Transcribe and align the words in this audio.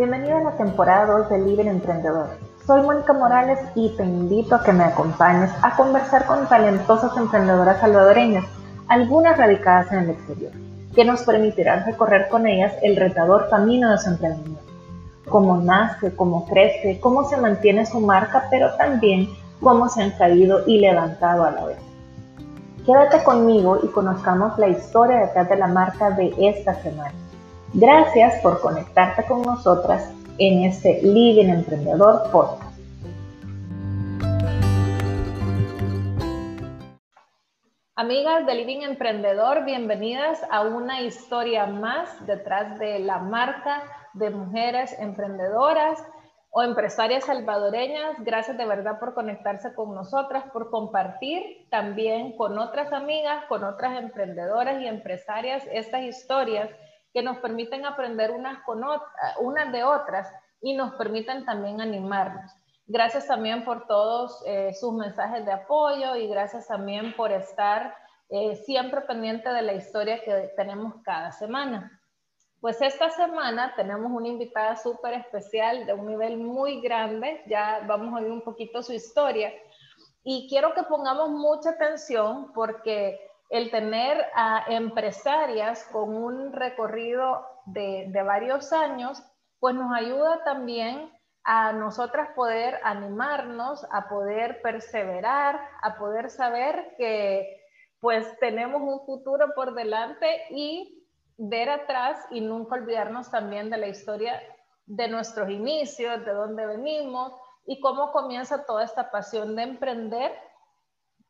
Bienvenido 0.00 0.38
a 0.38 0.40
la 0.40 0.56
temporada 0.56 1.18
2 1.18 1.28
de 1.28 1.38
Libre 1.40 1.68
Emprendedor. 1.68 2.30
Soy 2.66 2.80
Mónica 2.80 3.12
Morales 3.12 3.58
y 3.74 3.90
te 3.98 4.02
invito 4.02 4.54
a 4.54 4.62
que 4.62 4.72
me 4.72 4.84
acompañes 4.84 5.50
a 5.60 5.76
conversar 5.76 6.24
con 6.24 6.48
talentosas 6.48 7.14
emprendedoras 7.18 7.80
salvadoreñas, 7.80 8.46
algunas 8.88 9.36
radicadas 9.36 9.92
en 9.92 9.98
el 9.98 10.10
exterior, 10.12 10.52
que 10.94 11.04
nos 11.04 11.20
permitirán 11.24 11.84
recorrer 11.84 12.30
con 12.30 12.46
ellas 12.46 12.72
el 12.80 12.96
retador 12.96 13.50
camino 13.50 13.90
de 13.90 13.98
su 13.98 14.08
emprendimiento. 14.08 14.62
Cómo 15.28 15.58
nace, 15.58 16.16
cómo 16.16 16.46
crece, 16.46 16.98
cómo 16.98 17.28
se 17.28 17.36
mantiene 17.36 17.84
su 17.84 18.00
marca, 18.00 18.46
pero 18.48 18.72
también 18.76 19.28
cómo 19.60 19.90
se 19.90 20.02
han 20.02 20.12
caído 20.12 20.66
y 20.66 20.78
levantado 20.78 21.44
a 21.44 21.50
la 21.50 21.66
vez. 21.66 21.78
Quédate 22.86 23.22
conmigo 23.22 23.80
y 23.82 23.88
conozcamos 23.88 24.58
la 24.58 24.68
historia 24.68 25.18
detrás 25.18 25.50
de 25.50 25.56
la 25.56 25.66
marca 25.66 26.10
de 26.12 26.32
esta 26.38 26.72
semana. 26.76 27.12
Gracias 27.72 28.42
por 28.42 28.60
conectarte 28.60 29.24
con 29.26 29.42
nosotras 29.42 30.12
en 30.38 30.64
este 30.64 31.00
Living 31.02 31.50
Emprendedor 31.50 32.28
Podcast. 32.32 32.76
Amigas 37.94 38.44
de 38.46 38.54
Living 38.56 38.80
Emprendedor, 38.80 39.64
bienvenidas 39.64 40.44
a 40.50 40.62
una 40.62 41.02
historia 41.02 41.66
más 41.66 42.26
detrás 42.26 42.76
de 42.80 42.98
la 42.98 43.18
marca 43.18 43.84
de 44.14 44.30
mujeres 44.30 44.98
emprendedoras 44.98 46.04
o 46.50 46.64
empresarias 46.64 47.26
salvadoreñas. 47.26 48.16
Gracias 48.24 48.58
de 48.58 48.66
verdad 48.66 48.98
por 48.98 49.14
conectarse 49.14 49.72
con 49.74 49.94
nosotras, 49.94 50.42
por 50.52 50.70
compartir 50.70 51.68
también 51.70 52.36
con 52.36 52.58
otras 52.58 52.92
amigas, 52.92 53.44
con 53.44 53.62
otras 53.62 53.96
emprendedoras 53.96 54.82
y 54.82 54.88
empresarias 54.88 55.62
estas 55.70 56.02
historias 56.02 56.68
que 57.12 57.22
nos 57.22 57.38
permiten 57.38 57.84
aprender 57.84 58.30
unas, 58.30 58.62
con 58.64 58.82
unas 59.40 59.72
de 59.72 59.84
otras 59.84 60.28
y 60.60 60.74
nos 60.74 60.94
permiten 60.94 61.44
también 61.44 61.80
animarnos. 61.80 62.52
Gracias 62.86 63.26
también 63.26 63.64
por 63.64 63.86
todos 63.86 64.42
eh, 64.46 64.74
sus 64.74 64.92
mensajes 64.92 65.44
de 65.44 65.52
apoyo 65.52 66.16
y 66.16 66.26
gracias 66.26 66.66
también 66.66 67.14
por 67.14 67.30
estar 67.30 67.94
eh, 68.28 68.56
siempre 68.56 69.00
pendiente 69.02 69.48
de 69.48 69.62
la 69.62 69.74
historia 69.74 70.22
que 70.24 70.52
tenemos 70.56 70.94
cada 71.04 71.30
semana. 71.32 72.00
Pues 72.60 72.82
esta 72.82 73.08
semana 73.10 73.74
tenemos 73.74 74.10
una 74.12 74.28
invitada 74.28 74.76
súper 74.76 75.14
especial 75.14 75.86
de 75.86 75.94
un 75.94 76.06
nivel 76.06 76.36
muy 76.36 76.80
grande, 76.80 77.42
ya 77.46 77.82
vamos 77.86 78.12
a 78.12 78.22
oír 78.22 78.30
un 78.30 78.42
poquito 78.42 78.82
su 78.82 78.92
historia 78.92 79.50
y 80.22 80.46
quiero 80.48 80.74
que 80.74 80.82
pongamos 80.82 81.30
mucha 81.30 81.70
atención 81.70 82.52
porque 82.52 83.29
el 83.50 83.70
tener 83.72 84.24
a 84.34 84.64
empresarias 84.68 85.84
con 85.92 86.16
un 86.16 86.52
recorrido 86.52 87.44
de, 87.66 88.10
varios 88.24 88.72
años, 88.72 89.22
pues 89.58 89.74
nos 89.74 89.92
ayuda 89.92 90.42
también 90.44 91.12
a 91.42 91.72
nosotras 91.72 92.30
poder 92.36 92.80
animarnos, 92.84 93.84
a 93.90 94.08
poder 94.08 94.62
perseverar, 94.62 95.60
a 95.82 95.98
poder 95.98 96.30
saber 96.30 96.94
que 96.96 97.60
pues 97.98 98.38
tenemos 98.38 98.80
un 98.82 99.04
futuro 99.04 99.52
por 99.54 99.74
delante 99.74 100.44
y 100.50 101.04
ver 101.36 101.70
atrás 101.70 102.24
y 102.30 102.40
nunca 102.40 102.76
olvidarnos 102.76 103.30
también 103.30 103.68
de 103.68 103.78
la 103.78 103.88
historia 103.88 104.40
de 104.86 105.08
nuestros 105.08 105.50
inicios, 105.50 106.24
de 106.24 106.32
dónde 106.32 106.66
venimos 106.66 107.32
y 107.66 107.80
cómo 107.80 108.12
comienza 108.12 108.64
toda 108.64 108.84
esta 108.84 109.10
pasión 109.10 109.56
de 109.56 109.62
emprender 109.64 110.32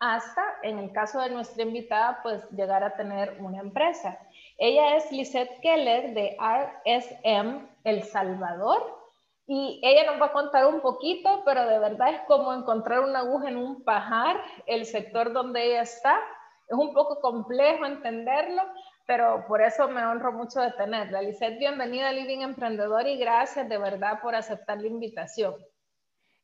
hasta, 0.00 0.42
en 0.62 0.78
el 0.78 0.92
caso 0.92 1.20
de 1.20 1.30
nuestra 1.30 1.62
invitada, 1.62 2.20
pues 2.22 2.42
llegar 2.50 2.82
a 2.82 2.96
tener 2.96 3.36
una 3.38 3.60
empresa. 3.60 4.18
Ella 4.56 4.96
es 4.96 5.12
Lisette 5.12 5.60
Keller 5.60 6.14
de 6.14 6.36
RSM 6.40 7.68
El 7.84 8.02
Salvador 8.04 8.98
y 9.46 9.78
ella 9.82 10.10
nos 10.10 10.20
va 10.20 10.26
a 10.26 10.32
contar 10.32 10.66
un 10.66 10.80
poquito, 10.80 11.42
pero 11.44 11.66
de 11.66 11.78
verdad 11.78 12.14
es 12.14 12.20
como 12.22 12.54
encontrar 12.54 13.00
una 13.00 13.18
aguja 13.20 13.50
en 13.50 13.58
un 13.58 13.84
pajar, 13.84 14.40
el 14.66 14.86
sector 14.86 15.32
donde 15.32 15.64
ella 15.64 15.82
está. 15.82 16.18
Es 16.66 16.78
un 16.78 16.94
poco 16.94 17.20
complejo 17.20 17.84
entenderlo, 17.84 18.62
pero 19.06 19.44
por 19.48 19.60
eso 19.60 19.88
me 19.88 20.04
honro 20.04 20.32
mucho 20.32 20.60
de 20.60 20.70
tenerla. 20.72 21.20
Lisette, 21.20 21.58
bienvenida 21.58 22.08
a 22.08 22.12
Living 22.12 22.40
Emprendedor 22.40 23.06
y 23.06 23.18
gracias 23.18 23.68
de 23.68 23.76
verdad 23.76 24.20
por 24.22 24.34
aceptar 24.34 24.78
la 24.80 24.86
invitación. 24.86 25.54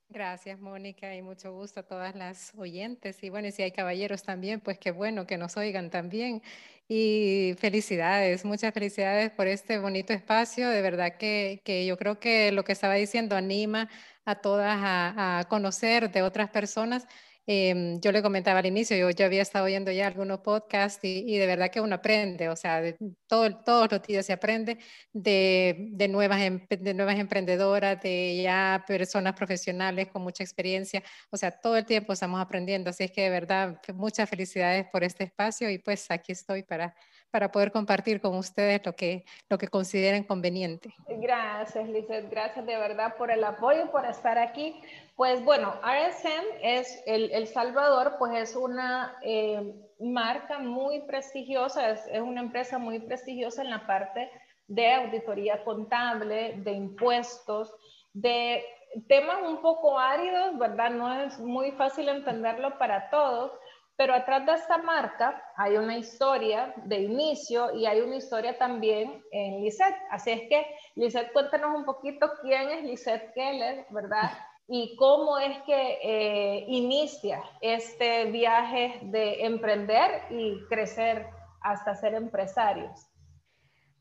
Gracias, 0.09 0.61
Mónica, 0.61 1.15
y 1.17 1.21
mucho 1.23 1.53
gusto 1.53 1.81
a 1.81 1.83
todas 1.83 2.15
las 2.15 2.53
oyentes. 2.57 3.23
Y 3.25 3.29
bueno, 3.29 3.49
y 3.49 3.53
si 3.53 3.63
hay 3.63 3.73
caballeros 3.73 4.23
también, 4.23 4.61
pues 4.61 4.79
qué 4.79 4.93
bueno 4.93 5.27
que 5.27 5.37
nos 5.37 5.57
oigan 5.57 5.91
también. 5.91 6.43
Y 6.89 7.55
felicidades, 7.59 8.45
muchas 8.45 8.73
felicidades 8.73 9.33
por 9.33 9.49
este 9.49 9.79
bonito 9.79 10.13
espacio. 10.13 10.69
De 10.71 10.81
verdad 10.81 11.17
que, 11.19 11.61
que 11.65 11.85
yo 11.87 11.97
creo 11.99 12.21
que 12.21 12.53
lo 12.53 12.63
que 12.63 12.73
estaba 12.73 12.95
diciendo 12.95 13.35
anima 13.37 13.89
a 14.25 14.37
todas 14.41 14.79
a, 14.81 15.41
a 15.41 15.45
conocer 15.49 16.11
de 16.13 16.23
otras 16.23 16.51
personas 16.51 17.07
Em, 17.49 18.01
yo 18.01 18.11
le 18.11 18.23
comentaba 18.23 18.59
al 18.59 18.67
inicio, 18.67 18.97
yo, 18.97 19.25
había 19.25 19.43
estado 19.43 19.67
oyendo 19.67 19.93
ya 19.93 20.09
algunos 20.09 20.41
podcasts 20.41 20.99
y, 21.05 21.39
de 21.39 21.47
verdad 21.47 21.71
que 21.71 21.81
uno 21.81 21.95
aprende, 21.95 22.49
o 22.49 22.57
sea, 22.57 22.81
de 22.81 22.97
todo, 23.29 23.57
todos 23.59 23.93
los 23.93 24.03
días 24.03 24.27
se 24.27 24.33
aprende 24.33 24.79
de, 25.13 25.91
de, 25.93 26.09
nuevas, 26.09 26.41
de 26.41 26.95
nuevas 26.95 27.19
emprendedoras, 27.21 28.03
de 28.03 28.43
ya 28.43 28.85
personas 28.87 29.35
profesionales 29.35 30.09
con 30.09 30.23
mucha 30.23 30.43
experiencia, 30.43 31.05
o 31.31 31.37
sea, 31.37 31.53
todo 31.53 31.77
el 31.77 31.87
tiempo 31.87 32.13
estamos 32.13 32.41
aprendiendo, 32.41 32.91
así 32.91 33.05
es 33.05 33.13
que 33.13 33.23
de 33.23 33.31
verdad 33.31 33.81
muchas 33.95 34.29
felicidades 34.29 34.87
por 34.91 35.05
este 35.05 35.23
espacio 35.25 35.71
y 35.71 35.79
pues 35.79 36.11
aquí 36.11 36.33
estoy 36.33 36.65
para, 36.65 36.97
para 37.31 37.53
poder 37.53 37.73
compartir 37.73 38.21
con 38.21 38.37
ustedes 38.37 38.81
lo 38.85 38.95
que, 38.95 39.25
lo 39.49 39.59
que 39.59 39.69
consideren 39.69 40.25
conveniente. 40.25 40.95
Gracias, 41.09 41.89
Lizeth, 41.89 42.31
gracias 42.31 42.65
de 42.65 42.77
verdad 42.77 43.17
por 43.17 43.31
el 43.31 43.45
apoyo, 43.45 43.91
por 43.91 44.05
estar 44.07 44.39
aquí. 44.39 44.81
Pues 45.17 45.45
bueno, 45.45 45.75
RSM 45.83 46.45
es 46.63 47.03
el, 47.07 47.47
Salvador, 47.47 48.17
pues 48.19 48.35
es 48.35 48.57
una 48.57 49.17
eh, 49.23 49.75
marca 49.99 50.59
muy 50.59 51.01
prestigiosa, 51.03 51.91
es, 51.91 52.21
una 52.21 52.41
empresa 52.41 52.79
muy 52.79 53.01
prestigiosa 53.01 53.63
en 53.63 53.71
la 53.71 53.87
parte 53.87 54.31
de 54.69 54.93
auditoría 54.93 55.65
contable, 55.65 56.55
de 56.59 56.73
impuestos, 56.73 57.73
de 58.13 58.65
temas 59.09 59.39
un 59.43 59.61
poco 59.61 59.99
áridos, 59.99 60.59
¿verdad? 60.59 60.91
No 60.91 61.13
es 61.21 61.39
muy 61.39 61.73
fácil 61.73 62.09
entenderlo 62.09 62.79
para 62.79 63.11
todos, 63.11 63.53
pero 63.97 64.15
atrás 64.15 64.45
de 64.47 64.53
esta 64.53 64.79
marca 64.79 65.43
hay 65.57 65.77
una 65.77 65.97
historia 65.97 66.75
de 66.85 67.01
inicio 67.01 67.75
y 67.75 67.87
hay 67.87 68.01
una 68.01 68.17
historia 68.17 68.57
también 68.59 69.25
en 69.33 69.63
Lisette. 69.63 69.97
Así 70.11 70.31
es 70.31 70.41
que, 70.49 70.67
Lisette, 70.95 71.33
cuéntanos 71.33 71.75
un 71.75 71.85
poquito 71.85 72.31
quién 72.43 72.71
es 72.71 72.85
Lisette 72.85 73.33
Keller, 73.35 73.87
¿verdad? 73.91 74.31
y 74.69 74.97
cómo 74.97 75.39
es 75.39 75.59
que 75.63 75.99
eh, 76.03 76.65
inicia 76.69 77.43
este 77.61 78.25
viaje 78.31 78.99
de 79.03 79.45
emprender 79.45 80.23
y 80.31 80.61
crecer 80.69 81.27
hasta 81.61 81.95
ser 81.95 82.15
empresarios. 82.15 83.09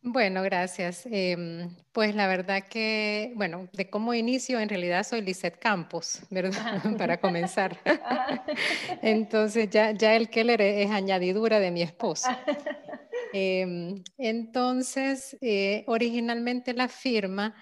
Bueno, 0.08 0.44
gracias. 0.44 1.08
Em, 1.10 1.68
pues 1.92 2.14
la 2.14 2.28
verdad 2.28 2.64
que, 2.70 3.34
bueno, 3.36 3.68
de 3.74 3.90
cómo 3.90 4.14
inicio, 4.14 4.60
en 4.60 4.70
realidad 4.70 5.04
soy 5.04 5.22
Lisette 5.22 5.58
Campos, 5.58 6.22
¿verdad? 6.30 6.52
Para 7.00 7.20
comenzar. 7.20 7.80
Entonces 9.02 9.70
ya, 9.72 9.92
ya 9.92 10.16
el 10.16 10.30
Keller 10.30 10.62
es, 10.62 10.92
añadidura 10.92 11.60
de 11.60 11.72
mi 11.72 11.82
esposo. 11.82 12.30
Em, 13.38 14.02
entonces, 14.18 15.36
eh, 15.42 15.84
originalmente 15.88 16.74
la 16.74 16.88
firma 16.88 17.54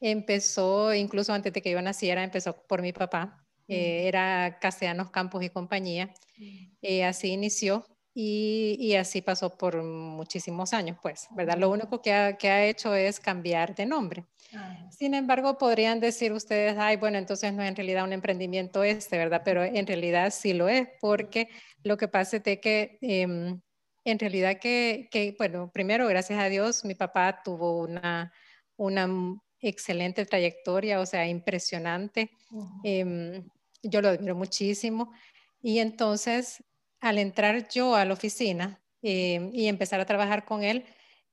Empezó, 0.00 0.94
incluso 0.94 1.32
antes 1.32 1.52
de 1.52 1.60
que 1.60 1.72
yo 1.72 1.82
naciera, 1.82 2.22
empezó 2.22 2.56
por 2.66 2.82
mi 2.82 2.92
papá. 2.92 3.44
Eh, 3.66 4.06
era 4.06 4.58
Castellanos 4.60 5.10
Campos 5.10 5.42
y 5.42 5.50
compañía. 5.50 6.14
Eh, 6.80 7.04
así 7.04 7.28
inició 7.28 7.84
y, 8.20 8.96
así 8.96 9.22
pasó 9.22 9.56
por 9.56 9.80
muchísimos 9.80 10.72
años, 10.72 10.98
pues, 11.00 11.28
¿verdad? 11.36 11.56
Lo 11.56 11.70
único 11.70 12.02
que 12.02 12.12
ha, 12.12 12.64
hecho 12.64 12.92
es 12.92 13.20
cambiar 13.20 13.76
de 13.76 13.86
nombre. 13.86 14.24
Ah. 14.52 14.88
Sin 14.90 15.14
embargo, 15.14 15.56
podrían 15.56 16.00
decir 16.00 16.32
ustedes, 16.32 16.76
ay, 16.78 16.96
bueno, 16.96 17.16
entonces 17.16 17.52
no 17.52 17.62
es 17.62 17.68
en 17.68 17.76
realidad 17.76 18.02
un 18.02 18.12
emprendimiento 18.12 18.82
este, 18.82 19.18
¿verdad? 19.18 19.42
Pero 19.44 19.62
en 19.62 19.86
realidad 19.86 20.32
sí 20.36 20.52
lo 20.52 20.68
es, 20.68 20.88
porque 21.00 21.48
lo 21.84 21.96
que 21.96 22.08
pasa 22.08 22.38
es 22.38 22.42
que 22.58 22.98
em, 23.02 23.60
en 24.04 24.18
realidad 24.18 24.58
que, 24.58 25.06
que, 25.12 25.36
bueno, 25.38 25.70
primero, 25.72 26.08
gracias 26.08 26.40
a 26.40 26.48
Dios, 26.48 26.84
mi 26.84 26.96
papá 26.96 27.40
tuvo 27.44 27.78
una, 27.78 28.32
una 28.76 29.08
excelente 29.60 30.26
trayectoria, 30.26 30.98
o 30.98 31.06
sea, 31.06 31.28
impresionante. 31.28 32.32
Em, 32.82 33.48
yo 33.84 34.02
lo 34.02 34.08
admiro 34.08 34.34
muchísimo. 34.34 35.12
Y 35.62 35.78
entonces, 35.78 36.64
al 37.00 37.18
entrar 37.18 37.68
yo 37.68 37.94
a 37.94 38.04
la 38.04 38.14
oficina 38.14 38.80
em, 39.02 39.50
y 39.52 39.68
empezar 39.68 40.00
a 40.00 40.06
trabajar 40.06 40.44
con 40.44 40.62
él, 40.62 40.84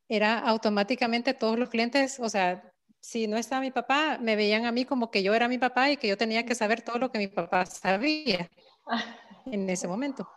era 0.08 0.40
automáticamente 0.40 1.34
todos 1.34 1.58
los 1.58 1.70
clientes, 1.70 2.20
o 2.20 2.30
sea, 2.30 2.72
si 3.02 3.28
no 3.28 3.38
estaba 3.38 3.62
mi 3.62 3.72
papá, 3.72 4.18
me 4.20 4.36
veían 4.36 4.66
a 4.66 4.72
mí 4.72 4.86
como 4.86 5.12
que 5.12 5.24
yo 5.24 5.34
era 5.34 5.48
mi 5.48 5.58
papá 5.58 5.92
y 5.92 5.98
que 5.98 6.08
yo 6.08 6.18
tenía 6.18 6.46
que 6.46 6.56
saber 6.56 6.82
todo 6.82 6.98
lo 6.98 7.12
que 7.12 7.20
mi 7.20 7.28
papá 7.28 7.66
sabía. 7.66 8.50
en 9.46 9.70
ese 9.70 9.88
momento. 9.88 10.28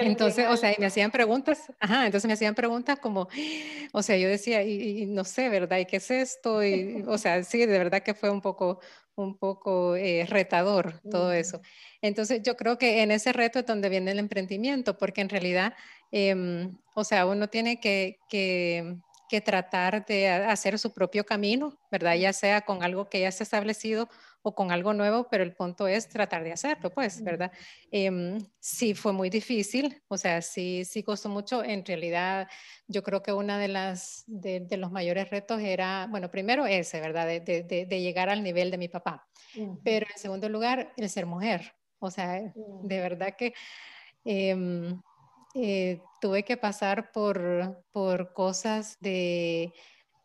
entonces, 0.00 0.46
o 0.48 0.56
sea, 0.56 0.72
y 0.72 0.76
me 0.78 0.86
hacían 0.86 1.10
preguntas, 1.10 1.72
ajá, 1.78 2.06
entonces 2.06 2.26
me 2.26 2.34
hacían 2.34 2.54
preguntas 2.54 2.98
como, 2.98 3.28
o 3.92 4.02
sea, 4.02 4.16
yo 4.16 4.28
decía, 4.28 4.62
y, 4.62 5.06
no 5.06 5.24
sé, 5.24 5.48
¿verdad? 5.48 5.78
¿Y 5.78 5.86
qué 5.86 5.96
es 5.96 6.10
esto? 6.10 6.64
Y, 6.64 7.04
o 7.06 7.18
sea, 7.18 7.42
sí, 7.44 7.58
de 7.58 7.78
verdad 7.78 8.02
que 8.02 8.14
fue 8.14 8.30
un 8.30 8.40
poco, 8.40 8.80
un 9.22 9.36
poco 9.38 9.96
eh, 9.96 10.26
retador 10.28 11.00
todo 11.10 11.32
eso. 11.32 11.60
Entonces, 12.02 12.42
yo 12.42 12.56
creo 12.56 12.78
que 12.78 13.02
en 13.02 13.10
ese 13.10 13.32
reto 13.32 13.58
es 13.58 13.66
donde 13.66 13.88
viene 13.88 14.12
el 14.12 14.18
emprendimiento, 14.18 14.96
porque 14.96 15.20
en 15.20 15.28
realidad, 15.28 15.74
em, 16.12 16.76
o 16.94 17.04
sea, 17.04 17.26
uno 17.26 17.48
tiene 17.48 17.80
que, 17.80 18.18
que 18.28 18.98
que 19.28 19.40
tratar 19.40 20.04
de 20.06 20.28
hacer 20.28 20.78
su 20.78 20.92
propio 20.92 21.24
camino, 21.24 21.78
¿verdad? 21.90 22.16
Ya 22.16 22.32
sea 22.32 22.62
con 22.62 22.82
algo 22.82 23.08
que 23.08 23.20
ya 23.20 23.30
se 23.30 23.42
ha 23.42 23.44
establecido 23.44 24.08
o 24.42 24.54
con 24.54 24.70
algo 24.70 24.92
nuevo, 24.94 25.28
pero 25.30 25.42
el 25.42 25.54
punto 25.54 25.88
es 25.88 26.08
tratar 26.08 26.44
de 26.44 26.52
hacerlo, 26.52 26.90
pues, 26.90 27.22
¿verdad? 27.22 27.52
Em, 27.90 28.38
sí 28.60 28.94
fue 28.94 29.12
muy 29.12 29.30
difícil, 29.30 30.02
o 30.08 30.16
sea, 30.16 30.42
sí, 30.42 30.84
sí 30.84 31.02
costó 31.02 31.28
mucho. 31.28 31.64
En 31.64 31.84
realidad, 31.84 32.48
yo 32.86 33.02
creo 33.02 33.22
que 33.22 33.32
una 33.32 33.58
de 33.58 33.68
las, 33.68 34.24
de, 34.26 34.66
los 34.76 34.90
mayores 34.90 35.30
retos 35.30 35.60
era, 35.60 36.06
bueno, 36.10 36.30
primero 36.30 36.66
ese, 36.66 37.00
¿verdad? 37.00 37.26
De, 37.26 37.40
de, 37.40 37.62
de, 37.62 38.00
llegar 38.00 38.28
al 38.30 38.42
nivel 38.42 38.70
de 38.70 38.78
mi 38.78 38.88
papá. 38.88 39.28
Pero 39.82 40.06
en 40.12 40.18
segundo 40.18 40.48
lugar, 40.48 40.92
el 40.96 41.08
ser 41.10 41.26
mujer. 41.26 41.74
O 41.98 42.10
sea, 42.10 42.40
de 42.54 43.00
verdad 43.00 43.34
que... 43.36 43.54
Em, 44.24 45.00
eh, 45.54 46.00
tuve 46.20 46.44
que 46.44 46.56
pasar 46.56 47.10
por, 47.10 47.84
por 47.90 48.32
cosas 48.32 48.96
de, 49.00 49.72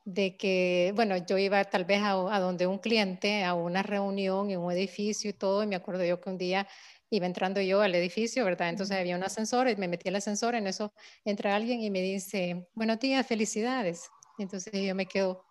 de 0.06 0.36
que, 0.38 0.92
bueno, 0.96 1.18
yo 1.18 1.38
iba 1.38 1.64
tal 1.66 1.86
vez 1.86 2.02
a, 2.02 2.12
a, 2.36 2.40
donde 2.40 2.68
un 2.68 2.80
cliente, 2.80 3.44
a 3.44 3.54
una 3.54 3.84
reunión 3.84 4.50
en 4.52 4.60
un 4.60 4.72
edificio 4.72 5.30
y 5.30 5.34
todo, 5.34 5.64
y 5.64 5.68
me 5.68 5.76
acuerdo 5.76 6.04
yo 6.06 6.20
que 6.20 6.30
un 6.30 6.38
día 6.38 6.68
iba 7.10 7.26
entrando 7.26 7.62
yo 7.62 7.82
al 7.82 7.96
edificio, 7.96 8.44
¿verdad? 8.44 8.70
Entonces 8.70 8.98
había 8.98 9.16
un 9.16 9.24
ascensor, 9.24 9.70
y 9.70 9.76
me 9.76 9.88
metí 9.88 10.10
al 10.10 10.16
ascensor, 10.16 10.56
en 10.56 10.68
eso 10.68 10.94
entra 11.26 11.56
alguien 11.56 11.82
y 11.82 11.90
me 11.90 12.02
dice, 12.02 12.68
buenos 12.74 13.00
días, 13.00 13.26
felicidades. 13.26 14.10
Entonces 14.40 14.74
yo 14.74 14.96
me 14.96 15.06
quedo, 15.06 15.46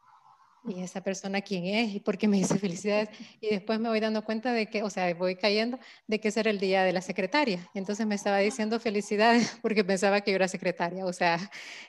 ¿y 0.64 0.82
esa 0.82 1.03
persona 1.03 1.41
quién 1.41 1.64
es? 1.67 1.94
¿Y 1.94 2.00
por 2.00 2.17
qué 2.17 2.29
me 2.29 2.37
dice 2.37 2.59
felicidades? 2.59 3.09
Y 3.41 3.49
después 3.49 3.81
me 3.81 3.88
voy 3.88 4.00
dando 4.00 4.25
cuenta 4.25 4.53
de 4.53 4.67
que, 4.67 4.82
o 4.82 4.91
sea, 4.91 5.12
voy 5.14 5.37
cayendo 5.37 5.79
de 6.06 6.20
que 6.20 6.29
ese 6.29 6.41
era 6.41 6.50
el 6.50 6.59
día 6.59 6.85
de 6.85 6.93
la 6.93 7.00
secretaria. 7.00 7.69
Entonces 7.75 8.06
me 8.06 8.14
estaba 8.14 8.38
diciendo 8.38 8.79
felicidades 8.81 9.59
porque 9.62 9.85
pensaba 9.85 10.20
que 10.20 10.31
yo 10.31 10.37
era 10.37 10.49
secretaria. 10.49 11.05
O 11.05 11.12
sea, 11.12 11.38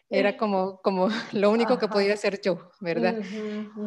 era 0.10 0.38
como, 0.38 0.80
como 0.82 1.10
lo 1.32 1.52
único 1.52 1.78
que 1.78 1.88
podía 1.88 2.14
hacer 2.14 2.42
yo, 2.42 2.70
¿verdad? 2.80 3.16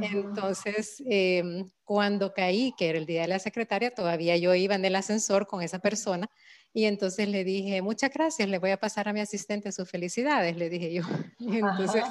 Entonces, 0.01 1.03
em, 1.07 1.69
cuando 1.85 2.33
caí, 2.33 2.75
que 2.77 2.89
era 2.89 2.99
el 2.99 3.07
día 3.07 3.23
de 3.23 3.29
la 3.29 3.39
secretaria, 3.39 3.95
todavía 3.95 4.37
yo 4.37 4.55
iba 4.55 4.75
en 4.75 4.85
el 4.85 4.97
ascensor 4.97 5.47
con 5.47 5.63
esa 5.63 5.79
persona. 5.79 6.29
Y 6.73 6.85
entonces 6.85 7.29
le 7.29 7.43
dije, 7.43 7.81
muchas 7.81 8.13
gracias, 8.13 8.49
le 8.49 8.59
voy 8.59 8.71
a 8.71 8.77
pasar 8.77 9.09
a 9.09 9.13
mi 9.15 9.21
asistente 9.21 9.73
sus 9.73 9.89
felicidades, 9.89 10.57
le 10.57 10.69
dije 10.69 10.93
yo. 10.93 11.03
Y 11.39 11.57
entonces, 11.59 12.03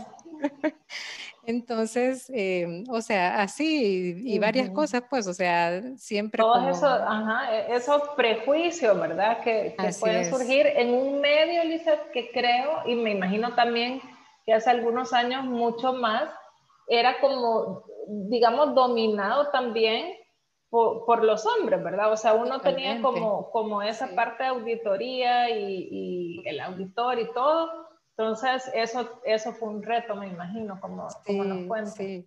Entonces, 1.47 2.29
em, 2.33 2.83
o 2.89 3.01
sea, 3.01 3.41
así 3.41 4.15
y, 4.23 4.39
varias 4.39 4.69
cosas, 4.69 5.03
pues, 5.09 5.27
o 5.27 5.33
sea, 5.33 5.81
siempre. 5.97 6.41
Todos 6.41 6.57
como... 6.57 6.69
esos, 6.69 6.83
ajá, 6.83 7.55
e, 7.55 7.75
esos 7.75 8.01
prejuicios, 8.15 8.99
¿verdad? 8.99 9.41
Que, 9.41 9.75
pueden 9.99 10.25
surgir 10.25 10.65
en 10.67 10.93
un 10.93 11.21
medio, 11.21 11.63
Lizeth, 11.63 12.11
que 12.11 12.31
creo, 12.31 12.81
y 12.85 12.95
me 12.95 13.11
imagino 13.11 13.53
también 13.55 14.01
que 14.45 14.53
hace 14.53 14.69
algunos 14.69 15.13
años 15.13 15.45
mucho 15.45 15.93
más, 15.93 16.29
era 16.87 17.19
como, 17.19 17.83
digamos, 18.07 18.75
dominado 18.75 19.49
también 19.49 20.13
por, 20.69 21.05
por 21.05 21.23
los 21.23 21.45
hombres, 21.45 21.83
¿verdad? 21.83 22.11
O 22.11 22.17
sea, 22.17 22.33
uno 22.33 22.59
tenía 22.61 23.01
como, 23.01 23.49
como 23.51 23.81
esa 23.81 24.15
parte 24.15 24.43
de 24.43 24.49
auditoría 24.49 25.49
y, 25.49 25.87
y 25.91 26.43
el 26.47 26.59
auditor 26.59 27.19
y 27.19 27.31
todo 27.33 27.85
entonces, 28.17 28.71
eso, 28.73 29.21
eso 29.25 29.51
fue 29.53 29.69
un 29.69 29.83
reto, 29.83 30.15
me 30.15 30.27
imagino, 30.27 30.79
como, 30.79 31.07
como 31.25 31.43
nos 31.43 31.67
cuentas. 31.67 31.95
Sí, 31.95 32.25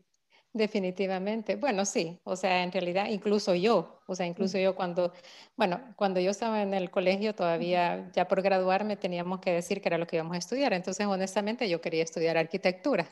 definitivamente. 0.53 1.57
Bueno, 1.57 1.87
sí, 1.87 2.21
o 2.25 2.37
sea, 2.37 2.63
en 2.63 2.73
realidad, 2.73 3.07
incluso 3.09 3.55
yo, 3.55 4.01
o 4.07 4.15
sea, 4.15 4.27
incluso 4.27 4.59
yo 4.59 4.77
cuando, 4.77 5.15
bueno, 5.57 5.95
cuando 5.97 6.21
yo 6.21 6.31
estaba 6.31 6.61
en 6.61 6.75
el 6.75 6.91
colegio 6.91 7.35
todavía, 7.35 8.11
ya 8.13 8.29
por 8.29 8.43
graduarme, 8.43 8.97
teníamos 8.97 9.41
que 9.41 9.53
decir 9.53 9.81
que 9.81 9.89
era 9.89 9.97
lo 9.97 10.07
que 10.07 10.17
íbamos 10.17 10.35
a 10.35 10.39
estudiar. 10.39 10.75
Entonces, 10.75 11.07
honestamente, 11.07 11.67
yo 11.71 11.81
quería 11.81 12.03
estudiar 12.05 12.37
arquitectura. 12.37 13.09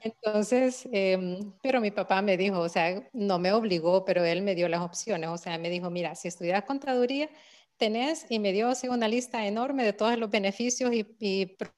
Entonces, 0.00 0.88
em, 0.92 1.52
pero 1.62 1.80
mi 1.80 1.90
papá 1.90 2.22
me 2.22 2.36
dijo, 2.36 2.60
o 2.60 2.68
sea, 2.68 3.08
no 3.12 3.38
me 3.40 3.52
obligó, 3.52 4.04
pero 4.04 4.24
él 4.24 4.42
me 4.42 4.54
dio 4.54 4.68
las 4.68 4.82
opciones. 4.82 5.30
O 5.30 5.38
sea, 5.38 5.58
me 5.58 5.70
dijo, 5.70 5.90
mira, 5.90 6.14
si 6.14 6.28
estudias 6.28 6.64
contaduría, 6.64 7.28
tenés 7.84 8.24
y 8.30 8.38
me 8.38 8.52
dio 8.52 8.68
así 8.68 8.88
una 8.88 9.08
lista 9.08 9.46
enorme 9.46 9.84
de 9.84 9.92
todos 9.92 10.16
los 10.18 10.30
beneficios 10.30 10.90
y, 10.90 11.04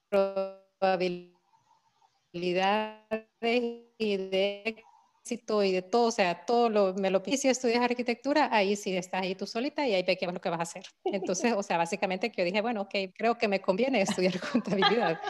probabilidades 0.08 1.32
y 3.98 4.16
de 4.16 4.62
éxito 5.24 5.64
y 5.64 5.72
de 5.72 5.82
todo, 5.82 6.06
o 6.06 6.10
sea, 6.12 6.46
todo 6.46 6.68
lo, 6.68 6.94
me 6.94 7.10
lo 7.10 7.24
pide 7.24 7.38
si 7.38 7.48
estudias 7.48 7.82
arquitectura, 7.82 8.48
ahí 8.52 8.76
sí 8.76 8.96
estás 8.96 9.22
ahí 9.22 9.34
tú 9.34 9.48
solita 9.48 9.84
y 9.84 9.94
ahí 9.94 10.04
ve 10.04 10.16
qué 10.16 10.26
es 10.26 10.32
lo 10.32 10.40
que 10.40 10.48
vas 10.48 10.60
a 10.60 10.62
hacer. 10.62 10.84
Entonces, 11.02 11.52
o 11.54 11.62
sea, 11.64 11.76
básicamente 11.76 12.30
que 12.30 12.42
yo 12.42 12.44
dije, 12.44 12.60
bueno, 12.60 12.82
ok, 12.82 12.94
creo 13.12 13.36
que 13.36 13.48
me 13.48 13.60
conviene 13.60 14.00
estudiar 14.02 14.38
contabilidad. 14.52 15.20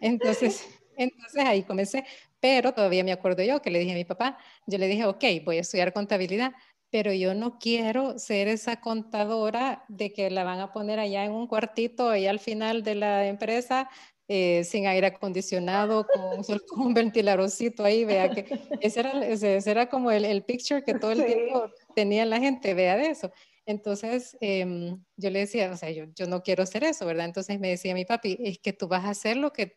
Entonces, 0.00 0.66
entonces 0.96 1.44
ahí 1.44 1.62
comencé, 1.62 2.04
pero 2.40 2.72
todavía 2.72 3.04
me 3.04 3.12
acuerdo 3.12 3.44
yo 3.44 3.62
que 3.62 3.70
le 3.70 3.78
dije 3.78 3.92
a 3.92 3.94
mi 3.94 4.04
papá, 4.04 4.38
yo 4.66 4.76
le 4.76 4.88
dije, 4.88 5.04
ok, 5.04 5.24
voy 5.44 5.58
a 5.58 5.60
estudiar 5.60 5.92
contabilidad, 5.92 6.52
pero 6.90 7.12
yo 7.12 7.34
no 7.34 7.58
quiero 7.58 8.18
ser 8.18 8.48
esa 8.48 8.80
contadora 8.80 9.84
de 9.88 10.12
que 10.12 10.30
la 10.30 10.44
van 10.44 10.60
a 10.60 10.72
poner 10.72 10.98
allá 10.98 11.24
en 11.24 11.32
un 11.32 11.46
cuartito, 11.46 12.08
allá 12.08 12.30
al 12.30 12.40
final 12.40 12.82
de 12.82 12.94
la 12.94 13.26
empresa, 13.26 13.88
eh, 14.28 14.64
sin 14.64 14.86
aire 14.86 15.06
acondicionado, 15.06 16.06
con, 16.06 16.44
un 16.86 16.94
ventiladorcito 16.94 17.84
ahí, 17.84 18.04
vea 18.04 18.30
que 18.30 18.46
ese 18.80 19.00
era, 19.00 19.26
ese, 19.26 19.58
era 19.70 19.88
como 19.88 20.10
el, 20.10 20.24
el, 20.24 20.42
picture 20.42 20.82
que 20.82 20.94
todo 20.94 21.12
el 21.12 21.24
tiempo 21.24 21.70
tenía 21.94 22.24
la 22.24 22.40
gente, 22.40 22.74
vea 22.74 22.96
de 22.96 23.10
eso. 23.10 23.30
Entonces, 23.66 24.36
em, 24.40 25.02
yo 25.16 25.30
le 25.30 25.40
decía, 25.40 25.70
o 25.72 25.76
sea, 25.76 25.90
yo, 25.90 26.04
yo 26.14 26.26
no 26.26 26.42
quiero 26.42 26.62
hacer 26.62 26.84
eso, 26.84 27.04
¿verdad? 27.04 27.26
Entonces 27.26 27.58
me 27.58 27.68
decía 27.68 27.94
mi 27.94 28.04
papi, 28.04 28.36
es 28.40 28.58
que 28.58 28.72
tú 28.72 28.88
vas 28.88 29.04
a 29.04 29.10
hacer 29.10 29.36
lo 29.36 29.52
que, 29.52 29.76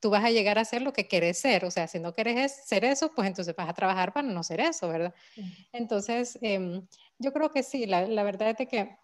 tú 0.00 0.10
vas 0.10 0.24
a 0.24 0.30
llegar 0.30 0.58
a 0.58 0.64
ser 0.64 0.82
lo 0.82 0.92
que 0.92 1.08
quieres 1.08 1.38
ser, 1.38 1.64
o 1.64 1.70
sea, 1.70 1.88
si 1.88 1.98
no 1.98 2.14
quieres 2.14 2.66
ser 2.66 2.84
eso, 2.84 3.12
pues 3.14 3.28
entonces 3.28 3.54
vas 3.56 3.68
a 3.68 3.74
trabajar 3.74 4.12
para 4.12 4.28
no 4.28 4.42
ser 4.42 4.60
eso, 4.60 4.88
¿verdad? 4.88 5.14
Entonces, 5.72 6.38
em, 6.42 6.86
yo 7.18 7.32
creo 7.32 7.50
que 7.50 7.62
sí, 7.62 7.86
la, 7.86 8.06
la, 8.06 8.22
verdad 8.22 8.54
es 8.58 8.68
que 8.68 8.96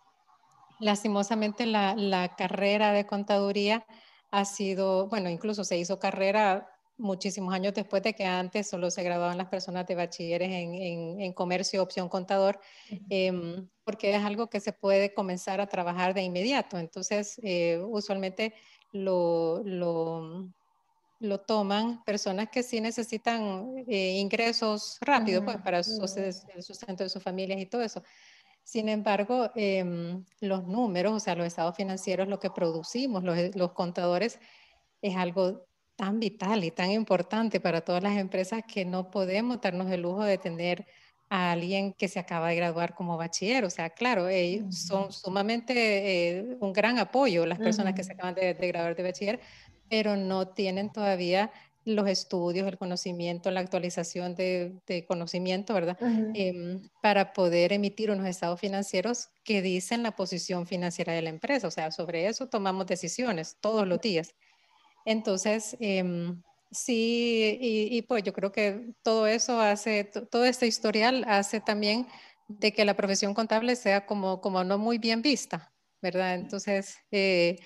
lastimosamente 0.81 1.67
la, 1.67 1.94
la 1.94 2.35
carrera 2.37 2.93
de 2.93 3.06
contaduría 3.06 3.87
ha 4.31 4.44
sido, 4.44 5.09
bueno, 5.09 5.29
incluso 5.29 5.64
se 5.64 5.79
hizo 5.79 5.99
carrera 5.99 6.69
muchísimos 7.03 7.53
años 7.53 7.75
después 7.75 8.03
de 8.03 8.14
que 8.14 8.25
antes 8.25 8.69
solo 8.69 8.90
se 8.90 9.02
graduaban 9.02 9.37
las 9.37 9.49
personas 9.49 9.87
de 9.87 9.95
bachilleres 9.95 10.50
en, 10.50 11.21
en, 11.21 11.33
comercio 11.33 11.83
opción 11.83 12.09
contador, 12.09 12.61
em, 13.11 13.69
porque 13.85 14.14
es 14.14 14.25
algo 14.25 14.49
que 14.49 14.61
se 14.61 14.73
puede 14.73 15.12
comenzar 15.12 15.61
a 15.61 15.66
trabajar 15.66 16.14
de 16.14 16.23
inmediato. 16.23 16.78
Entonces, 16.78 17.40
eh, 17.42 17.83
usualmente 17.85 18.54
lo, 18.92 19.62
lo, 19.64 20.49
lo, 21.20 21.40
toman 21.40 22.02
personas 22.04 22.49
que 22.50 22.62
sí 22.62 22.80
necesitan 22.80 23.75
eh, 23.88 24.18
ingresos 24.18 24.99
rápidos 25.00 25.44
pues, 25.44 25.56
para 25.58 25.78
el 25.78 26.62
sustento 26.62 27.04
de 27.04 27.08
sus 27.08 27.22
familias 27.22 27.61
y 27.61 27.66
todo 27.66 27.82
eso. 27.82 28.02
Sin 28.64 28.88
embargo, 28.88 29.50
em, 29.56 30.25
los 30.40 30.64
números, 30.66 31.14
o 31.14 31.20
sea, 31.20 31.34
los 31.34 31.46
estados 31.46 31.76
financieros, 31.76 32.28
lo 32.28 32.38
que 32.38 32.50
producimos, 32.50 33.25
los, 33.25 33.56
los 33.56 33.72
contadores, 33.72 34.38
es 35.00 35.16
algo 35.16 35.66
tan 35.96 36.20
vital 36.20 36.64
y 36.64 36.70
tan 36.70 36.90
importante 36.90 37.61
para 37.61 37.82
todas 37.82 38.02
las 38.02 38.16
empresas 38.16 38.62
que 38.66 38.84
no 38.84 39.11
podemos 39.11 39.61
darnos 39.61 39.90
el 39.90 40.02
lujo 40.02 40.22
de 40.25 40.38
tener 40.38 40.87
a 41.32 41.52
alguien 41.52 41.94
que 41.94 42.08
se 42.08 42.18
acaba 42.18 42.50
de 42.50 42.56
graduar 42.56 42.94
como 42.94 43.16
bachiller. 43.16 43.64
O 43.64 43.70
sea, 43.70 43.88
claro, 43.88 44.28
ellos 44.28 44.76
son 44.76 45.10
sumamente 45.10 45.72
eh, 46.28 46.56
un 46.60 46.74
gran 46.74 46.98
apoyo 46.98 47.46
las 47.46 47.58
personas 47.58 47.94
que 47.94 48.04
se 48.04 48.12
acaban 48.12 48.34
de, 48.34 48.52
graduar 48.52 48.94
de 48.94 49.02
bachiller, 49.02 49.40
pero 49.88 50.14
no 50.14 50.48
tienen 50.48 50.92
todavía 50.92 51.50
los 51.86 52.06
estudios, 52.06 52.68
el 52.68 52.76
conocimiento, 52.76 53.50
la 53.50 53.60
actualización 53.60 54.34
de, 54.34 55.06
conocimiento, 55.08 55.72
¿verdad? 55.72 55.96
Em, 56.34 56.82
para 57.00 57.32
poder 57.32 57.72
emitir 57.72 58.10
unos 58.10 58.26
estados 58.26 58.60
financieros 58.60 59.30
que 59.42 59.62
dicen 59.62 60.02
la 60.02 60.14
posición 60.14 60.66
financiera 60.66 61.14
de 61.14 61.22
la 61.22 61.30
empresa. 61.30 61.66
O 61.66 61.70
sea, 61.70 61.90
sobre 61.92 62.26
eso 62.26 62.50
tomamos 62.50 62.86
decisiones 62.86 63.56
todos 63.58 63.88
los 63.88 64.02
días. 64.02 64.34
Entonces, 65.06 65.78
em, 65.80 66.42
sí, 66.73 67.59
y, 67.61 68.02
pues 68.02 68.23
yo 68.25 68.33
creo 68.33 68.52
que 68.52 68.95
todo 69.02 69.26
eso 69.26 69.61
hace, 69.61 70.05
todo 70.05 70.45
este 70.45 70.67
historial 70.67 71.25
hace 71.29 71.61
también 71.61 72.07
de 72.49 72.73
que 72.73 72.85
la 72.85 72.97
profesión 72.97 73.35
contable 73.35 73.76
sea 73.76 74.07
como, 74.07 74.41
como 74.41 74.64
no 74.64 74.79
muy 74.79 74.99
bien 74.99 75.23
vista, 75.23 75.73
¿verdad? 76.02 76.35
Entonces, 76.35 76.97
eh, 77.11 77.59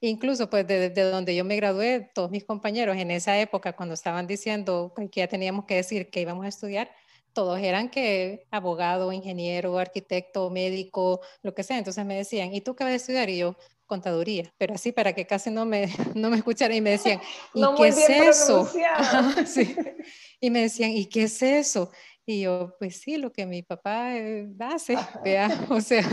incluso 0.00 0.50
pues 0.50 0.66
desde 0.66 0.90
de 0.90 1.02
donde 1.10 1.34
yo 1.36 1.44
me 1.44 1.56
gradué, 1.56 2.10
todos 2.14 2.30
mis 2.30 2.44
compañeros 2.44 2.96
en 2.96 3.10
esa 3.10 3.38
época, 3.40 3.74
cuando 3.76 3.94
estaban 3.94 4.26
diciendo 4.26 4.92
que 4.96 5.20
ya 5.20 5.28
teníamos 5.28 5.64
que 5.66 5.76
decir 5.76 6.10
que 6.10 6.20
íbamos 6.20 6.44
a 6.44 6.48
estudiar, 6.48 6.90
todos 7.32 7.60
eran 7.60 7.90
que 7.90 8.46
abogado, 8.50 9.12
ingeniero, 9.12 9.78
arquitecto, 9.78 10.50
médico, 10.50 11.20
lo 11.42 11.54
que 11.54 11.62
sea. 11.62 11.78
Entonces 11.78 12.04
me 12.04 12.16
decían, 12.16 12.52
¿y 12.54 12.60
tú 12.60 12.74
qué 12.74 12.84
vas 12.84 12.92
a 12.94 12.96
estudiar? 12.96 13.30
Y 13.30 13.38
yo, 13.38 13.56
contaduría, 13.88 14.52
pero 14.58 14.74
así 14.74 14.92
para 14.92 15.12
que 15.12 15.26
casi 15.26 15.50
no 15.50 15.64
me, 15.66 15.88
no 16.14 16.30
me 16.30 16.36
escucharan 16.36 16.76
y 16.76 16.80
me 16.80 16.90
decían, 16.90 17.20
¿y 17.54 17.64
qué 17.76 17.88
es 17.88 18.08
eso? 18.08 18.70
sí. 19.46 19.76
Y 20.40 20.50
me 20.50 20.60
decían, 20.60 20.90
¿y 20.92 21.06
qué 21.06 21.24
es 21.24 21.42
eso? 21.42 21.90
Y 22.24 22.42
yo, 22.42 22.76
pues 22.78 23.00
sí, 23.00 23.16
lo 23.16 23.32
que 23.32 23.46
mi 23.46 23.62
papá 23.62 24.16
eh, 24.16 24.48
hace, 24.60 24.96
vea, 25.24 25.48
o 25.70 25.80
sea, 25.80 26.04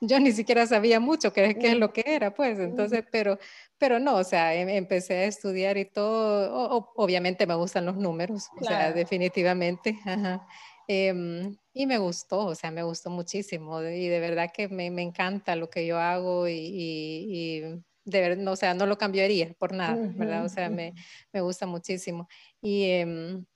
yo 0.00 0.20
ni 0.20 0.30
siquiera 0.32 0.66
sabía 0.66 1.00
mucho 1.00 1.32
qué, 1.32 1.56
qué, 1.56 1.68
es 1.68 1.76
lo 1.76 1.92
que 1.92 2.04
era, 2.06 2.34
pues, 2.34 2.58
entonces, 2.58 3.02
pero, 3.10 3.38
pero 3.78 3.98
no, 3.98 4.16
o 4.16 4.24
sea, 4.24 4.54
em, 4.54 4.68
empecé 4.68 5.14
a 5.14 5.24
estudiar 5.24 5.78
y 5.78 5.86
todo, 5.86 6.92
obviamente 6.94 7.46
me 7.46 7.54
gustan 7.54 7.86
los 7.86 7.96
números, 7.96 8.50
o 8.60 8.64
sea, 8.64 8.92
definitivamente, 8.92 9.98
ajá. 10.04 10.46
Em, 10.86 11.56
y 11.74 11.86
me 11.86 11.98
gustó, 11.98 12.46
o 12.46 12.54
sea, 12.54 12.70
me 12.70 12.82
gustó 12.82 13.10
muchísimo 13.10 13.80
y 13.82 14.08
de 14.08 14.20
verdad 14.20 14.50
que 14.52 14.68
me, 14.68 14.90
me 14.90 15.02
encanta 15.02 15.56
lo 15.56 15.70
que 15.70 15.86
yo 15.86 15.98
hago 15.98 16.48
y, 16.48 16.54
y, 16.54 17.60
de 18.04 18.20
verdad, 18.20 18.48
o 18.48 18.56
sea, 18.56 18.74
no 18.74 18.86
lo 18.86 18.98
cambiaría 18.98 19.54
por 19.54 19.72
nada, 19.72 20.02
¿verdad? 20.16 20.44
O 20.44 20.48
sea, 20.48 20.68
me, 20.70 20.94
me 21.32 21.40
gusta 21.40 21.66
muchísimo. 21.66 22.28
Y, 22.60 22.84
em, 22.90 23.46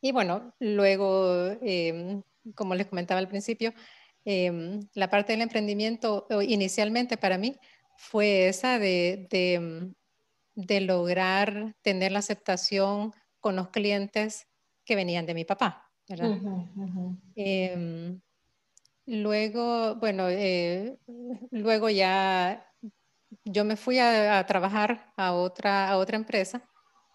y 0.00 0.12
bueno, 0.12 0.54
luego, 0.60 1.48
em, 1.62 2.22
como 2.54 2.74
les 2.74 2.86
comentaba 2.86 3.20
al 3.20 3.28
principio, 3.28 3.74
la 4.94 5.08
parte 5.10 5.32
del 5.32 5.42
emprendimiento 5.42 6.26
inicialmente 6.42 7.16
para 7.16 7.38
mí 7.38 7.56
fue 7.96 8.48
esa 8.48 8.78
de, 8.78 9.26
de, 9.30 9.92
de 10.54 10.80
lograr 10.82 11.76
tener 11.82 12.12
la 12.12 12.18
aceptación 12.20 13.12
con 13.40 13.56
los 13.56 13.70
clientes 13.70 14.48
que 14.84 14.96
venían 14.96 15.26
de 15.26 15.34
mi 15.34 15.44
papá. 15.44 15.87
Em, 17.34 18.20
luego, 19.06 19.96
bueno, 19.96 20.28
eh, 20.28 20.98
luego 21.50 21.88
ya 21.88 22.64
yo 23.44 23.64
me 23.64 23.76
fui 23.76 23.98
a, 23.98 24.44
trabajar 24.46 25.12
a 25.16 25.32
otra, 25.32 25.88
a 25.88 25.98
otra 25.98 26.16
empresa. 26.16 26.62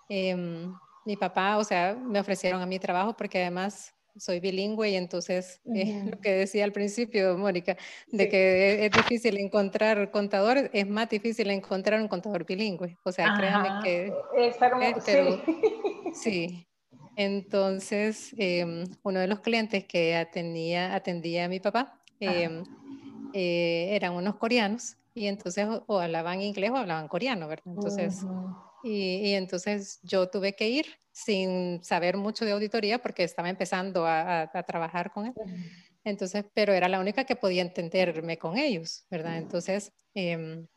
Em, 0.10 0.74
mi 1.06 1.18
papá, 1.18 1.58
o 1.58 1.64
sea, 1.64 1.96
me 1.96 2.20
ofrecieron 2.20 2.62
a 2.62 2.66
mi 2.66 2.80
trabajo 2.80 3.16
porque 3.16 3.42
además 3.42 3.94
soy 4.16 4.40
bilingüe 4.40 4.92
y 4.92 4.96
entonces 4.96 5.60
eh, 5.74 6.04
lo 6.12 6.20
que 6.20 6.32
decía 6.32 6.64
al 6.64 6.72
principio, 6.72 7.38
Mónica, 7.38 7.78
de 8.08 8.30
que 8.30 8.86
es, 8.86 8.92
difícil 8.92 9.38
encontrar 9.38 10.12
contadores, 10.12 10.70
es 10.74 10.88
más 10.88 11.10
difícil 11.10 11.50
encontrar 11.50 12.00
un 12.00 12.08
contador 12.08 12.46
bilingüe. 12.46 12.98
O 13.04 13.12
sea, 13.12 13.34
créanme 13.34 13.70
que... 13.84 14.14
Es 14.38 14.56
eh, 15.08 15.44
sí. 16.14 16.68
Entonces, 17.16 18.34
em, 18.38 18.86
uno 19.04 19.20
de 19.20 19.28
los 19.28 19.40
clientes 19.42 19.86
que 19.86 20.16
atendía, 20.16 20.96
atendía 20.96 21.46
a 21.46 21.48
mi 21.48 21.60
papá 21.60 22.02
em, 22.20 22.64
eh, 23.34 23.90
eran 23.92 24.14
unos 24.14 24.38
coreanos 24.38 24.98
y 25.14 25.28
entonces 25.28 25.68
o, 25.88 26.00
hablaban 26.00 26.42
inglés 26.42 26.72
o 26.72 26.78
hablaban 26.78 27.08
coreano, 27.08 27.48
¿verdad? 27.48 27.74
Entonces, 27.74 28.26
y, 28.84 29.34
entonces 29.34 30.00
yo 30.04 30.30
tuve 30.30 30.56
que 30.56 30.70
ir 30.70 30.86
sin 31.12 31.84
saber 31.84 32.18
mucho 32.18 32.46
de 32.46 32.52
auditoría 32.52 33.00
porque 33.00 33.24
estaba 33.24 33.50
empezando 33.50 34.06
a, 34.08 34.50
trabajar 34.66 35.12
con 35.12 35.28
él. 35.28 35.34
Entonces, 36.04 36.46
pero 36.54 36.74
era 36.74 36.90
la 36.90 37.00
única 37.00 37.26
que 37.26 37.36
podía 37.36 37.62
entenderme 37.62 38.38
con 38.38 38.58
ellos, 38.58 39.06
¿verdad? 39.10 39.38
Entonces, 39.38 39.94
em, 40.14 40.68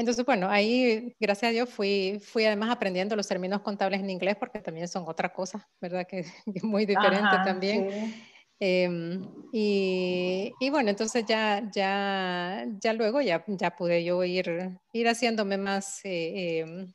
entonces, 0.00 0.24
bueno, 0.24 0.48
ahí, 0.48 1.14
gracias 1.20 1.50
a 1.50 1.52
Dios, 1.52 1.68
fui, 1.68 2.20
fui 2.24 2.46
además 2.46 2.70
aprendiendo 2.70 3.14
los 3.16 3.28
términos 3.28 3.60
contables 3.60 4.00
en 4.00 4.08
inglés 4.08 4.34
porque 4.40 4.58
también 4.58 4.88
son 4.88 5.04
otra 5.06 5.30
cosa, 5.30 5.68
¿verdad? 5.78 6.06
Que, 6.06 6.20
es 6.54 6.64
muy 6.64 6.86
diferente 6.86 7.36
también. 7.44 8.14
Em, 8.58 9.22
y, 9.52 10.52
y, 10.58 10.70
bueno, 10.70 10.88
entonces 10.88 11.24
ya, 11.26 11.70
ya, 11.74 12.66
ya 12.80 12.92
luego 12.94 13.20
ya, 13.20 13.44
ya 13.46 13.76
pude 13.76 14.02
yo 14.02 14.24
ir, 14.24 14.78
ir 14.92 15.08
haciéndome 15.08 15.58
más, 15.58 16.00
eh, 16.04 16.60
em, 16.60 16.92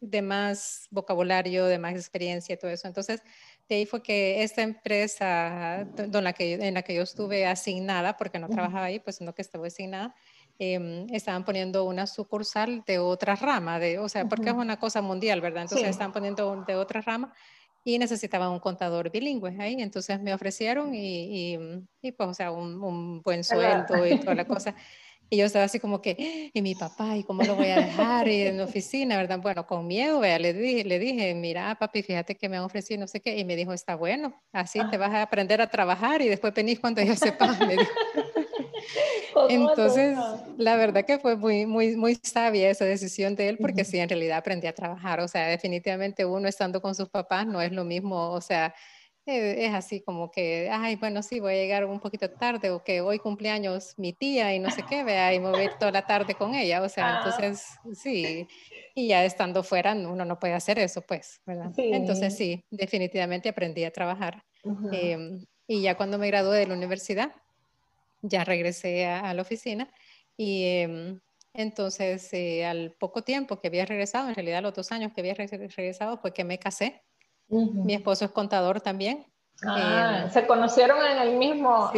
de 0.00 0.22
más 0.22 0.88
vocabulario, 0.90 1.66
de 1.66 1.78
más 1.78 1.94
experiencia 1.94 2.54
y 2.54 2.58
todo 2.58 2.72
eso. 2.72 2.88
Entonces, 2.88 3.22
de 3.68 3.76
ahí 3.76 3.86
fue 3.86 4.02
que 4.02 4.42
esta 4.42 4.62
empresa 4.62 5.86
en 5.96 6.24
la 6.24 6.32
que, 6.32 6.54
en 6.54 6.74
la 6.74 6.82
que 6.82 6.94
yo 6.94 7.02
estuve 7.02 7.46
asignada, 7.46 8.16
porque 8.16 8.40
no 8.40 8.48
trabajaba 8.48 8.86
ahí, 8.86 8.98
pues 8.98 9.20
no 9.20 9.34
que 9.34 9.42
estuve 9.42 9.68
asignada, 9.68 10.14
Em, 10.60 11.06
estaban 11.14 11.44
poniendo 11.44 11.84
una 11.84 12.08
sucursal 12.08 12.82
de 12.84 12.98
otra 12.98 13.36
rama, 13.36 13.78
de, 13.78 14.00
o 14.00 14.08
sea, 14.08 14.28
porque 14.28 14.48
es 14.48 14.56
una 14.56 14.76
cosa 14.76 15.00
mundial, 15.00 15.40
¿verdad? 15.40 15.62
Entonces 15.62 15.88
estaban 15.88 16.12
poniendo 16.12 16.64
de 16.66 16.74
otra 16.74 17.00
rama 17.00 17.32
y 17.84 17.96
necesitaban 17.96 18.50
un 18.50 18.58
contador 18.58 19.08
bilingüe 19.12 19.56
ahí, 19.60 19.80
entonces 19.80 20.20
me 20.20 20.34
ofrecieron 20.34 20.96
y, 20.96 21.54
y, 22.02 22.12
pues, 22.12 22.28
o 22.28 22.34
sea, 22.34 22.50
un, 22.50 22.82
un 22.82 23.22
buen 23.22 23.44
sueldo 23.44 24.04
y 24.04 24.18
toda 24.18 24.34
la 24.34 24.46
cosa. 24.46 24.74
Y 25.30 25.36
yo 25.36 25.44
estaba 25.44 25.66
así 25.66 25.78
como 25.78 26.00
que, 26.00 26.50
y 26.52 26.62
mi 26.62 26.74
papá, 26.74 27.16
¿y 27.16 27.22
cómo 27.22 27.44
lo 27.44 27.54
voy 27.54 27.68
a 27.68 27.76
dejar? 27.76 28.26
Y 28.28 28.42
en 28.42 28.56
la 28.56 28.64
oficina, 28.64 29.16
¿verdad? 29.18 29.38
Bueno, 29.40 29.66
con 29.66 29.86
miedo, 29.86 30.20
vea, 30.20 30.38
le, 30.38 30.54
dije, 30.54 30.84
le 30.84 30.98
dije, 30.98 31.34
mira, 31.34 31.76
papi, 31.78 32.02
fíjate 32.02 32.34
que 32.34 32.48
me 32.48 32.56
han 32.56 32.64
ofrecido 32.64 32.98
no 32.98 33.06
sé 33.06 33.20
qué. 33.20 33.36
Y 33.36 33.44
me 33.44 33.54
dijo, 33.54 33.74
está 33.74 33.94
bueno, 33.94 34.42
así 34.52 34.80
te 34.90 34.96
vas 34.96 35.12
a 35.12 35.22
aprender 35.22 35.60
a 35.60 35.68
trabajar 35.68 36.22
y 36.22 36.28
después 36.28 36.54
venís 36.54 36.80
cuando. 36.80 37.02
Me 37.66 37.76
dijo. 37.76 37.92
Entonces, 39.48 40.18
la 40.56 40.76
verdad 40.76 41.04
que 41.04 41.18
fue 41.18 41.36
muy, 41.36 41.66
muy, 41.66 41.96
muy 41.96 42.18
sabia 42.22 42.70
esa 42.70 42.84
decisión 42.84 43.34
de 43.36 43.48
él, 43.48 43.58
porque 43.58 43.84
sí, 43.84 43.98
en 43.98 44.08
realidad 44.08 44.38
aprendí 44.38 44.66
a 44.66 44.74
trabajar. 44.74 45.20
O 45.20 45.28
sea, 45.28 45.46
definitivamente 45.46 46.24
uno 46.24 46.48
estando 46.48 46.80
con 46.80 46.94
sus 46.94 47.08
papás 47.08 47.46
no 47.46 47.60
es 47.60 47.72
lo 47.72 47.84
mismo, 47.84 48.30
o 48.30 48.40
sea, 48.40 48.74
eh, 49.30 49.66
es 49.66 49.74
así 49.74 50.00
como 50.00 50.30
que, 50.30 50.70
ay, 50.72 50.96
bueno, 50.96 51.22
sí, 51.22 51.38
voy 51.38 51.52
a 51.52 51.56
llegar 51.56 51.84
un 51.84 52.00
poquito 52.00 52.30
tarde, 52.30 52.70
o 52.70 52.82
que 52.82 53.02
hoy 53.02 53.18
cumpleaños 53.18 53.92
mi 53.98 54.14
tía 54.14 54.54
y 54.54 54.58
no 54.58 54.70
sé 54.70 54.82
qué, 54.88 55.04
vea, 55.04 55.34
y 55.34 55.38
me 55.38 55.50
voy 55.50 55.68
toda 55.78 55.92
la 55.92 56.06
tarde 56.06 56.34
con 56.34 56.54
ella. 56.54 56.80
O 56.82 56.88
sea, 56.88 57.16
ah. 57.16 57.18
entonces, 57.18 57.66
sí, 57.92 58.48
y 58.94 59.08
ya 59.08 59.26
estando 59.26 59.62
fuera, 59.62 59.92
uno 59.92 60.24
no 60.24 60.38
puede 60.38 60.54
hacer 60.54 60.78
eso, 60.78 61.02
pues, 61.02 61.42
¿verdad? 61.44 61.70
Entonces, 61.76 62.36
sí, 62.36 62.64
definitivamente 62.70 63.50
aprendí 63.50 63.84
a 63.84 63.92
trabajar. 63.92 64.42
Em, 64.92 65.44
y 65.66 65.82
ya 65.82 65.94
cuando 65.94 66.16
me 66.16 66.28
gradué 66.28 66.60
de 66.60 66.66
la 66.66 66.74
universidad, 66.74 67.30
ya 68.22 68.44
regresé 68.44 69.06
a, 69.06 69.32
la 69.34 69.42
oficina 69.42 69.88
y 70.36 70.64
em, 70.64 71.20
entonces 71.52 72.32
eh, 72.32 72.66
al 72.66 72.92
poco 72.92 73.22
tiempo 73.22 73.60
que 73.60 73.68
había 73.68 73.86
regresado, 73.86 74.28
en 74.28 74.34
realidad 74.34 74.62
los 74.62 74.74
dos 74.74 74.92
años 74.92 75.12
que 75.12 75.20
había 75.20 75.34
regresado 75.34 76.18
fue 76.18 76.32
que 76.32 76.44
me 76.44 76.58
casé. 76.58 77.02
Mi 77.48 77.94
esposo 77.94 78.26
es 78.26 78.30
contador 78.30 78.80
también. 78.80 79.26
Ah, 79.64 80.22
em, 80.24 80.30
se 80.30 80.46
conocieron 80.46 81.04
en 81.04 81.18
el 81.18 81.36
mismo 81.36 81.90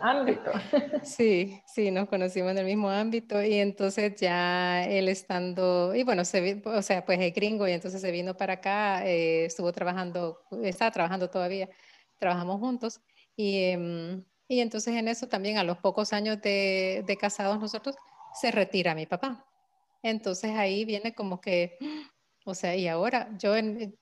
ámbito. 0.00 0.52
Sí, 1.02 1.60
sí, 1.66 1.90
nos 1.90 2.08
conocimos 2.08 2.52
en 2.52 2.58
el 2.58 2.66
mismo 2.66 2.90
ámbito 2.90 3.42
y 3.42 3.54
entonces 3.54 4.14
ya 4.20 4.84
él 4.84 5.08
estando, 5.08 5.94
y 5.94 6.04
bueno, 6.04 6.24
se, 6.24 6.62
o 6.64 6.82
sea, 6.82 7.04
pues 7.04 7.18
es 7.20 7.34
gringo 7.34 7.66
y 7.66 7.72
entonces 7.72 8.00
se 8.00 8.10
vino 8.12 8.36
para 8.36 8.54
acá, 8.54 9.06
eh, 9.06 9.46
estuvo 9.46 9.72
trabajando, 9.72 10.42
estaba 10.62 10.90
trabajando 10.90 11.28
todavía, 11.28 11.68
trabajamos 12.18 12.60
juntos 12.60 13.00
y 13.34 13.64
em, 13.64 14.24
y 14.48 14.60
entonces 14.60 14.94
en 14.94 15.08
eso 15.08 15.28
también 15.28 15.58
a 15.58 15.62
los 15.62 15.76
pocos 15.78 16.12
años 16.14 16.40
de, 16.40 17.18
casados 17.20 17.60
nosotros 17.60 17.94
se 18.40 18.50
retira 18.50 18.94
mi 18.94 19.06
papá. 19.06 19.44
Entonces 20.02 20.52
ahí 20.56 20.84
viene 20.86 21.14
como 21.14 21.40
que, 21.40 21.76
o 22.46 22.54
sea, 22.54 22.74
y 22.74 22.88
ahora 22.88 23.28
yo, 23.38 23.52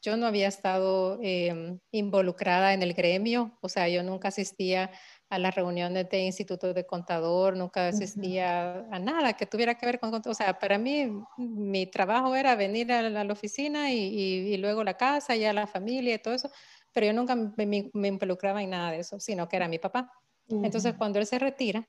yo 0.00 0.16
no 0.16 0.26
había 0.26 0.46
estado 0.46 1.18
em, 1.20 1.80
involucrada 1.90 2.74
en 2.74 2.82
el 2.82 2.94
gremio, 2.94 3.58
o 3.60 3.68
sea, 3.68 3.88
yo 3.88 4.04
nunca 4.04 4.28
asistía 4.28 4.92
a 5.28 5.40
las 5.40 5.52
reuniones 5.56 6.08
de 6.08 6.20
instituto 6.20 6.72
de 6.72 6.86
contador, 6.86 7.56
nunca 7.56 7.88
asistía 7.88 8.86
a 8.92 8.98
nada 9.00 9.32
que 9.32 9.46
tuviera 9.46 9.74
que 9.74 9.86
ver 9.86 9.98
con, 9.98 10.14
o 10.14 10.34
sea, 10.34 10.56
para 10.60 10.78
mí 10.78 11.10
mi 11.36 11.86
trabajo 11.86 12.36
era 12.36 12.54
venir 12.54 12.92
a 12.92 13.02
la, 13.02 13.32
oficina 13.32 13.92
y, 13.92 13.98
y, 13.98 14.56
luego 14.58 14.84
la 14.84 14.96
casa 14.96 15.34
y 15.34 15.44
a 15.44 15.52
la 15.52 15.66
familia 15.66 16.14
y 16.14 16.18
todo 16.18 16.34
eso, 16.34 16.48
pero 16.92 17.06
yo 17.06 17.12
nunca 17.12 17.34
me, 17.34 17.90
me 17.92 18.08
involucraba 18.08 18.62
en 18.62 18.70
nada 18.70 18.92
de 18.92 19.00
eso, 19.00 19.18
sino 19.18 19.48
que 19.48 19.56
era 19.56 19.66
mi 19.66 19.80
papá. 19.80 20.12
Entonces, 20.48 20.94
cuando 20.94 21.18
él 21.18 21.26
se 21.26 21.38
retira, 21.38 21.88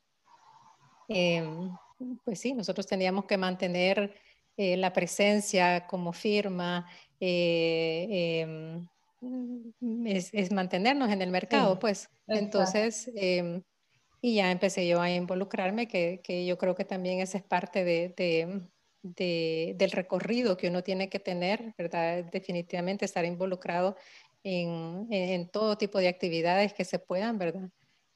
em, 1.07 1.69
pues 2.23 2.39
sí, 2.39 2.53
nosotros 2.53 2.87
teníamos 2.87 3.25
que 3.25 3.37
mantener 3.37 4.15
eh, 4.57 4.75
la 4.77 4.91
presencia 4.91 5.85
como 5.85 6.13
firma, 6.13 6.89
eh, 7.19 8.41
em, 8.41 8.87
es, 10.05 10.51
mantenernos 10.51 11.11
en 11.11 11.21
el 11.21 11.29
mercado, 11.29 11.77
pues. 11.77 12.09
Entonces, 12.27 13.09
em, 13.15 13.61
y 14.21 14.35
ya 14.35 14.51
empecé 14.51 14.87
yo 14.87 14.99
a 14.99 15.11
involucrarme, 15.11 15.87
que, 15.87 16.45
yo 16.45 16.57
creo 16.57 16.75
que 16.75 16.85
también 16.85 17.19
esa 17.19 17.37
es 17.37 17.43
parte 17.43 17.83
de, 17.83 18.63
del 19.03 19.91
recorrido 19.91 20.57
que 20.57 20.69
uno 20.69 20.83
tiene 20.83 21.07
que 21.09 21.19
tener, 21.19 21.73
¿verdad? 21.77 22.25
Definitivamente 22.25 23.05
estar 23.05 23.25
involucrado 23.25 23.95
en, 24.43 25.07
en 25.11 25.49
todo 25.49 25.77
tipo 25.77 25.99
de 25.99 26.07
actividades 26.07 26.73
que 26.73 26.83
se 26.83 26.97
puedan, 26.97 27.37
¿verdad? 27.37 27.69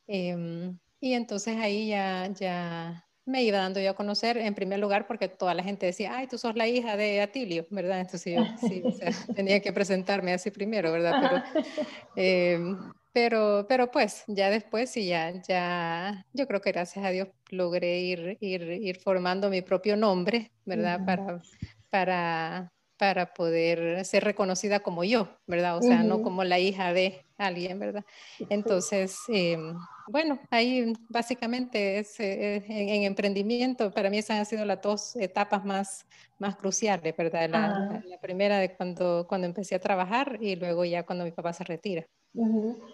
Em, 0.07 0.77
y 0.99 1.13
entonces 1.13 1.57
ahí 1.57 1.89
ya, 1.89 2.27
ya 2.33 3.07
me 3.25 3.43
iba 3.43 3.59
dando 3.59 3.79
yo 3.79 3.91
a 3.91 3.95
conocer, 3.95 4.37
en 4.37 4.55
primer 4.55 4.79
lugar, 4.79 5.07
porque 5.07 5.27
toda 5.29 5.53
la 5.53 5.63
gente 5.63 5.85
decía, 5.85 6.15
ay, 6.15 6.27
tú 6.27 6.37
sos 6.37 6.55
la 6.55 6.67
hija 6.67 6.97
de 6.97 7.21
Atilio, 7.21 7.67
¿verdad? 7.69 7.99
Entonces 8.01 8.35
yo 8.35 8.43
sí, 8.69 8.81
o 8.85 8.91
sea, 8.91 9.11
tenía 9.35 9.59
que 9.61 9.73
presentarme 9.73 10.33
así 10.33 10.51
primero, 10.51 10.91
¿verdad? 10.91 11.15
Pero, 11.21 11.43
em, 12.15 12.77
Pero, 13.13 13.65
pero 13.67 13.91
pues 13.91 14.23
ya 14.27 14.49
después 14.49 14.89
sí, 14.89 15.07
ya, 15.07 15.33
ya, 15.41 16.25
yo 16.33 16.47
creo 16.47 16.61
que 16.61 16.71
gracias 16.71 17.03
a 17.03 17.09
Dios 17.09 17.27
logré 17.49 17.99
ir, 17.99 18.37
ir, 18.39 18.61
ir 18.63 18.99
formando 18.99 19.49
mi 19.49 19.61
propio 19.61 19.97
nombre, 19.97 20.51
¿verdad? 20.65 21.05
para, 21.05 21.41
para, 21.89 22.71
para 22.97 23.33
poder 23.33 24.05
ser 24.05 24.23
reconocida 24.23 24.79
como 24.79 25.03
yo, 25.03 25.27
¿verdad? 25.45 25.77
O 25.77 25.81
sea, 25.81 26.03
no 26.03 26.21
como 26.21 26.45
la 26.45 26.59
hija 26.59 26.93
de 26.93 27.25
alguien, 27.45 27.79
¿verdad? 27.79 28.03
Entonces, 28.49 29.17
em, 29.27 29.75
bueno, 30.07 30.39
ahí 30.49 30.93
básicamente 31.09 31.99
es, 31.99 32.19
eh, 32.19 32.63
en, 32.67 33.03
emprendimiento, 33.03 33.91
para 33.91 34.09
mí 34.09 34.17
esas 34.17 34.39
han 34.39 34.45
sido 34.45 34.65
las 34.65 34.81
dos 34.81 35.15
etapas 35.15 35.63
más, 35.63 36.05
más 36.37 36.55
cruciales, 36.55 37.15
¿verdad? 37.15 37.49
La, 37.49 38.19
primera 38.21 38.59
de 38.59 38.75
cuando, 38.75 39.25
cuando 39.27 39.47
empecé 39.47 39.75
a 39.75 39.79
trabajar 39.79 40.37
y 40.41 40.55
luego 40.55 40.85
ya 40.85 41.03
cuando 41.03 41.25
mi 41.25 41.31
papá 41.31 41.53
se 41.53 41.63
retira. 41.63 42.05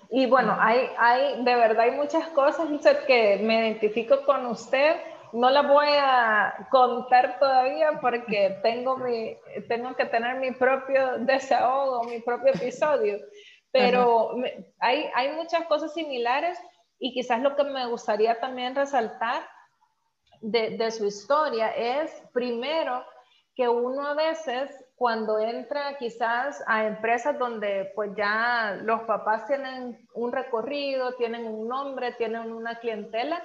Y 0.09 0.25
bueno, 0.25 0.55
hay, 0.59 0.89
hay, 0.97 1.43
de 1.43 1.55
verdad 1.55 1.81
hay 1.81 1.91
muchas 1.91 2.27
cosas 2.29 2.67
que 3.05 3.39
me 3.43 3.59
identifico 3.59 4.23
con 4.25 4.45
usted. 4.47 4.95
No 5.33 5.49
las 5.49 5.67
voy 5.67 5.89
a 5.89 6.67
contar 6.71 7.37
todavía 7.37 7.99
porque 8.01 8.57
tengo, 8.63 8.97
mi, 8.97 9.37
tengo 9.67 9.95
que 9.95 10.05
tener 10.05 10.39
mi 10.39 10.51
propio 10.51 11.19
desahogo, 11.19 12.03
mi 12.05 12.19
propio 12.19 12.53
episodio. 12.53 13.19
Pero 13.77 14.35
hay, 14.79 15.09
hay 15.15 15.33
muchas 15.33 15.65
cosas 15.67 15.93
similares 15.93 16.59
y 16.99 17.13
quizás 17.13 17.41
lo 17.41 17.55
que 17.55 17.63
me 17.63 17.85
gustaría 17.87 18.39
también 18.39 18.75
resaltar 18.75 19.47
de, 20.41 20.77
de 20.77 20.91
su 20.91 21.05
historia 21.05 21.69
es, 21.69 22.11
primero, 22.33 23.05
que 23.55 23.67
uno 23.67 24.05
a 24.05 24.13
veces 24.13 24.69
cuando 24.95 25.39
entra 25.39 25.97
quizás 25.97 26.63
a 26.67 26.85
empresas 26.85 27.37
donde 27.37 27.91
pues 27.95 28.11
ya 28.15 28.79
los 28.83 29.01
papás 29.01 29.45
tienen 29.47 30.07
un 30.13 30.31
recorrido, 30.31 31.13
tienen 31.15 31.47
un 31.47 31.67
nombre, 31.67 32.13
tienen 32.13 32.51
una 32.51 32.79
clientela, 32.79 33.43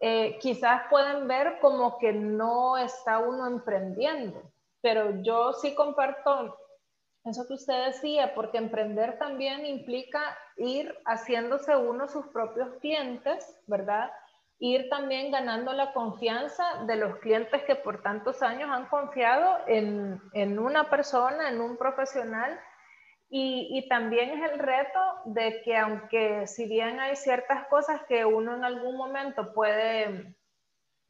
eh, 0.00 0.38
quizás 0.40 0.82
pueden 0.90 1.26
ver 1.28 1.58
como 1.60 1.98
que 1.98 2.12
no 2.12 2.76
está 2.76 3.18
uno 3.18 3.46
emprendiendo. 3.46 4.52
Pero 4.80 5.22
yo 5.22 5.52
sí 5.52 5.74
comparto 5.74 6.56
eso 7.24 7.46
que 7.46 7.54
usted 7.54 7.86
decía, 7.86 8.34
porque 8.34 8.58
emprender 8.58 9.18
también 9.18 9.64
implica 9.64 10.20
ir 10.56 10.94
haciéndose 11.06 11.76
uno 11.76 12.08
sus 12.08 12.26
propios 12.28 12.68
clientes, 12.80 13.58
¿verdad? 13.66 14.10
ir 14.58 14.88
también 14.88 15.30
ganando 15.30 15.72
la 15.72 15.92
confianza 15.92 16.64
de 16.86 16.96
los 16.96 17.18
clientes 17.18 17.62
que 17.64 17.74
por 17.74 18.02
tantos 18.02 18.42
años 18.42 18.70
han 18.70 18.86
confiado 18.86 19.58
en, 19.66 20.20
en 20.32 20.58
una 20.58 20.88
persona, 20.88 21.50
en 21.50 21.60
un 21.60 21.76
profesional. 21.76 22.58
Y, 23.30 23.68
y, 23.72 23.88
también 23.88 24.30
es 24.30 24.52
el 24.52 24.58
reto 24.60 25.00
de 25.24 25.62
que 25.62 25.76
aunque 25.76 26.46
si 26.46 26.66
bien 26.66 27.00
hay 27.00 27.16
ciertas 27.16 27.66
cosas 27.66 28.02
que 28.06 28.24
uno 28.24 28.54
en 28.54 28.64
algún 28.64 28.96
momento 28.96 29.52
puede 29.52 30.36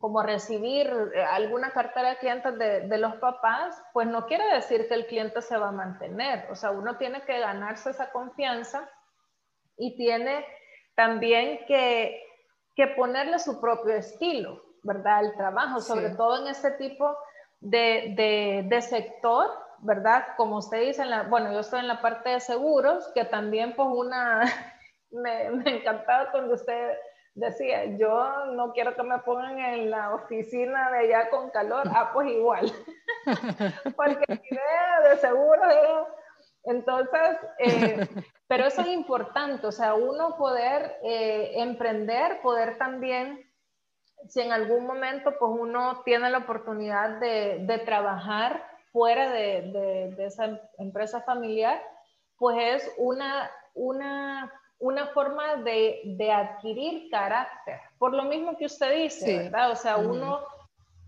como 0.04 0.23
recibir 0.23 0.92
eh, 1.14 1.25
alguna 1.25 1.73
cartera 1.73 2.11
de 2.11 2.18
clientes 2.18 2.58
de, 2.58 2.80
de, 2.82 2.99
los 2.99 3.14
papás, 3.16 3.82
pues 3.94 4.06
no 4.06 4.26
quiere 4.26 4.44
decir 4.54 4.87
que 4.87 4.92
el 4.92 5.06
cliente 5.06 5.40
se 5.40 5.56
va 5.56 5.68
a 5.68 5.73
mantener. 5.73 6.46
O 6.50 6.54
sea, 6.54 6.73
uno 6.73 6.99
tiene 6.99 7.23
que 7.23 7.38
ganarse 7.38 7.88
esa 7.88 8.12
confianza 8.12 8.87
y 9.78 9.96
tiene 9.96 10.44
también 10.94 11.64
que 11.66 12.20
que 12.75 12.88
ponerle 12.88 13.38
su 13.38 13.61
propio 13.61 13.94
estilo, 13.94 14.62
¿verdad? 14.82 15.18
Al 15.18 15.37
trabajo, 15.37 15.80
sobre 15.80 16.11
todo 16.11 16.42
en 16.42 16.49
este 16.49 16.73
tipo 16.73 17.16
de, 17.61 18.64
de, 18.68 18.82
sector, 18.82 19.49
¿verdad? 19.78 20.25
Como 20.37 20.58
usted 20.58 20.80
dice, 20.80 21.04
la, 21.04 21.23
bueno, 21.23 21.52
yo 21.52 21.61
estoy 21.61 21.80
en 21.80 21.88
la 21.88 22.02
parte 22.02 22.30
de 22.30 22.40
seguros, 22.40 23.11
que 23.14 23.25
también 23.25 23.75
pues 23.75 23.88
una, 23.90 24.42
me, 25.11 25.50
me 25.50 25.78
encantaba 25.78 26.30
cuando 26.30 26.54
usted 26.54 26.92
decía, 27.35 27.85
yo 27.97 28.47
no 28.53 28.73
quiero 28.73 28.95
que 28.95 29.03
me 29.03 29.19
pongan 29.19 29.59
en 29.59 29.91
la 29.91 30.14
oficina 30.14 30.91
de 30.91 30.99
allá 30.99 31.31
con 31.31 31.50
calor, 31.50 31.88
ah, 31.95 32.11
pues 32.12 32.29
igual, 32.29 32.73
porque 33.97 34.25
mi 34.29 34.41
idea 34.50 35.11
de 35.11 35.17
seguro 35.19 35.62
entonces, 36.64 37.38
eh, 37.59 38.07
pero 38.49 38.67
eso 38.67 38.81
es 38.81 38.88
importante, 38.88 39.67
o 39.67 39.73
sea, 39.73 39.95
uno 39.95 40.37
poder 40.37 40.99
eh, 41.02 41.52
emprender, 41.56 42.41
poder 42.43 42.78
también, 42.78 43.50
si 44.28 44.41
en 44.41 44.52
algún 44.52 44.87
momento 44.87 45.35
pues 45.39 45.52
uno 45.54 46.02
tiene 46.04 46.30
la 46.30 46.39
oportunidad 46.39 47.21
de, 47.21 47.82
trabajar 47.85 48.67
fuera 48.91 49.30
de, 49.30 50.15
esa 50.19 50.58
empresa 50.78 51.21
familiar, 51.23 51.82
pues 52.39 52.82
es 52.82 52.95
una, 52.97 53.50
una, 53.75 54.50
una 54.84 55.06
forma 55.06 55.56
de, 55.56 56.30
adquirir 56.30 57.08
carácter. 57.10 57.80
Por 57.99 58.12
lo 58.12 58.25
mismo 58.25 58.54
que 58.58 58.66
usted 58.66 58.94
dice, 58.94 59.44
¿verdad? 59.44 59.70
O 59.70 59.76
sea, 59.76 59.97
uno 59.97 60.40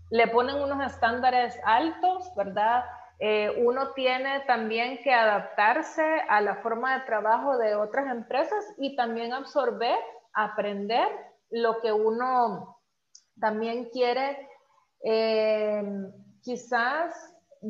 le 0.09 0.27
ponen 0.29 0.55
unos 0.55 0.83
estándares 0.83 1.59
altos, 1.63 2.33
¿verdad? 2.35 2.85
Eh, 3.19 3.63
uno 3.63 3.91
tiene 3.93 4.39
también 4.47 4.97
que 5.03 5.13
adaptarse 5.13 6.03
a 6.27 6.41
la 6.41 6.55
forma 6.55 6.97
de 6.97 7.05
trabajo 7.05 7.55
de 7.59 7.75
otras 7.75 8.07
empresas 8.07 8.65
y 8.79 8.95
también 8.95 9.31
absorber, 9.31 9.99
aprender 10.33 11.09
lo 11.51 11.79
que 11.79 11.91
uno 11.91 12.79
también 13.39 13.91
quiere 13.91 14.49
eh, 15.03 15.83
quizás 16.41 17.13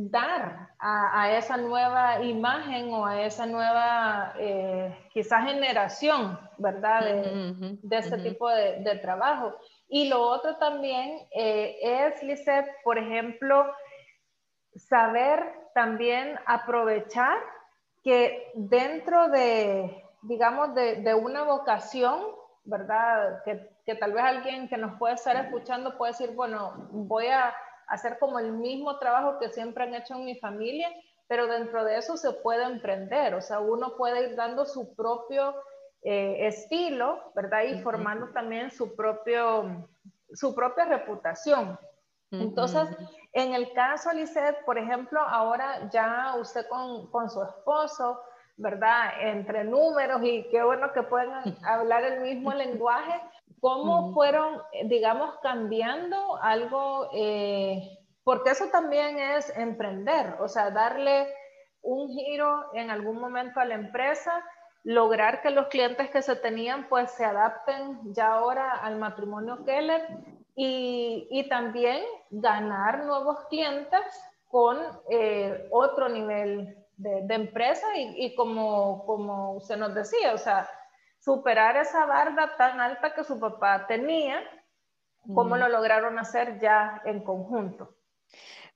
dar 0.05 0.69
a, 0.79 1.31
esa 1.31 1.57
nueva 1.57 2.21
imagen 2.23 2.93
o 2.93 3.05
a 3.05 3.21
esa 3.21 3.45
nueva 3.45 4.33
eh, 4.37 4.95
quizás 5.11 5.45
generación, 5.45 6.39
¿verdad? 6.57 7.01
De, 7.01 7.97
este 7.97 8.17
tipo 8.19 8.49
de, 8.49 8.79
de, 8.81 8.95
trabajo. 8.99 9.55
Y 9.89 10.07
lo 10.09 10.21
otro 10.21 10.57
también 10.57 11.27
es, 11.31 12.21
Lisette, 12.21 12.69
por 12.83 12.97
ejemplo, 12.97 13.65
saber 14.75 15.43
también 15.73 16.39
aprovechar 16.45 17.37
que 18.03 18.51
dentro 18.55 19.29
de, 19.29 20.03
digamos, 20.21 20.75
de, 20.75 21.13
una 21.15 21.43
vocación, 21.43 22.21
¿verdad? 22.63 23.41
Que, 23.43 23.69
que, 23.85 23.95
tal 23.95 24.13
vez 24.13 24.23
alguien 24.23 24.67
que 24.67 24.77
nos 24.77 24.97
puede 24.99 25.15
estar 25.15 25.35
escuchando 25.35 25.97
puede 25.97 26.11
decir, 26.11 26.31
bueno, 26.35 26.87
voy 26.91 27.27
a 27.27 27.53
hacer 27.87 28.19
como 28.19 28.39
el 28.39 28.51
mismo 28.51 28.99
trabajo 28.99 29.39
que 29.39 29.49
siempre 29.49 29.83
han 29.83 29.95
hecho 29.95 30.15
en 30.15 30.25
mi 30.25 30.35
familia, 30.35 30.89
pero 31.27 31.47
dentro 31.47 31.83
de 31.83 31.97
eso 31.97 32.15
se 32.17 32.31
puede 32.31 32.63
emprender, 32.63 33.33
o 33.33 33.41
sea, 33.41 33.59
uno 33.59 33.95
puede 33.97 34.29
ir 34.29 34.35
dando 34.35 34.65
su 34.65 34.95
propio 34.95 35.55
eh, 36.03 36.47
estilo, 36.47 37.31
¿verdad? 37.35 37.63
Y 37.63 37.81
formando 37.81 38.29
también 38.29 38.71
su, 38.71 38.95
propio, 38.95 39.87
su 40.33 40.55
propia 40.55 40.85
reputación. 40.85 41.77
Entonces, 42.31 42.87
en 43.33 43.53
el 43.53 43.71
caso, 43.73 44.11
Lisette, 44.11 44.63
por 44.65 44.77
ejemplo, 44.77 45.19
ahora 45.21 45.89
ya 45.89 46.35
usted 46.39 46.67
con, 46.67 47.09
con, 47.09 47.29
su 47.29 47.41
esposo, 47.41 48.21
¿verdad? 48.57 49.11
Entre 49.21 49.63
números 49.63 50.19
y 50.23 50.47
qué 50.49 50.61
bueno 50.61 50.91
que 50.91 51.03
pueden 51.03 51.31
hablar 51.65 52.03
el 52.03 52.21
mismo 52.21 52.53
lenguaje, 52.53 53.21
¿cómo 53.59 54.13
fueron, 54.13 54.61
digamos, 54.85 55.35
cambiando 55.41 56.37
algo? 56.41 57.09
Eh, 57.13 57.97
porque 58.23 58.51
eso 58.51 58.65
también 58.71 59.19
es 59.19 59.55
emprender, 59.57 60.35
o 60.39 60.47
sea, 60.47 60.69
darle 60.69 61.27
un 61.81 62.09
giro 62.09 62.65
en 62.73 62.89
algún 62.89 63.19
momento 63.19 63.59
a 63.59 63.65
la 63.65 63.75
empresa, 63.75 64.43
lograr 64.83 65.41
que 65.41 65.49
los 65.49 65.67
clientes 65.67 66.09
que 66.09 66.21
se 66.21 66.35
tenían 66.35 66.87
pues 66.89 67.11
se 67.11 67.25
adapten 67.25 68.13
ya 68.13 68.33
ahora 68.33 68.71
al 68.81 68.97
matrimonio 68.97 69.63
Keller 69.63 70.05
y, 70.55 71.27
y 71.29 71.47
también 71.49 72.03
ganar 72.29 73.05
nuevos 73.05 73.45
clientes 73.49 74.01
con 74.49 74.77
eh, 75.09 75.67
otro 75.71 76.09
nivel 76.09 76.77
de, 76.97 77.21
de 77.23 77.33
empresa 77.33 77.85
y, 77.95 78.25
y, 78.25 78.35
como, 78.35 79.05
como 79.05 79.53
usted 79.53 79.77
nos 79.77 79.93
decía, 79.93 80.33
o 80.33 80.37
sea, 80.37 80.69
superar 81.27 81.75
esa 81.75 82.05
barda 82.05 82.55
tan 82.55 82.79
alta 82.79 83.13
que 83.13 83.25
su 83.25 83.37
papá 83.37 83.85
tenía, 83.85 84.39
¿cómo 85.35 85.57
lo 85.57 85.67
lograron 85.67 86.17
hacer 86.17 86.57
ya 86.57 87.01
en 87.03 87.21
conjunto? 87.21 87.97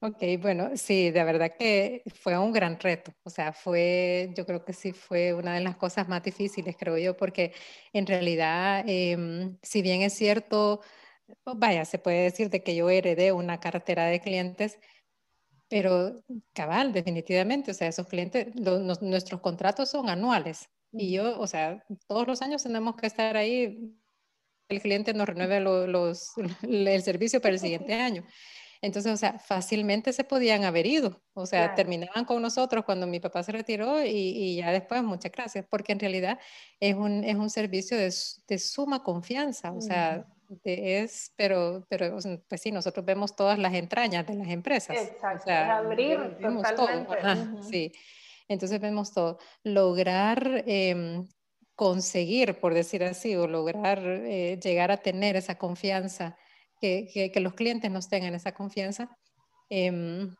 Ok, 0.01 0.21
bueno, 0.41 0.71
sí, 0.75 1.11
de 1.11 1.23
verdad 1.23 1.51
que 1.57 2.03
fue 2.13 2.37
un 2.37 2.51
gran 2.51 2.77
reto. 2.77 3.13
O 3.23 3.29
sea, 3.29 3.53
fue, 3.53 4.33
yo 4.35 4.45
creo 4.45 4.65
que 4.65 4.73
sí 4.73 4.91
fue 4.91 5.33
una 5.33 5.53
de 5.53 5.61
las 5.61 5.77
cosas 5.77 6.09
más 6.09 6.23
difíciles, 6.23 6.75
creo 6.77 6.97
yo, 6.97 7.15
porque 7.15 7.53
en 7.93 8.05
realidad, 8.05 8.83
eh, 8.85 9.55
si 9.61 9.81
bien 9.81 10.01
es 10.01 10.13
cierto, 10.13 10.81
vaya, 11.45 11.85
se 11.85 11.99
puede 11.99 12.23
decir 12.23 12.49
de 12.49 12.63
que 12.63 12.75
yo 12.75 12.89
heredé 12.89 13.31
una 13.31 13.61
cartera 13.61 14.07
de 14.07 14.19
clientes, 14.19 14.77
pero 15.69 16.15
cabal, 16.51 16.91
definitivamente, 16.91 17.71
o 17.71 17.73
sea, 17.73 17.87
esos 17.87 18.07
clientes, 18.07 18.53
nuestros 18.55 19.39
contratos 19.39 19.89
son 19.89 20.09
anuales 20.09 20.69
y 20.93 21.13
yo, 21.13 21.39
o 21.39 21.47
sea, 21.47 21.84
todos 22.08 22.27
los 22.27 22.41
años 22.41 22.63
tenemos 22.63 22.95
que 22.95 23.08
estar 23.08 23.38
ahí, 23.38 23.95
el 24.69 24.82
cliente 24.82 25.13
nos 25.13 25.27
renueve 25.27 25.60
los, 25.60 26.32
el 26.63 27.04
servicio 27.04 27.41
para 27.41 27.54
el 27.54 27.60
siguiente 27.60 27.93
año. 27.93 28.25
Entonces, 28.84 29.13
o 29.13 29.17
sea, 29.17 29.38
fácilmente 29.38 30.12
se 30.12 30.23
podían 30.23 30.63
haber 30.63 30.88
ido. 30.88 31.21
O 31.34 31.45
sea, 31.45 31.75
terminaban 31.75 32.25
con 32.25 32.41
nosotros 32.41 32.84
cuando 32.84 33.06
mi 33.06 33.19
papá 33.19 33.43
se 33.43 33.51
retiró 33.51 34.04
y, 34.04 34.56
ya 34.56 34.71
después, 34.71 35.04
muchas 35.04 35.32
gracias, 35.32 35.65
porque 35.69 35.91
en 35.91 35.99
realidad 35.99 36.39
es 36.80 36.95
un, 36.95 37.23
es 37.23 37.36
un 37.36 37.51
servicio 37.51 37.95
de, 37.95 38.12
de 38.47 38.58
suma 38.58 39.04
confianza. 39.04 39.71
O 39.71 39.82
sea, 39.82 40.25
es, 40.63 41.32
pero, 41.36 41.86
pero 41.89 42.17
pues 42.47 42.62
sí, 42.62 42.71
nosotros 42.71 43.06
vemos 43.06 43.36
todas 43.36 43.60
las 43.60 43.73
entrañas 43.73 44.25
de 44.25 44.36
las 44.36 44.49
empresas. 44.49 44.97
Exacto, 44.97 45.43
o 45.43 45.45
sea, 45.45 45.77
abrir 45.77 46.38
totalmente. 46.41 47.15
Todo. 47.21 47.63
Sí, 47.63 47.91
entonces 48.51 48.79
vemos 48.79 49.13
todo. 49.13 49.39
Lograr 49.63 50.63
em, 50.67 51.27
conseguir, 51.75 52.59
por 52.59 52.73
decir 52.73 53.03
así, 53.03 53.35
o 53.35 53.47
lograr 53.47 53.99
eh, 54.05 54.59
llegar 54.61 54.91
a 54.91 54.97
tener 54.97 55.35
esa 55.35 55.57
confianza, 55.57 56.37
que, 56.79 57.31
los 57.35 57.53
clientes 57.53 57.91
nos 57.91 58.09
tengan 58.09 58.33
esa 58.33 58.53
confianza. 58.53 59.09
Em, 59.69 60.35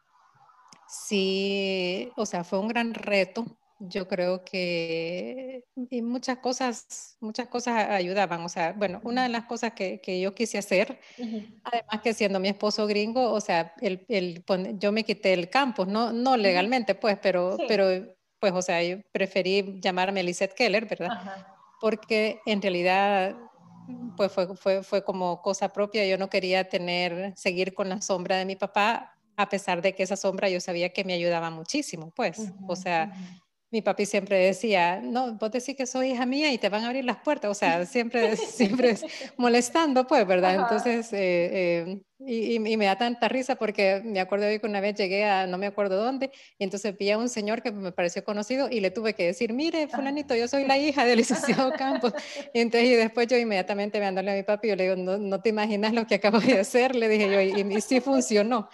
sí, 0.88 2.12
o 2.18 2.26
sea, 2.26 2.44
fue 2.44 2.60
un 2.60 2.68
gran 2.68 2.94
reto 2.94 3.46
yo 3.88 4.08
creo 4.08 4.44
que 4.44 5.66
y 5.90 6.02
muchas 6.02 6.38
cosas, 6.38 7.18
muchas 7.20 7.48
cosas 7.48 7.90
ayudaban. 7.90 8.42
O 8.42 8.50
sea, 8.50 8.74
bueno, 8.74 9.02
una 9.04 9.24
de 9.24 9.30
las 9.30 9.46
cosas 9.46 9.74
que, 9.74 10.00
que 10.02 10.20
yo 10.22 10.36
quise 10.36 10.58
hacer, 10.58 11.00
además 11.64 12.02
que 12.04 12.14
siendo 12.14 12.40
mi 12.40 12.50
esposo 12.50 12.86
gringo, 12.88 13.32
o 13.32 13.42
sea, 13.42 13.74
el, 13.82 14.06
el, 14.08 14.44
yo 14.78 14.92
me 14.92 15.04
quité 15.04 15.34
el 15.34 15.50
campus, 15.50 15.88
no, 15.88 16.12
no 16.12 16.38
legalmente, 16.38 16.96
pues, 16.96 17.18
pero, 17.22 17.58
pero, 17.68 18.16
pues, 18.40 18.54
o 18.54 18.62
sea, 18.62 18.84
yo 18.84 18.98
preferí 19.12 19.80
llamarme 19.82 20.24
Lisette 20.24 20.54
Keller, 20.54 20.86
¿verdad? 20.86 21.10
Porque 21.80 22.40
en 22.46 22.62
realidad, 22.62 23.36
pues, 24.16 24.32
fue, 24.32 24.56
fue, 24.56 24.84
fue 24.84 25.04
como 25.04 25.42
cosa 25.42 25.70
propia. 25.70 26.06
Yo 26.06 26.18
no 26.18 26.30
quería 26.30 26.70
tener, 26.70 27.34
seguir 27.36 27.74
con 27.74 27.90
la 27.90 28.02
sombra 28.02 28.38
de 28.38 28.46
mi 28.46 28.56
papá, 28.56 29.16
a 29.38 29.50
pesar 29.50 29.82
de 29.82 29.96
que 29.96 30.04
esa 30.04 30.16
sombra 30.16 30.50
yo 30.50 30.60
sabía 30.60 30.90
que 30.90 31.04
me 31.04 31.14
ayudaba 31.14 31.50
muchísimo, 31.50 32.12
pues, 32.16 32.52
o 32.68 32.76
sea 32.76 33.12
mi 33.72 33.82
papi 33.82 34.06
siempre 34.06 34.38
decía, 34.38 35.00
no, 35.02 35.34
vos 35.36 35.52
decís 35.52 35.76
que 35.76 35.86
soy 35.86 36.12
hija 36.12 36.26
mía 36.26 36.52
y 36.52 36.58
te 36.58 36.70
van 36.70 36.84
a 36.84 36.88
abrir 36.88 37.06
las 37.06 37.18
puertas, 37.18 37.50
o 37.50 37.54
sea, 37.54 37.86
siempre, 37.86 38.36
siempre 38.38 38.98
molestando, 39.38 40.06
pues, 40.08 40.28
¿verdad? 40.28 40.56
Entonces, 40.56 41.12
eh, 41.14 41.88
eh, 41.88 42.02
y, 42.26 42.60
me 42.60 42.86
da 42.86 42.98
tanta 42.98 43.28
risa 43.28 43.56
porque 43.56 44.02
me 44.04 44.20
acuerdo 44.20 44.48
hoy 44.48 44.60
que 44.60 44.68
una 44.68 44.80
vez 44.80 44.96
llegué 44.96 45.26
a 45.26 45.48
no 45.48 45.58
me 45.58 45.68
acuerdo 45.68 45.98
dónde 46.04 46.32
y 46.58 46.64
entonces 46.64 46.98
vi 46.98 47.10
a 47.12 47.18
un 47.18 47.30
señor 47.30 47.62
que 47.62 47.72
me 47.72 47.92
pareció 47.92 48.24
conocido 48.24 48.70
y 48.70 48.80
le 48.80 48.92
tuve 48.92 49.14
que 49.14 49.26
decir, 49.26 49.54
mire, 49.54 49.88
fulanito, 49.88 50.36
yo 50.36 50.48
soy 50.48 50.66
la 50.66 50.78
hija 50.78 51.06
del 51.06 51.18
licenciado 51.18 51.72
Campos. 51.78 52.14
Y 52.54 52.60
entonces 52.60 52.90
y 52.90 52.94
después 52.94 53.28
yo 53.28 53.38
inmediatamente 53.38 54.00
me 54.00 54.06
andale 54.06 54.32
a 54.32 54.36
mi 54.36 54.44
papi 54.44 54.68
y 54.68 54.70
yo 54.72 54.76
le 54.76 54.84
digo, 54.84 54.96
no, 54.96 55.18
no, 55.18 55.42
te 55.42 55.50
imaginas 55.50 55.94
lo 55.94 56.06
que 56.06 56.16
acabo 56.16 56.40
de 56.40 56.60
hacer, 56.60 56.96
le 56.96 57.08
dije 57.08 57.32
yo, 57.32 57.42
y, 57.42 57.82
sí 57.82 58.00
funcionó. 58.02 58.70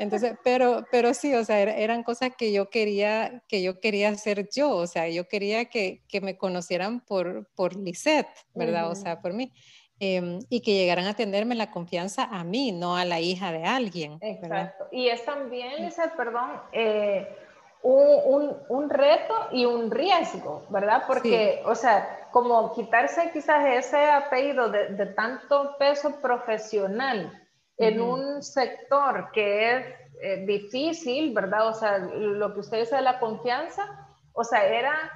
Entonces, 0.00 0.34
pero, 0.42 0.84
pero 0.90 1.12
sí, 1.14 1.34
o 1.34 1.44
sea, 1.44 1.60
eran 1.60 2.02
cosas 2.02 2.30
que 2.36 2.52
yo 2.52 2.70
quería, 2.70 3.42
que 3.48 3.62
yo 3.62 3.80
quería 3.80 4.10
hacer 4.10 4.48
yo, 4.54 4.70
o 4.70 4.86
sea, 4.86 5.08
yo 5.08 5.28
quería 5.28 5.66
que, 5.66 6.02
que 6.08 6.20
me 6.20 6.36
conocieran 6.36 7.00
por, 7.00 7.48
por 7.54 7.76
Lisette, 7.76 8.28
¿verdad? 8.54 8.90
O 8.90 8.94
sea, 8.94 9.20
por 9.20 9.34
mí. 9.34 9.52
Em, 9.98 10.40
y 10.50 10.60
que 10.60 10.74
llegaran 10.74 11.06
a 11.06 11.14
tenerme 11.14 11.54
la 11.54 11.70
confianza 11.70 12.24
a 12.24 12.44
mí, 12.44 12.70
no 12.70 12.96
a 12.96 13.06
la 13.06 13.18
hija 13.20 13.50
de 13.50 13.64
alguien. 13.64 14.18
Exacto. 14.20 14.88
Y 14.92 15.08
es 15.08 15.24
también, 15.24 15.82
Lisa, 15.82 16.12
perdón, 16.14 16.50
eh, 16.72 17.34
un, 17.82 18.54
un, 18.68 18.90
reto 18.90 19.34
y 19.52 19.64
un 19.64 19.90
riesgo, 19.90 20.66
¿verdad? 20.68 21.04
Porque, 21.06 21.62
o 21.64 21.74
sea, 21.74 22.28
como 22.30 22.74
quitarse 22.74 23.30
quizás 23.32 23.64
ese 23.66 24.04
apellido 24.10 24.68
de, 24.68 24.88
de 24.88 25.06
tanto 25.06 25.76
peso 25.78 26.20
profesional 26.20 27.32
en 27.78 28.00
un 28.00 28.42
sector 28.42 29.30
que 29.32 29.76
es 29.76 29.86
eh, 30.20 30.44
difícil, 30.46 31.32
¿verdad? 31.32 31.68
O 31.68 31.72
sea, 31.72 31.98
lo 31.98 32.52
que 32.52 32.60
usted 32.60 32.80
dice 32.80 32.96
de 32.96 33.02
la 33.02 33.18
confianza, 33.18 34.08
o 34.32 34.44
sea, 34.44 34.66
era 34.66 35.10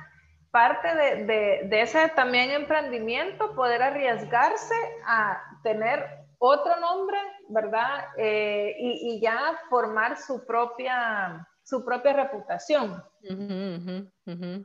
parte 0.51 0.95
de, 0.95 1.69
de, 1.69 1.81
ese 1.81 2.09
también 2.09 2.51
emprendimiento, 2.51 3.55
poder 3.55 3.83
arriesgarse 3.83 4.75
a 5.07 5.41
tener 5.63 6.05
otro 6.39 6.81
nombre, 6.81 7.19
¿verdad? 7.49 8.07
Eh, 8.17 8.75
y, 8.79 9.21
ya 9.21 9.59
formar 9.69 10.19
su 10.19 10.45
propia, 10.47 11.47
su 11.63 11.85
propia 11.85 12.13
reputación. 12.15 13.03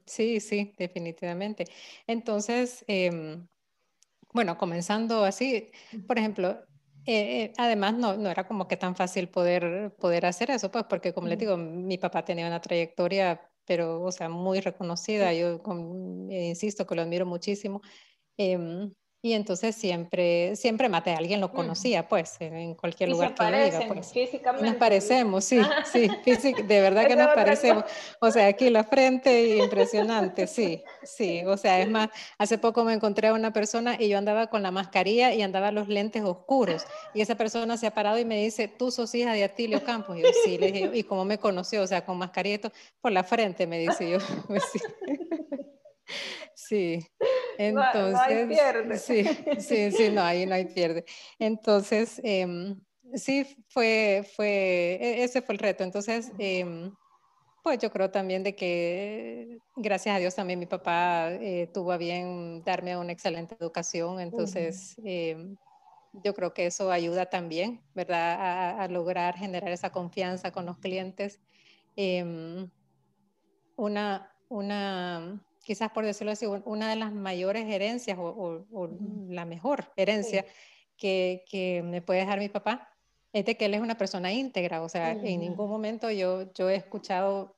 Sí, 0.05 0.39
sí, 0.39 0.73
definitivamente. 0.77 1.65
Entonces, 2.07 2.83
em, 2.87 3.47
bueno, 4.33 4.57
comenzando 4.57 5.23
así, 5.23 5.71
por 6.07 6.17
ejemplo, 6.17 6.51
eh, 7.05 7.43
eh, 7.43 7.53
además, 7.57 7.93
no, 7.93 8.17
no, 8.17 8.29
era 8.29 8.47
como 8.47 8.67
que 8.67 8.77
tan 8.77 8.95
fácil 8.95 9.29
poder, 9.29 9.93
poder 9.99 10.25
hacer 10.25 10.49
eso, 10.49 10.71
pues 10.71 10.85
porque 10.85 11.13
como 11.13 11.27
les 11.27 11.37
digo, 11.37 11.57
mi 11.57 11.97
papá 11.97 12.25
tenía 12.25 12.47
una 12.47 12.61
trayectoria 12.61 13.39
pero, 13.65 14.01
o 14.01 14.12
sea, 14.12 14.30
muy 14.30 14.62
reconocida. 14.62 15.34
Yo 15.34 15.62
eh, 16.30 16.47
insisto 16.49 16.86
que 16.86 16.95
lo 16.95 17.01
admiro 17.01 17.25
muchísimo. 17.25 17.82
Em, 18.38 18.93
y 19.25 19.33
entonces 19.33 19.75
siempre, 19.75 20.55
siempre 20.55 20.88
maté 20.88 21.09
a 21.09 21.17
alguien, 21.17 21.41
lo 21.41 21.51
conocía, 21.51 22.07
pues, 22.07 22.35
en, 22.41 22.75
cualquier 22.75 23.09
lugar 23.09 23.33
que 23.33 23.43
yo 23.43 23.79
iba. 23.79 23.93
Pues. 23.95 24.11
Físicamente. 24.13 24.67
Nos 24.67 24.75
parecemos, 24.75 25.43
sí, 25.43 25.59
sí, 25.91 26.07
de 26.53 26.81
verdad 26.81 27.07
que 27.07 27.15
nos 27.15 27.29
parecemos. 27.33 27.85
O 28.19 28.29
sea, 28.29 28.45
aquí 28.45 28.69
la 28.69 28.83
frente, 28.83 29.57
impresionante, 29.63 30.45
sí, 30.45 30.83
sí. 31.01 31.41
O 31.47 31.57
sea, 31.57 31.81
es 31.81 31.89
más, 31.89 32.09
hace 32.38 32.59
poco 32.59 32.83
me 32.83 32.93
encontré 32.93 33.29
a 33.29 33.33
una 33.33 33.51
persona 33.51 33.95
y 33.99 34.09
yo 34.09 34.19
andaba 34.19 34.45
con 34.45 34.61
la 34.61 34.69
mascarilla 34.69 35.33
y 35.33 35.41
andaba 35.41 35.71
los 35.71 35.88
lentes 35.88 36.21
oscuros. 36.23 36.85
Y 37.15 37.21
esa 37.21 37.33
persona 37.33 37.77
se 37.77 37.88
ha 37.88 37.95
parado 37.95 38.19
y 38.19 38.25
me 38.25 38.39
dice, 38.43 38.67
tú 38.67 38.91
sos 38.91 39.15
hija 39.15 39.33
de 39.33 39.43
Atilio 39.43 39.83
Campos. 39.83 40.19
Y 40.19 40.21
yo, 40.21 40.27
sí, 40.43 40.59
le 40.59 40.71
dije, 40.71 40.91
¿y 40.93 41.01
cómo 41.01 41.25
me 41.25 41.39
conoció? 41.39 41.81
O 41.81 41.88
sea, 41.88 42.05
con 42.05 42.19
mascarilla 42.19 42.71
por 43.01 43.11
la 43.11 43.23
frente, 43.23 43.65
me 43.65 43.79
dice 43.79 44.07
yo. 44.07 44.19
Sí. 46.53 46.99
Sí, 47.05 47.05
entonces, 47.57 48.47
pierde. 48.47 48.97
sí, 48.97 49.23
sí, 49.59 49.91
sí, 49.91 50.09
no, 50.11 50.21
ahí 50.21 50.45
no 50.45 50.55
hay 50.55 50.65
pierde. 50.65 51.05
Entonces, 51.39 52.19
em, 52.23 52.79
sí, 53.13 53.45
fue, 53.69 54.27
fue, 54.35 54.97
e, 55.01 55.23
ese 55.23 55.41
fue 55.41 55.53
el 55.53 55.59
reto. 55.59 55.83
Entonces, 55.83 56.31
em, 56.37 56.93
pues 57.61 57.79
yo 57.79 57.91
creo 57.91 58.11
también 58.11 58.43
de 58.43 58.55
que, 58.55 59.59
gracias 59.75 60.15
a 60.15 60.19
Dios 60.19 60.35
también 60.35 60.59
mi 60.59 60.67
papá 60.67 61.31
eh, 61.31 61.69
tuvo 61.73 61.91
a 61.91 61.97
bien 61.97 62.63
darme 62.63 62.95
una 62.95 63.11
excelente 63.11 63.55
educación, 63.59 64.19
entonces 64.19 64.95
em, 65.03 65.57
yo 66.23 66.33
creo 66.35 66.53
que 66.53 66.67
eso 66.67 66.91
ayuda 66.91 67.25
también, 67.25 67.81
¿verdad? 67.95 68.37
A, 68.39 68.83
a 68.83 68.87
lograr 68.87 69.35
generar 69.35 69.71
esa 69.71 69.91
confianza 69.91 70.51
con 70.51 70.65
los 70.67 70.77
clientes. 70.77 71.41
una, 73.77 74.31
una, 74.49 75.44
quizás 75.65 75.91
por 75.91 76.06
decirlo 76.06 76.32
así, 76.32 76.45
una 76.45 76.89
de 76.89 76.95
las 76.95 77.12
mayores 77.12 77.65
herencias 77.67 78.17
o, 78.19 78.89
la 79.28 79.45
mejor 79.45 79.91
herencia 79.97 80.45
que, 80.95 81.43
que, 81.49 81.82
me 81.84 82.01
puede 82.01 82.19
dejar 82.21 82.39
mi 82.39 82.49
papá 82.49 82.88
es 83.34 83.43
de 83.45 83.58
que 83.58 83.65
él 83.65 83.73
es 83.73 83.82
una 83.82 83.97
persona 83.97 84.32
íntegra, 84.32 84.82
o 84.82 84.88
sea, 84.88 85.12
en 85.12 85.41
ningún 85.41 85.67
momento 85.69 86.10
yo, 86.12 86.54
yo 86.54 86.69
he 86.69 86.75
escuchado 86.75 87.54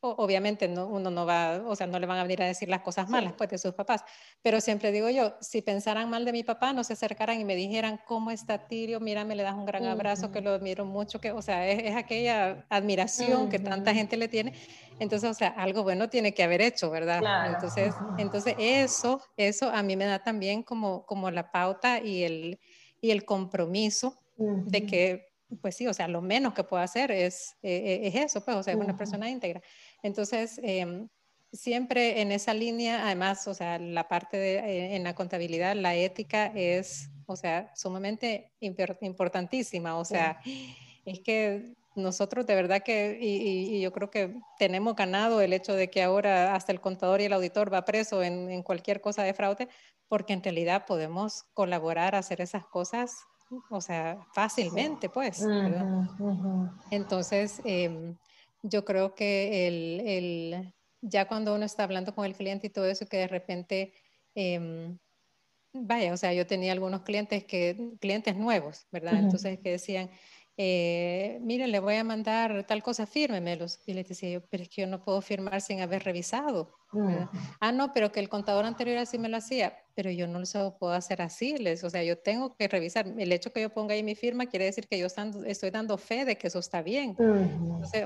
obviamente 0.00 0.66
no, 0.66 0.86
uno 0.86 1.10
no 1.10 1.26
va, 1.26 1.62
o 1.66 1.76
sea, 1.76 1.86
no 1.86 1.98
le 1.98 2.06
van 2.06 2.18
a 2.18 2.22
venir 2.22 2.42
a 2.42 2.46
decir 2.46 2.68
las 2.68 2.80
cosas 2.80 3.08
malas 3.08 3.34
pues 3.36 3.50
de 3.50 3.58
sus 3.58 3.74
papás, 3.74 4.02
pero 4.42 4.60
siempre 4.60 4.92
digo 4.92 5.10
yo, 5.10 5.34
si 5.40 5.60
pensaran 5.60 6.08
mal 6.08 6.24
de 6.24 6.32
mi 6.32 6.42
papá, 6.42 6.72
no 6.72 6.84
se 6.84 6.94
acercaran 6.94 7.38
y 7.38 7.44
me 7.44 7.54
dijeran, 7.54 8.00
¿cómo 8.06 8.30
está 8.30 8.66
Tirio? 8.66 8.98
Mira, 9.00 9.24
me 9.24 9.36
le 9.36 9.42
das 9.42 9.54
un 9.54 9.66
gran 9.66 9.84
abrazo, 9.84 10.30
que 10.32 10.40
lo 10.40 10.52
admiro 10.52 10.84
mucho, 10.86 11.20
que, 11.20 11.32
o 11.32 11.42
sea, 11.42 11.68
es, 11.68 11.94
aquella 11.94 12.64
admiración 12.70 13.48
que 13.50 13.58
tanta 13.58 13.92
gente 13.94 14.16
le 14.16 14.28
tiene. 14.28 14.54
Entonces, 14.98 15.30
o 15.30 15.34
sea, 15.34 15.48
algo 15.48 15.82
bueno 15.82 16.08
tiene 16.08 16.32
que 16.32 16.42
haber 16.42 16.62
hecho, 16.62 16.90
¿verdad? 16.90 17.20
Entonces, 17.46 17.94
entonces 18.18 18.54
eso, 18.58 19.20
eso 19.36 19.70
a 19.70 19.82
mí 19.82 19.96
me 19.96 20.06
da 20.06 20.22
también 20.22 20.62
como, 20.62 21.04
como 21.04 21.30
la 21.30 21.50
pauta 21.50 22.00
y 22.00 22.22
el, 22.22 22.60
y 23.00 23.10
el 23.10 23.24
compromiso 23.24 24.18
de 24.38 24.86
que 24.86 25.30
pues 25.60 25.76
sí, 25.76 25.86
o 25.86 25.94
sea, 25.94 26.08
lo 26.08 26.22
menos 26.22 26.54
que 26.54 26.64
puedo 26.64 26.82
hacer 26.82 27.10
es, 27.10 27.56
eh, 27.62 28.00
es 28.04 28.14
eso, 28.14 28.44
pues, 28.44 28.56
o 28.56 28.62
sea, 28.62 28.74
es 28.74 28.80
una 28.80 28.96
persona 28.96 29.28
íntegra. 29.28 29.60
Entonces, 30.02 30.60
em, 30.62 31.08
siempre 31.52 32.20
en 32.20 32.32
esa 32.32 32.54
línea, 32.54 33.04
además, 33.04 33.46
o 33.48 33.54
sea, 33.54 33.78
la 33.78 34.08
parte 34.08 34.36
de, 34.36 34.58
eh, 34.58 34.96
en 34.96 35.04
la 35.04 35.14
contabilidad, 35.14 35.74
la 35.74 35.94
ética 35.94 36.46
es, 36.54 37.10
o 37.26 37.36
sea, 37.36 37.72
sumamente 37.74 38.52
importantísima, 38.60 39.96
o 39.96 40.04
sea, 40.04 40.40
es 41.04 41.20
que 41.20 41.74
nosotros 41.96 42.46
de 42.46 42.54
verdad 42.54 42.82
que, 42.82 43.18
y, 43.20 43.80
yo 43.80 43.92
creo 43.92 44.10
que 44.10 44.36
tenemos 44.58 44.94
ganado 44.94 45.40
el 45.40 45.52
hecho 45.52 45.74
de 45.74 45.90
que 45.90 46.02
ahora 46.02 46.54
hasta 46.54 46.72
el 46.72 46.80
contador 46.80 47.20
y 47.20 47.24
el 47.24 47.32
auditor 47.32 47.72
va 47.72 47.84
preso 47.84 48.22
en, 48.22 48.50
en 48.50 48.62
cualquier 48.62 49.00
cosa 49.00 49.22
de 49.22 49.34
fraude, 49.34 49.68
porque 50.08 50.32
en 50.32 50.42
realidad 50.42 50.86
podemos 50.86 51.44
colaborar 51.52 52.14
a 52.14 52.18
hacer 52.18 52.40
esas 52.40 52.64
cosas 52.66 53.26
o 53.68 53.80
sea, 53.80 54.18
fácilmente, 54.32 55.08
pues. 55.08 55.44
Entonces, 56.90 57.60
em, 57.64 58.16
yo 58.62 58.84
creo 58.84 59.14
que 59.14 59.66
el, 59.68 60.00
el, 60.06 60.74
ya 61.00 61.26
cuando 61.26 61.54
uno 61.54 61.64
está 61.64 61.84
hablando 61.84 62.14
con 62.14 62.24
el 62.24 62.34
cliente 62.34 62.66
y 62.66 62.70
todo 62.70 62.86
eso, 62.86 63.06
que 63.06 63.18
de 63.18 63.28
repente, 63.28 63.94
em, 64.34 64.98
vaya, 65.72 66.12
o 66.12 66.16
sea, 66.16 66.32
yo 66.34 66.46
tenía 66.46 66.72
algunos 66.72 67.02
clientes 67.02 67.44
que, 67.44 67.94
clientes 68.00 68.36
nuevos, 68.36 68.86
¿verdad? 68.90 69.18
Entonces, 69.18 69.58
que 69.60 69.70
decían, 69.72 70.10
eh, 70.62 71.38
mire, 71.40 71.66
le 71.68 71.80
voy 71.80 71.94
a 71.94 72.04
mandar 72.04 72.66
tal 72.66 72.82
cosa, 72.82 73.06
fírmemelos. 73.06 73.80
Y 73.86 73.94
le 73.94 74.04
decía 74.04 74.28
yo, 74.28 74.42
pero 74.50 74.62
es 74.62 74.68
que 74.68 74.82
yo 74.82 74.86
no 74.86 75.02
puedo 75.02 75.22
firmar 75.22 75.62
sin 75.62 75.80
haber 75.80 76.04
revisado. 76.04 76.76
Ah, 77.60 77.72
no, 77.72 77.94
pero 77.94 78.12
que 78.12 78.20
el 78.20 78.28
contador 78.28 78.66
anterior 78.66 78.98
así 78.98 79.18
me 79.18 79.30
lo 79.30 79.38
hacía, 79.38 79.74
pero 79.94 80.10
yo 80.10 80.26
no 80.26 80.38
lo 80.38 80.76
puedo 80.76 80.92
hacer 80.92 81.22
así. 81.22 81.56
Les, 81.56 81.82
o 81.82 81.88
sea, 81.88 82.04
yo 82.04 82.18
tengo 82.18 82.54
que 82.56 82.68
revisar. 82.68 83.06
El 83.06 83.32
hecho 83.32 83.54
que 83.54 83.62
yo 83.62 83.70
ponga 83.70 83.94
ahí 83.94 84.02
mi 84.02 84.14
firma 84.14 84.44
quiere 84.44 84.66
decir 84.66 84.86
que 84.86 84.98
yo 84.98 85.06
estoy 85.06 85.70
dando 85.70 85.96
fe 85.96 86.26
de 86.26 86.36
que 86.36 86.48
eso 86.48 86.58
está 86.58 86.82
bien. 86.82 87.16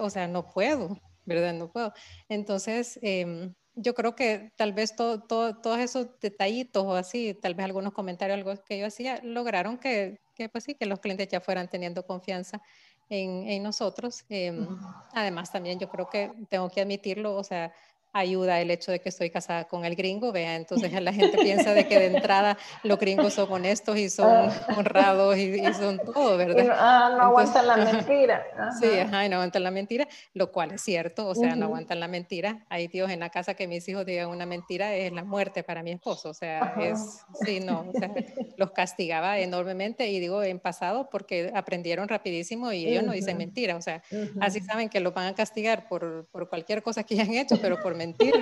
o 0.01 0.11
sea, 0.11 0.29
no 0.29 0.47
puedo, 0.47 0.97
¿verdad? 1.25 1.55
No 1.55 1.73
puedo. 1.73 1.93
Entonces, 2.29 3.01
eh, 3.03 3.51
yo 3.75 3.95
creo 3.95 4.14
que 4.14 4.53
tal 4.55 4.73
vez 4.73 4.95
todo, 4.95 5.25
todos 5.25 5.79
esos 5.81 6.21
detallitos 6.21 6.85
o 6.85 6.95
así, 6.95 7.35
tal 7.35 7.57
vez 7.57 7.64
algunos 7.64 7.93
comentarios, 7.93 8.38
algo 8.38 8.55
que 8.64 8.79
yo 8.79 8.87
hacía, 8.87 9.21
lograron 9.25 9.77
que, 9.77 10.21
que 10.35 10.49
pues 10.49 10.64
sí, 10.64 10.75
que 10.75 10.87
los 10.87 11.01
clientes 11.01 11.29
ya 11.29 11.40
fueran 11.40 11.68
teniendo 11.68 12.07
confianza 12.07 12.61
en, 13.09 13.49
en 13.49 13.62
nosotros. 13.62 14.25
Em, 14.29 14.66
además, 15.12 15.53
también 15.53 15.79
yo 15.79 15.88
creo 15.88 16.09
que 16.09 16.33
tengo 16.49 16.68
que 16.68 16.81
admitirlo, 16.81 17.37
o 17.37 17.44
sea, 17.44 17.73
ayuda 18.14 18.61
el 18.61 18.70
hecho 18.70 18.92
de 18.92 19.00
que 19.00 19.09
estoy 19.09 19.29
casada 19.29 19.64
con 19.64 19.85
el 19.85 19.96
gringo, 19.96 20.31
vea, 20.31 20.55
entonces 20.55 20.92
la 21.03 21.12
gente 21.12 21.37
piensa 21.37 21.74
de 21.74 21.87
que 21.87 21.98
de 21.98 22.07
entrada 22.16 22.57
los 22.85 22.98
gringos 22.98 23.35
son 23.35 23.53
honestos 23.53 23.98
y 23.98 24.09
son 24.09 24.31
ah. 24.31 24.66
honrados 24.77 25.37
y, 25.37 25.62
son 25.74 25.98
todo, 25.98 26.37
¿verdad? 26.38 26.64
no, 26.64 26.72
ah, 26.77 27.14
no 27.16 27.22
aguantan 27.24 27.66
la 27.66 27.77
mentira. 27.77 28.46
Sí, 28.81 28.98
ajá, 29.00 29.27
y 29.27 29.29
no 29.29 29.37
aguantan 29.37 29.64
la 29.64 29.70
mentira, 29.72 30.09
lo 30.33 30.53
cual 30.53 30.72
es 30.72 30.83
cierto, 30.83 31.27
o 31.27 31.35
sea, 31.35 31.57
no 31.57 31.66
aguantan 31.66 31.98
la 31.98 32.07
mentira. 32.07 32.64
Hay 32.68 32.88
tíos 32.88 33.11
en 33.11 33.18
la 33.18 33.31
casa 33.31 33.55
que 33.55 33.66
mis 33.66 33.87
hijos 33.88 34.07
digan 34.07 34.29
una 34.29 34.46
mentira, 34.46 34.94
es 34.94 35.12
la 35.12 35.24
muerte 35.24 35.64
para 35.64 35.83
mi 35.83 35.90
esposo, 35.90 36.31
o 36.31 36.35
sea, 36.35 36.74
es, 36.81 37.24
sí, 37.44 37.59
no, 37.59 37.90
o 37.92 37.98
sea, 37.98 38.12
los 38.57 38.70
castigaba 38.70 39.40
enormemente 39.40 40.07
y 40.07 40.20
digo 40.20 40.42
en 40.44 40.61
pasado 40.61 41.09
porque 41.11 41.50
aprendieron 41.53 42.09
rapidísimo 42.09 42.70
y 42.72 42.87
ellos 42.87 43.03
no 43.03 43.11
dicen 43.11 43.37
mentira, 43.38 43.74
o 43.74 43.83
sea, 43.83 44.03
así 44.40 44.61
saben 44.61 44.88
que 44.88 45.00
los 45.00 45.12
van 45.12 45.27
a 45.27 45.35
castigar 45.35 45.88
por, 45.88 46.29
por 46.31 46.48
cualquier 46.48 46.81
cosa 46.83 47.03
que 47.03 47.14
hayan 47.14 47.35
hecho, 47.35 47.57
pero 47.61 47.81
por 47.83 47.96
mentir, 48.05 48.35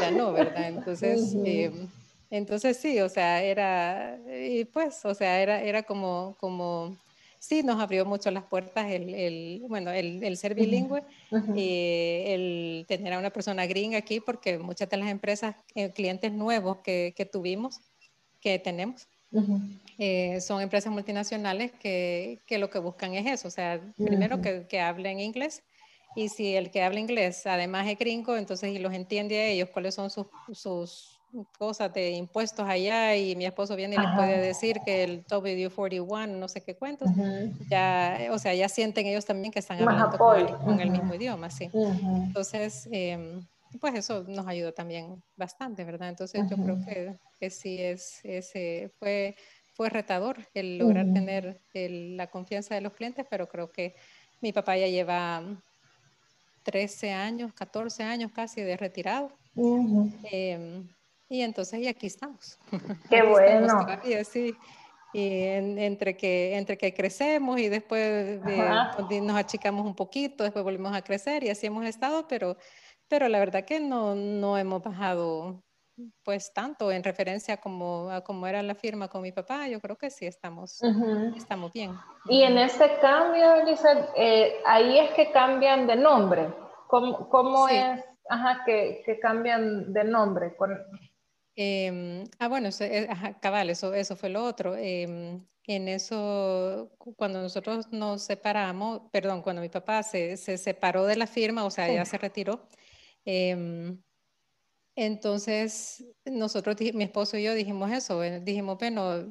ya 0.00 0.10
no, 0.10 0.32
¿verdad? 0.32 0.68
Entonces, 0.68 1.34
em, 1.44 1.88
entonces 2.30 2.76
sí, 2.76 3.00
o 3.00 3.08
sea, 3.08 3.42
era, 3.42 4.18
y 4.26 4.64
pues, 4.64 5.04
o 5.04 5.14
sea, 5.14 5.40
era, 5.40 5.62
era 5.62 5.82
como, 5.82 6.36
como, 6.38 6.96
sí, 7.38 7.62
nos 7.62 7.80
abrió 7.80 8.04
mucho 8.04 8.30
las 8.30 8.44
puertas 8.44 8.90
el, 8.90 9.14
el 9.14 9.62
bueno, 9.68 9.90
el, 9.90 10.22
el, 10.22 10.36
ser 10.36 10.54
bilingüe 10.54 11.02
y 11.54 12.22
el 12.26 12.84
tener 12.88 13.12
a 13.14 13.18
una 13.18 13.30
persona 13.30 13.66
gringa 13.66 13.98
aquí, 13.98 14.20
porque 14.20 14.58
muchas 14.58 14.88
de 14.88 14.96
las 14.96 15.08
empresas, 15.08 15.56
eh, 15.74 15.90
clientes 15.90 16.32
nuevos 16.32 16.78
que, 16.78 17.14
que, 17.16 17.24
tuvimos, 17.24 17.80
que 18.40 18.58
tenemos, 18.58 19.06
eh, 19.98 20.40
son 20.42 20.60
empresas 20.60 20.92
multinacionales 20.92 21.72
que, 21.72 22.38
que, 22.46 22.58
lo 22.58 22.68
que 22.68 22.78
buscan 22.78 23.14
es 23.14 23.26
eso, 23.26 23.48
o 23.48 23.50
sea, 23.50 23.80
primero 23.96 24.42
que, 24.42 24.66
que 24.68 24.80
hablen 24.80 25.20
inglés 25.20 25.62
y 26.14 26.28
si 26.28 26.54
el 26.54 26.70
que 26.70 26.82
habla 26.82 27.00
inglés 27.00 27.46
además 27.46 27.86
es 27.88 27.98
gringo, 27.98 28.36
entonces 28.36 28.70
y 28.74 28.78
los 28.78 28.92
entiende 28.92 29.38
a 29.40 29.46
ellos 29.46 29.68
cuáles 29.70 29.94
son 29.94 30.10
sus, 30.10 30.26
sus 30.52 31.20
cosas 31.58 31.92
de 31.92 32.10
impuestos 32.10 32.68
allá 32.68 33.16
y 33.16 33.34
mi 33.36 33.46
esposo 33.46 33.74
viene 33.74 33.96
y 33.96 33.98
les 33.98 34.14
puede 34.14 34.38
decir 34.40 34.80
que 34.84 35.02
el 35.02 35.24
W41, 35.26 36.28
no 36.28 36.48
sé 36.48 36.62
qué 36.62 36.76
cuentos, 36.76 37.08
ya, 37.70 38.18
o 38.30 38.38
sea, 38.38 38.54
ya 38.54 38.68
sienten 38.68 39.06
ellos 39.06 39.24
también 39.24 39.50
que 39.50 39.58
están 39.58 39.80
hablando 39.80 40.18
con 40.18 40.80
el, 40.80 40.90
mismo 40.90 41.14
idioma, 41.14 41.50
sí. 41.50 41.70
Entonces, 41.72 42.86
em, 42.92 43.40
pues 43.80 43.94
eso 43.94 44.24
nos 44.28 44.46
ayudó 44.46 44.72
también 44.72 45.22
bastante, 45.36 45.84
¿verdad? 45.84 46.10
Entonces 46.10 46.42
yo 46.50 46.56
creo 46.56 46.84
que, 46.84 47.16
que 47.40 47.48
sí 47.48 47.80
es, 47.80 48.20
ese 48.24 48.90
fue, 48.98 49.34
fue 49.72 49.88
retador 49.88 50.36
el 50.52 50.76
lograr 50.76 51.06
tener 51.14 51.62
la 51.72 52.26
confianza 52.26 52.74
de 52.74 52.82
los 52.82 52.92
clientes, 52.92 53.24
pero 53.30 53.48
creo 53.48 53.72
que 53.72 53.94
mi 54.42 54.52
papá 54.52 54.76
ya 54.76 54.88
lleva 54.88 55.42
13 56.62 57.12
años, 57.12 57.52
14 57.52 58.02
años 58.02 58.30
casi 58.32 58.60
de 58.60 58.76
retirado. 58.76 59.32
Em, 60.24 60.88
y 61.28 61.42
entonces, 61.42 61.80
y 61.80 61.88
aquí 61.88 62.06
estamos. 62.06 62.58
Qué 63.10 63.22
bueno. 63.22 63.86
sí. 64.30 64.54
Y 65.14 65.44
entre, 65.44 66.16
que, 66.16 66.56
entre 66.56 66.78
que 66.78 66.94
crecemos 66.94 67.60
y 67.60 67.68
después 67.68 68.40
nos 69.22 69.36
achicamos 69.36 69.84
un 69.84 69.94
poquito, 69.94 70.42
después 70.42 70.64
volvimos 70.64 70.96
a 70.96 71.02
crecer 71.02 71.44
y 71.44 71.50
así 71.50 71.66
hemos 71.66 71.84
estado, 71.84 72.26
pero, 72.26 72.56
pero 73.08 73.28
la 73.28 73.38
verdad 73.38 73.66
que 73.66 73.78
no, 73.78 74.14
no 74.14 74.56
hemos 74.56 74.82
bajado 74.82 75.62
pues 76.22 76.52
tanto 76.52 76.90
en 76.90 77.04
referencia 77.04 77.58
como 77.58 78.10
a 78.10 78.48
era 78.48 78.62
la 78.62 78.74
firma 78.74 79.08
con 79.08 79.22
mi 79.22 79.32
papá, 79.32 79.68
yo 79.68 79.80
creo 79.80 79.96
que 79.96 80.10
sí 80.10 80.26
estamos, 80.26 80.80
estamos 81.36 81.72
bien. 81.72 81.92
Y 82.26 82.42
en 82.42 82.58
este 82.58 82.98
cambio, 83.00 83.54
Elizabeth, 83.56 84.10
eh, 84.16 84.54
ahí 84.66 84.98
es 84.98 85.10
que 85.14 85.30
cambian 85.32 85.86
de 85.86 85.96
nombre. 85.96 86.52
¿Cómo, 86.88 87.28
cómo 87.28 87.68
es 87.68 88.04
ajá, 88.28 88.62
que, 88.66 89.02
que, 89.04 89.18
cambian 89.18 89.92
de 89.92 90.04
nombre? 90.04 90.54
Con... 90.56 90.76
Em, 91.56 92.24
ah, 92.38 92.48
bueno, 92.48 92.68
eh, 92.80 93.08
cabal, 93.40 93.70
eso, 93.70 93.94
eso 93.94 94.16
fue 94.16 94.28
lo 94.28 94.44
otro. 94.44 94.76
Em, 94.76 95.44
en 95.66 95.88
eso, 95.88 96.90
cuando 97.16 97.40
nosotros 97.40 97.92
nos 97.92 98.22
separamos, 98.22 99.02
perdón, 99.10 99.42
cuando 99.42 99.62
mi 99.62 99.68
papá 99.68 100.02
se, 100.02 100.36
se 100.36 100.58
separó 100.58 101.06
de 101.06 101.16
la 101.16 101.26
firma, 101.26 101.64
o 101.64 101.70
sea, 101.70 101.90
ya 101.92 102.04
se 102.04 102.18
retiró, 102.18 102.68
eh, 103.24 103.96
entonces, 104.94 106.04
nosotros, 106.24 106.76
mi 106.94 107.04
esposo 107.04 107.36
y 107.36 107.44
yo 107.44 107.54
dijimos 107.54 107.90
eso, 107.90 108.22
eh, 108.22 108.40
dijimos, 108.40 108.78
bueno, 108.78 109.24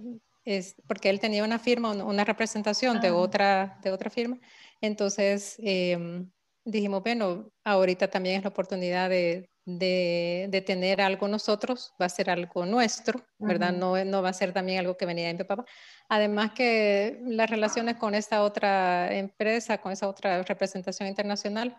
es 0.44 0.76
porque 0.88 1.10
él 1.10 1.20
tenía 1.20 1.44
una 1.44 1.60
firma, 1.60 1.92
una 1.92 2.24
representación 2.24 3.00
de, 3.00 3.10
ah. 3.10 3.16
otra, 3.16 3.80
de 3.84 3.92
otra 3.92 4.10
firma, 4.10 4.40
entonces 4.82 5.58
em, 5.60 6.32
dijimos, 6.66 7.04
bueno, 7.04 7.52
ahorita 7.64 8.10
también 8.10 8.38
es 8.38 8.44
la 8.44 8.50
oportunidad 8.50 9.10
de, 9.10 9.50
de, 9.66 10.64
tener 10.66 11.00
algo 11.02 11.28
nosotros, 11.28 11.94
va 12.02 12.08
a 12.08 12.10
ser 12.10 12.32
algo 12.32 12.66
nuestro, 12.66 13.24
¿verdad? 13.38 13.72
no, 13.72 14.04
no 14.04 14.22
va 14.24 14.30
a 14.30 14.34
ser 14.34 14.54
también 14.54 14.80
algo 14.80 14.98
que 14.98 15.06
venía 15.06 15.28
de 15.28 15.36
mi 15.36 15.44
papá. 15.44 15.66
Además 16.10 16.54
que 16.54 17.20
las 17.24 17.50
relaciones 17.50 17.98
con 17.98 18.16
esta 18.16 18.44
otra 18.44 19.16
empresa, 19.16 19.78
con 19.78 19.92
esa 19.92 20.08
otra 20.08 20.42
representación 20.42 21.08
internacional, 21.08 21.78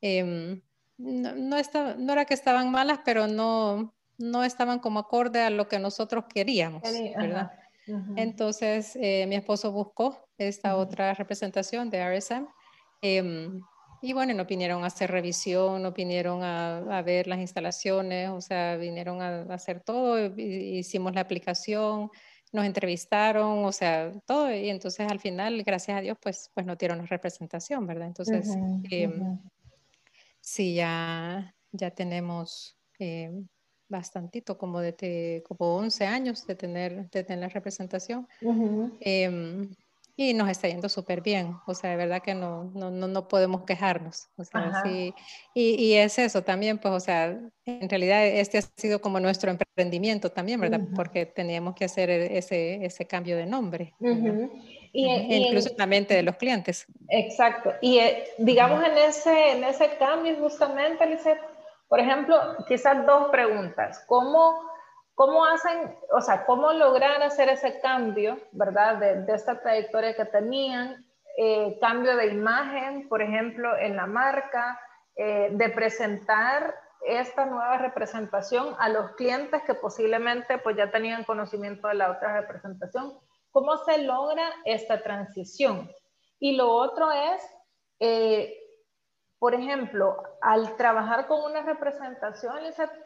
eh, 0.00 0.62
no, 0.98 1.34
no, 1.34 2.12
era 2.12 2.24
que 2.24 2.34
estaban 2.34 2.70
malas, 2.70 3.00
pero 3.04 3.26
no, 3.26 3.94
no 4.18 4.44
estaban 4.44 4.80
como 4.80 5.00
acorde 5.00 5.40
a 5.40 5.50
lo 5.50 5.68
que 5.68 5.78
nosotros 5.78 6.24
queríamos, 6.28 6.82
¿verdad? 7.16 7.52
Entonces, 8.16 8.98
eh, 9.00 9.24
mi 9.26 9.36
esposo 9.36 9.72
buscó 9.72 10.28
esta 10.36 10.76
otra 10.76 11.14
representación 11.14 11.88
de 11.88 11.98
RSM. 11.98 12.46
Em, 13.00 13.62
y 14.02 14.12
bueno, 14.12 14.34
no 14.34 14.44
vinieron 14.44 14.84
a 14.84 14.88
hacer 14.88 15.10
revisión, 15.10 15.82
no 15.82 15.92
vinieron 15.92 16.42
a, 16.42 17.02
ver 17.02 17.26
las 17.26 17.38
instalaciones, 17.38 18.28
o 18.30 18.40
sea, 18.40 18.76
vinieron 18.76 19.22
a, 19.22 19.42
hacer 19.54 19.80
todo, 19.80 20.18
hicimos 20.36 21.14
la 21.14 21.22
aplicación, 21.22 22.10
nos 22.52 22.64
entrevistaron, 22.64 23.64
o 23.64 23.72
sea, 23.72 24.12
todo, 24.26 24.54
y 24.54 24.68
entonces 24.70 25.10
al 25.10 25.18
final, 25.18 25.62
gracias 25.64 25.98
a 25.98 26.00
Dios, 26.00 26.16
pues, 26.20 26.50
pues 26.54 26.64
no 26.64 26.76
dieron 26.76 26.98
la 26.98 27.06
representación, 27.06 27.86
¿verdad? 27.86 28.06
Entonces, 28.06 28.48
Sí, 30.40 30.74
ya, 30.74 31.54
ya 31.72 31.90
tenemos 31.90 32.76
eh, 32.98 33.30
bastantito, 33.88 34.58
como 34.58 34.80
de 34.80 35.42
como 35.46 35.76
11 35.76 36.06
años 36.06 36.46
de 36.46 36.54
tener, 36.54 37.10
de 37.10 37.24
tener 37.24 37.52
representación. 37.52 38.26
Em, 39.00 39.70
y 40.20 40.34
nos 40.34 40.48
está 40.48 40.66
yendo 40.66 40.88
súper 40.88 41.20
bien, 41.20 41.54
o 41.64 41.74
sea, 41.74 41.90
de 41.90 41.96
verdad 41.96 42.20
que 42.20 42.34
no, 42.34 42.64
no, 42.74 42.90
no, 42.90 43.28
podemos 43.28 43.62
quejarnos. 43.62 44.26
O 44.36 44.44
sea, 44.44 44.82
sí, 44.82 45.14
y, 45.54 45.74
y, 45.80 45.94
es 45.94 46.18
eso 46.18 46.42
también, 46.42 46.78
pues, 46.78 46.92
o 46.92 46.98
sea, 46.98 47.40
en 47.64 47.88
realidad 47.88 48.26
este 48.26 48.58
ha 48.58 48.62
sido 48.62 49.00
como 49.00 49.20
nuestro 49.20 49.52
emprendimiento 49.52 50.32
también, 50.32 50.60
¿verdad? 50.60 50.80
Porque 50.96 51.24
teníamos 51.24 51.76
que 51.76 51.84
hacer 51.84 52.10
e, 52.10 52.36
ese, 52.36 52.84
ese 52.84 53.06
cambio 53.06 53.36
de 53.36 53.46
nombre. 53.46 53.94
Y, 55.00 55.46
incluso 55.46 55.70
en 55.70 55.76
la 55.78 55.86
mente 55.86 56.14
de 56.14 56.22
los 56.22 56.36
clientes. 56.36 56.86
Exacto. 57.08 57.72
Y 57.80 57.98
eh, 57.98 58.24
digamos 58.38 58.82
en 58.84 58.98
ese, 58.98 59.52
en 59.52 59.64
ese 59.64 59.96
cambio 59.96 60.36
justamente, 60.36 61.06
Lizeth, 61.06 61.38
por 61.88 62.00
ejemplo, 62.00 62.36
quizás 62.66 63.06
dos 63.06 63.30
preguntas. 63.30 64.04
¿Cómo, 64.06 64.60
cómo 65.14 65.44
hacen, 65.44 65.94
o 66.12 66.20
sea, 66.20 66.44
cómo 66.44 66.72
lograr 66.72 67.22
hacer 67.22 67.48
ese 67.48 67.80
cambio, 67.80 68.40
verdad, 68.52 68.96
de, 68.96 69.22
de 69.22 69.34
esta 69.34 69.60
trayectoria 69.60 70.16
que 70.16 70.24
tenían, 70.24 71.04
eh, 71.36 71.78
cambio 71.80 72.16
de 72.16 72.26
imagen, 72.26 73.08
por 73.08 73.22
ejemplo, 73.22 73.76
en 73.78 73.94
la 73.94 74.06
marca, 74.06 74.80
eh, 75.14 75.50
de 75.52 75.68
presentar 75.68 76.74
esta 77.06 77.46
nueva 77.46 77.78
representación 77.78 78.74
a 78.80 78.88
los 78.88 79.12
clientes 79.12 79.62
que 79.62 79.74
posiblemente 79.74 80.58
pues 80.58 80.76
ya 80.76 80.90
tenían 80.90 81.22
conocimiento 81.22 81.86
de 81.86 81.94
la 81.94 82.10
otra 82.10 82.40
representación 82.40 83.14
¿Cómo 83.58 83.76
se 83.78 83.98
logra 83.98 84.52
esta 84.64 85.02
transición? 85.02 85.90
Y 86.38 86.54
lo 86.54 86.70
otro 86.70 87.10
es, 87.10 87.42
eh, 87.98 88.56
por 89.40 89.52
ejemplo, 89.52 90.22
al 90.40 90.76
trabajar 90.76 91.26
con 91.26 91.40
una 91.40 91.62
representación, 91.62 92.54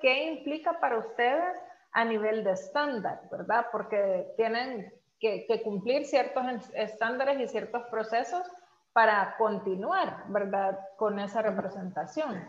¿qué 0.02 0.26
implica 0.26 0.78
para 0.78 0.98
ustedes 0.98 1.56
a 1.92 2.04
nivel 2.04 2.44
de 2.44 2.52
estándar, 2.52 3.22
verdad? 3.30 3.68
Porque 3.72 4.34
tienen 4.36 4.92
que, 5.18 5.46
cumplir 5.64 6.04
ciertos 6.04 6.44
estándares 6.74 7.40
y 7.40 7.48
ciertos 7.48 7.84
procesos 7.84 8.42
para 8.92 9.34
continuar, 9.38 10.24
¿verdad? 10.28 10.78
Con 10.98 11.18
esa 11.18 11.40
representación. 11.40 12.46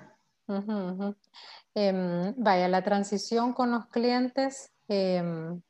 Em, 1.73 2.33
vaya, 2.35 2.67
la 2.67 2.83
transición 2.83 3.53
con 3.53 3.71
los 3.71 3.85
clientes, 3.85 4.73
em, 4.89 5.61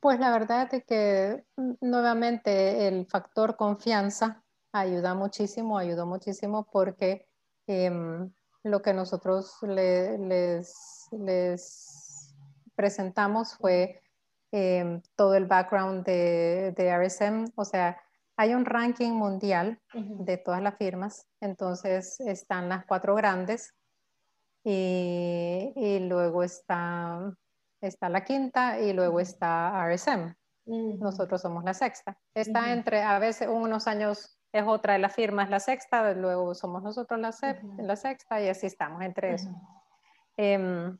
pues 0.00 0.18
la 0.18 0.30
verdad 0.30 0.72
es 0.72 0.84
que 0.84 1.44
mm, 1.56 1.72
nuevamente 1.82 2.88
el 2.88 3.06
factor 3.06 3.56
confianza 3.56 4.42
ayuda 4.72 5.14
muchísimo, 5.14 5.78
ayudó 5.78 6.06
muchísimo 6.06 6.66
porque 6.70 7.28
em, 7.66 8.32
lo 8.62 8.82
que 8.82 8.94
nosotros 8.94 9.56
les, 9.62 11.08
les, 11.12 12.34
presentamos 12.74 13.54
fue 13.56 14.02
em, 14.52 15.02
todo 15.16 15.34
el 15.34 15.46
background 15.46 16.04
de, 16.04 16.72
de, 16.76 16.88
RSM, 16.88 17.52
o 17.54 17.64
sea, 17.64 18.00
hay 18.36 18.54
un 18.54 18.64
ranking 18.64 19.12
mundial 19.12 19.78
de 19.92 20.38
todas 20.38 20.62
las 20.62 20.76
firmas, 20.76 21.26
entonces 21.40 22.18
están 22.20 22.70
las 22.70 22.86
cuatro 22.86 23.14
grandes 23.14 23.74
y, 24.64 25.72
y 25.76 25.98
luego 26.00 26.42
está, 26.42 27.34
está 27.80 28.08
la 28.08 28.24
quinta 28.24 28.78
y 28.78 28.92
luego 28.92 29.20
está 29.20 29.72
RSM. 29.86 30.34
Nosotros 30.66 31.40
somos 31.40 31.64
la 31.64 31.74
sexta. 31.74 32.16
Está 32.34 32.72
entre, 32.72 33.02
a 33.02 33.18
veces, 33.18 33.48
unos 33.48 33.88
años 33.88 34.38
es 34.52 34.64
otra 34.66 34.94
de 34.94 34.98
las 34.98 35.14
firmas, 35.14 35.50
la 35.50 35.60
sexta, 35.60 36.12
luego 36.12 36.54
somos 36.54 36.82
nosotros 36.82 37.20
la, 37.20 37.32
la 37.78 37.96
sexta 37.96 38.40
y 38.40 38.48
así 38.48 38.66
estamos 38.66 39.02
entre 39.02 39.34
eso. 39.34 39.50
Em, 40.36 40.98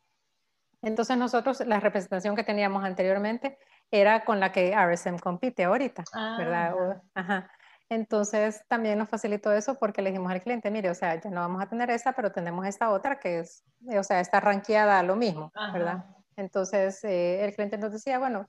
entonces 0.83 1.17
nosotros, 1.17 1.61
la 1.67 1.81
representación 1.81 2.37
que 2.37 2.45
teníamos 2.45 2.85
anteriormente 2.85 3.59
era 3.91 4.25
con 4.25 4.41
la 4.41 4.53
que 4.53 4.75
RSM 4.75 5.19
compite 5.19 5.65
ahorita, 5.65 6.05
ah, 6.13 6.37
¿verdad? 6.39 7.03
ajá. 7.15 7.51
Entonces 7.89 8.63
también 8.69 8.99
nos 8.99 9.09
facilitó 9.09 9.53
eso 9.53 9.75
porque 9.75 10.01
le 10.01 10.11
dijimos 10.11 10.31
al 10.31 10.43
cliente, 10.43 10.71
mire, 10.71 10.91
o 10.91 10.95
sea, 10.95 11.21
ya 11.21 11.29
no 11.29 11.41
vamos 11.41 11.61
a 11.61 11.69
tener 11.69 11.91
esta, 11.91 12.13
pero 12.13 12.31
tenemos 12.31 12.65
esta 12.67 12.91
otra 12.91 13.19
que 13.19 13.41
es, 13.41 13.65
o 13.85 14.03
sea, 14.05 14.21
está 14.21 14.39
ranqueada 14.39 15.01
a 15.01 15.03
lo 15.03 15.17
mismo, 15.17 15.51
¿verdad? 15.73 16.05
Entonces 16.41 17.05
eh, 17.05 17.45
el 17.45 17.55
cliente 17.55 17.77
nos 17.77 17.93
decía, 17.93 18.19
bueno, 18.19 18.49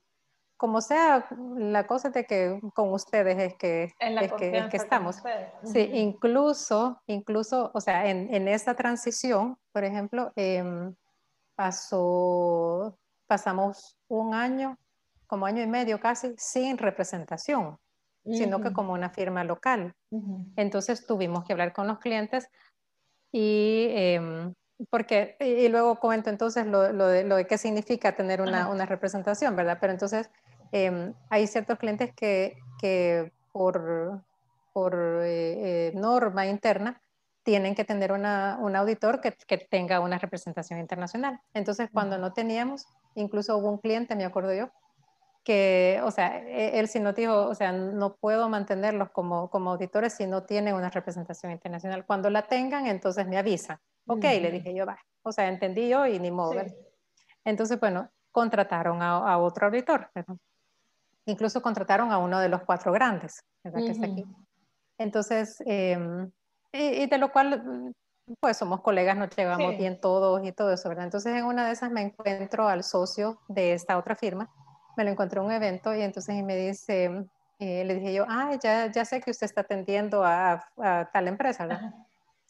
como 0.56 0.80
sea, 0.80 1.28
la 1.58 1.88
cosa 1.88 2.10
de 2.10 2.26
que 2.26 2.60
con 2.74 2.94
ustedes 2.94 3.38
es 3.38 3.56
que, 3.56 3.84
es 4.00 4.34
que, 4.34 4.68
que, 4.70 4.78
estamos. 4.78 5.22
Sí, 5.64 5.90
incluso, 5.94 7.02
incluso, 7.08 7.72
o 7.74 7.82
sea, 7.82 8.10
en, 8.10 8.34
en 8.34 8.48
esta 8.48 8.76
transición, 8.76 9.58
por 9.72 9.84
ejemplo, 9.84 10.32
em, 10.36 10.94
pasó, 11.56 12.98
pasamos 13.28 13.98
un 14.08 14.36
año, 14.36 14.78
como 15.28 15.46
año 15.46 15.64
y 15.64 15.68
medio 15.68 16.00
casi, 16.00 16.34
sin 16.38 16.78
representación, 16.78 17.78
sino 18.24 18.62
que 18.62 18.72
como 18.72 18.94
una 18.94 19.10
firma 19.10 19.44
local. 19.44 19.96
Entonces 20.56 21.08
tuvimos 21.08 21.44
que 21.44 21.54
hablar 21.54 21.74
con 21.74 21.88
los 21.88 22.00
clientes 22.00 22.48
y... 23.32 23.88
Em, 23.90 24.54
porque, 24.90 25.36
y, 25.40 25.68
luego 25.70 26.00
comento 26.00 26.30
entonces 26.30 26.66
lo, 26.66 26.92
lo, 26.92 27.08
de, 27.08 27.24
lo, 27.24 27.36
de, 27.36 27.48
qué 27.48 27.58
significa 27.58 28.16
tener 28.16 28.42
una, 28.42 28.70
una 28.70 28.86
representación, 28.86 29.56
¿verdad? 29.56 29.78
Pero 29.80 29.94
entonces, 29.94 30.30
Em, 30.72 31.14
hay 31.30 31.48
ciertos 31.48 31.78
clientes 31.78 32.14
que, 32.16 32.58
que 32.80 33.32
por, 33.52 34.24
por 34.74 34.96
eh, 35.24 35.90
eh, 35.90 35.92
norma 35.96 36.48
interna 36.48 37.02
tienen 37.44 37.76
que 37.76 37.84
tener 37.84 38.12
una, 38.12 38.58
un 38.62 38.76
auditor 38.76 39.20
que, 39.20 39.34
que, 39.34 39.58
tenga 39.58 40.00
una 40.00 40.18
representación 40.18 40.80
internacional. 40.80 41.42
Entonces, 41.54 41.90
cuando 41.92 42.18
no 42.18 42.34
teníamos, 42.34 42.86
incluso 43.16 43.58
hubo 43.58 43.70
un 43.70 43.80
cliente, 43.80 44.16
me 44.16 44.26
acuerdo 44.26 44.54
yo, 44.54 44.70
que, 45.44 46.00
o 46.04 46.12
sea, 46.12 46.38
e, 46.38 46.80
él 46.80 46.88
sí 46.88 47.00
nos 47.00 47.16
dijo, 47.16 47.48
o 47.48 47.56
sea, 47.56 47.74
no 47.74 48.16
puedo 48.16 48.48
mantenerlos 48.48 49.10
como, 49.10 49.50
como 49.50 49.72
auditores 49.72 50.14
si 50.14 50.28
no 50.28 50.44
tienen 50.44 50.76
una 50.76 50.90
representación 50.90 51.52
internacional. 51.52 52.06
Cuando 52.06 52.30
la 52.30 52.44
tengan, 52.44 52.88
entonces 52.88 53.28
me 53.28 53.38
avisa. 53.38 53.82
Ok, 54.12 54.24
le 54.24 54.52
dije 54.52 54.74
yo, 54.74 54.86
va. 54.86 54.98
O 55.24 55.32
sea, 55.32 55.48
entendí 55.48 55.90
yo 55.90 56.06
y 56.06 56.20
ni 56.20 56.32
modo. 56.32 56.62
Entonces, 57.44 57.80
bueno, 57.80 58.10
contrataron 58.32 59.02
a, 59.02 59.18
a 59.18 59.38
otro 59.38 59.68
auditor. 59.68 60.10
¿verdad? 60.14 60.36
Incluso 61.26 61.62
contrataron 61.62 62.12
a 62.12 62.18
uno 62.18 62.40
de 62.40 62.50
los 62.50 62.64
cuatro 62.64 62.92
grandes, 62.92 63.44
¿verdad? 63.64 63.82
Que 63.82 63.92
está 63.92 64.06
aquí. 64.08 64.26
Entonces, 64.98 65.62
em, 65.66 66.32
y, 66.72 67.08
de 67.08 67.18
lo 67.18 67.32
cual, 67.32 67.94
pues 68.40 68.58
somos 68.58 68.82
colegas, 68.82 69.18
nos 69.18 69.36
llevamos 69.36 69.78
bien 69.78 70.00
todos 70.00 70.46
y 70.46 70.52
todo 70.52 70.72
eso, 70.72 70.90
¿verdad? 70.90 71.06
Entonces, 71.06 71.36
en 71.36 71.46
una 71.46 71.68
de 71.68 71.74
esas 71.74 71.92
me 71.92 72.02
encuentro 72.02 72.68
al 72.68 72.84
socio 72.84 73.40
de 73.48 73.74
esta 73.74 73.98
otra 73.98 74.16
firma, 74.16 74.50
me 74.98 75.04
lo 75.04 75.12
encontré 75.12 75.40
en 75.40 75.46
un 75.46 75.52
evento 75.52 75.96
y 75.96 76.02
entonces 76.02 76.44
me 76.44 76.56
dice, 76.56 77.26
eh, 77.60 77.86
le 77.86 77.96
dije 77.96 78.14
yo, 78.14 78.26
ah, 78.28 78.58
ya, 78.62 78.92
ya 78.92 79.06
sé 79.06 79.22
que 79.22 79.32
usted 79.32 79.46
está 79.46 79.62
atendiendo 79.62 80.24
a, 80.24 80.64
tal 81.14 81.28
empresa, 81.28 81.66
¿verdad? 81.66 81.94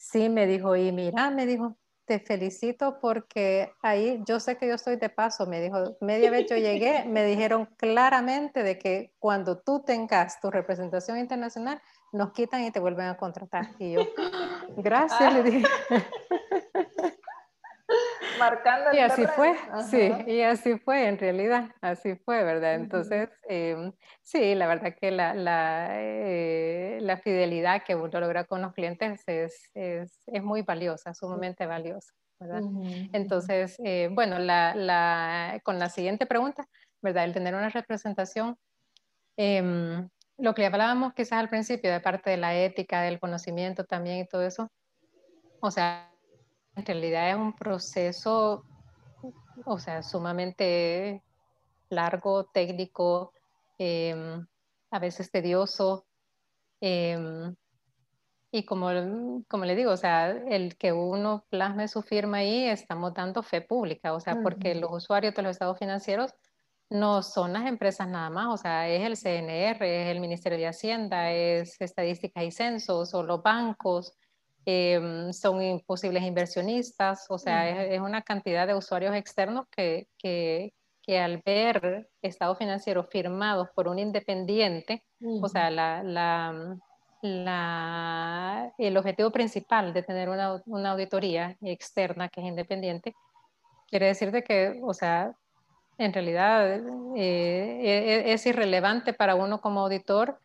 Sí, 0.02 0.28
me 0.28 0.48
dijo, 0.48 0.74
y 0.74 0.90
mira, 0.90 1.30
me 1.30 1.46
dijo, 1.46 1.76
te 2.06 2.18
felicito 2.18 2.98
porque 3.00 3.72
ahí 3.82 4.20
yo 4.26 4.40
sé 4.40 4.58
que 4.58 4.66
yo 4.66 4.74
estoy 4.74 4.96
de 4.96 5.08
paso, 5.08 5.46
me 5.46 5.60
dijo, 5.60 5.96
media 6.00 6.28
vez 6.28 6.50
yo 6.50 6.56
llegué, 6.56 7.04
me 7.04 7.24
dijeron 7.24 7.66
claramente 7.76 8.64
de 8.64 8.80
que 8.80 9.14
cuando 9.20 9.60
tú 9.60 9.84
tengas 9.86 10.40
tu 10.40 10.50
representación 10.50 11.18
internacional, 11.18 11.80
nos 12.12 12.32
quitan 12.32 12.64
y 12.64 12.72
te 12.72 12.80
vuelven 12.80 13.06
a 13.06 13.16
contratar. 13.16 13.68
Y 13.78 13.92
yo, 13.92 14.00
gracias, 14.76 15.32
le 15.32 15.42
dije. 15.44 15.66
Marcando 18.42 18.92
y 18.92 18.98
así 18.98 19.26
fue, 19.26 19.54
sí, 19.88 20.12
y 20.26 20.42
así 20.42 20.78
fue 20.78 21.06
en 21.06 21.18
realidad, 21.18 21.70
así 21.80 22.16
fue, 22.16 22.42
¿verdad? 22.42 22.74
Entonces, 22.74 23.28
em, 23.48 23.92
sí, 24.20 24.54
la 24.54 24.66
verdad 24.66 24.94
que 25.00 25.10
la, 25.10 25.34
la, 25.34 25.88
eh, 25.92 26.98
la, 27.00 27.16
fidelidad 27.18 27.82
que 27.84 27.94
uno 27.94 28.20
logra 28.20 28.44
con 28.44 28.60
los 28.62 28.72
clientes 28.72 29.22
es, 29.26 29.70
es, 29.74 30.22
es 30.26 30.42
muy 30.42 30.62
valiosa, 30.62 31.14
sumamente 31.14 31.66
valiosa, 31.66 32.12
¿verdad? 32.40 32.62
Entonces, 33.12 33.76
eh, 33.84 34.08
bueno, 34.10 34.38
la, 34.38 34.74
la, 34.74 35.60
con 35.62 35.78
la 35.78 35.88
siguiente 35.88 36.26
pregunta, 36.26 36.66
¿verdad? 37.00 37.24
El 37.24 37.32
tener 37.34 37.54
una 37.54 37.68
representación, 37.68 38.58
em, 39.36 40.08
lo 40.36 40.54
que 40.54 40.66
hablábamos 40.66 41.14
quizás 41.14 41.38
al 41.38 41.48
principio, 41.48 41.92
de 41.92 42.00
parte 42.00 42.30
de 42.30 42.36
la 42.36 42.54
ética, 42.56 43.02
del 43.02 43.20
conocimiento 43.20 43.84
también 43.84 44.18
y 44.18 44.26
todo 44.26 44.42
eso, 44.42 44.70
o 45.60 45.70
sea, 45.70 46.11
en 46.76 46.86
realidad 46.86 47.30
es 47.30 47.36
un 47.36 47.52
proceso, 47.52 48.64
o 49.64 49.78
sea, 49.78 50.02
sumamente 50.02 51.22
largo, 51.90 52.44
técnico, 52.44 53.32
em, 53.78 54.46
a 54.90 54.98
veces 54.98 55.30
tedioso. 55.30 56.04
Em, 56.80 57.54
y 58.50 58.64
como, 58.64 58.88
como 59.48 59.64
le 59.64 59.74
digo, 59.74 59.92
o 59.92 59.96
sea, 59.96 60.30
el 60.30 60.76
que 60.76 60.92
uno 60.92 61.44
plasme 61.48 61.88
su 61.88 62.02
firma 62.02 62.38
ahí, 62.38 62.64
estamos 62.64 63.14
dando 63.14 63.42
fe 63.42 63.62
pública, 63.62 64.12
o 64.12 64.20
sea, 64.20 64.36
porque 64.42 64.74
los 64.74 64.92
usuarios 64.92 65.34
de 65.34 65.42
los 65.42 65.52
estados 65.52 65.78
financieros 65.78 66.34
no 66.90 67.22
son 67.22 67.54
las 67.54 67.66
empresas 67.66 68.08
nada 68.08 68.28
más, 68.28 68.48
o 68.48 68.56
sea, 68.58 68.88
es 68.88 69.02
el 69.06 69.16
CNR, 69.16 70.02
es 70.02 70.08
el 70.10 70.20
Ministerio 70.20 70.58
de 70.58 70.66
Hacienda, 70.68 71.30
es 71.32 71.80
estadísticas 71.80 72.44
y 72.44 72.50
censos, 72.50 73.14
o 73.14 73.22
los 73.22 73.42
bancos, 73.42 74.12
Em, 74.64 75.32
son 75.32 75.80
posibles 75.80 76.22
inversionistas, 76.22 77.26
o 77.28 77.36
sea, 77.36 77.84
es, 77.84 78.00
una 78.00 78.22
cantidad 78.22 78.66
de 78.66 78.74
usuarios 78.74 79.14
externos 79.16 79.66
que, 79.74 80.06
que, 80.18 80.72
que, 81.02 81.18
al 81.18 81.42
ver 81.44 82.08
estados 82.22 82.58
financieros 82.58 83.08
firmados 83.10 83.68
por 83.74 83.88
un 83.88 83.98
independiente, 83.98 85.02
o 85.20 85.48
sea, 85.48 85.68
la, 85.68 86.04
la, 86.04 86.76
la, 87.22 88.72
el 88.78 88.96
objetivo 88.96 89.32
principal 89.32 89.92
de 89.92 90.04
tener 90.04 90.28
una, 90.28 90.62
una, 90.66 90.92
auditoría 90.92 91.56
externa 91.62 92.28
que 92.28 92.40
es 92.40 92.46
independiente, 92.46 93.16
quiere 93.88 94.06
decir 94.06 94.30
de 94.30 94.44
que, 94.44 94.80
o 94.84 94.94
sea, 94.94 95.34
en 95.98 96.12
realidad 96.12 96.72
eh, 97.16 97.80
e, 97.84 98.30
e, 98.30 98.32
es 98.32 98.46
irrelevante 98.46 99.12
para 99.12 99.34
uno 99.34 99.60
como 99.60 99.80
auditor 99.80 100.38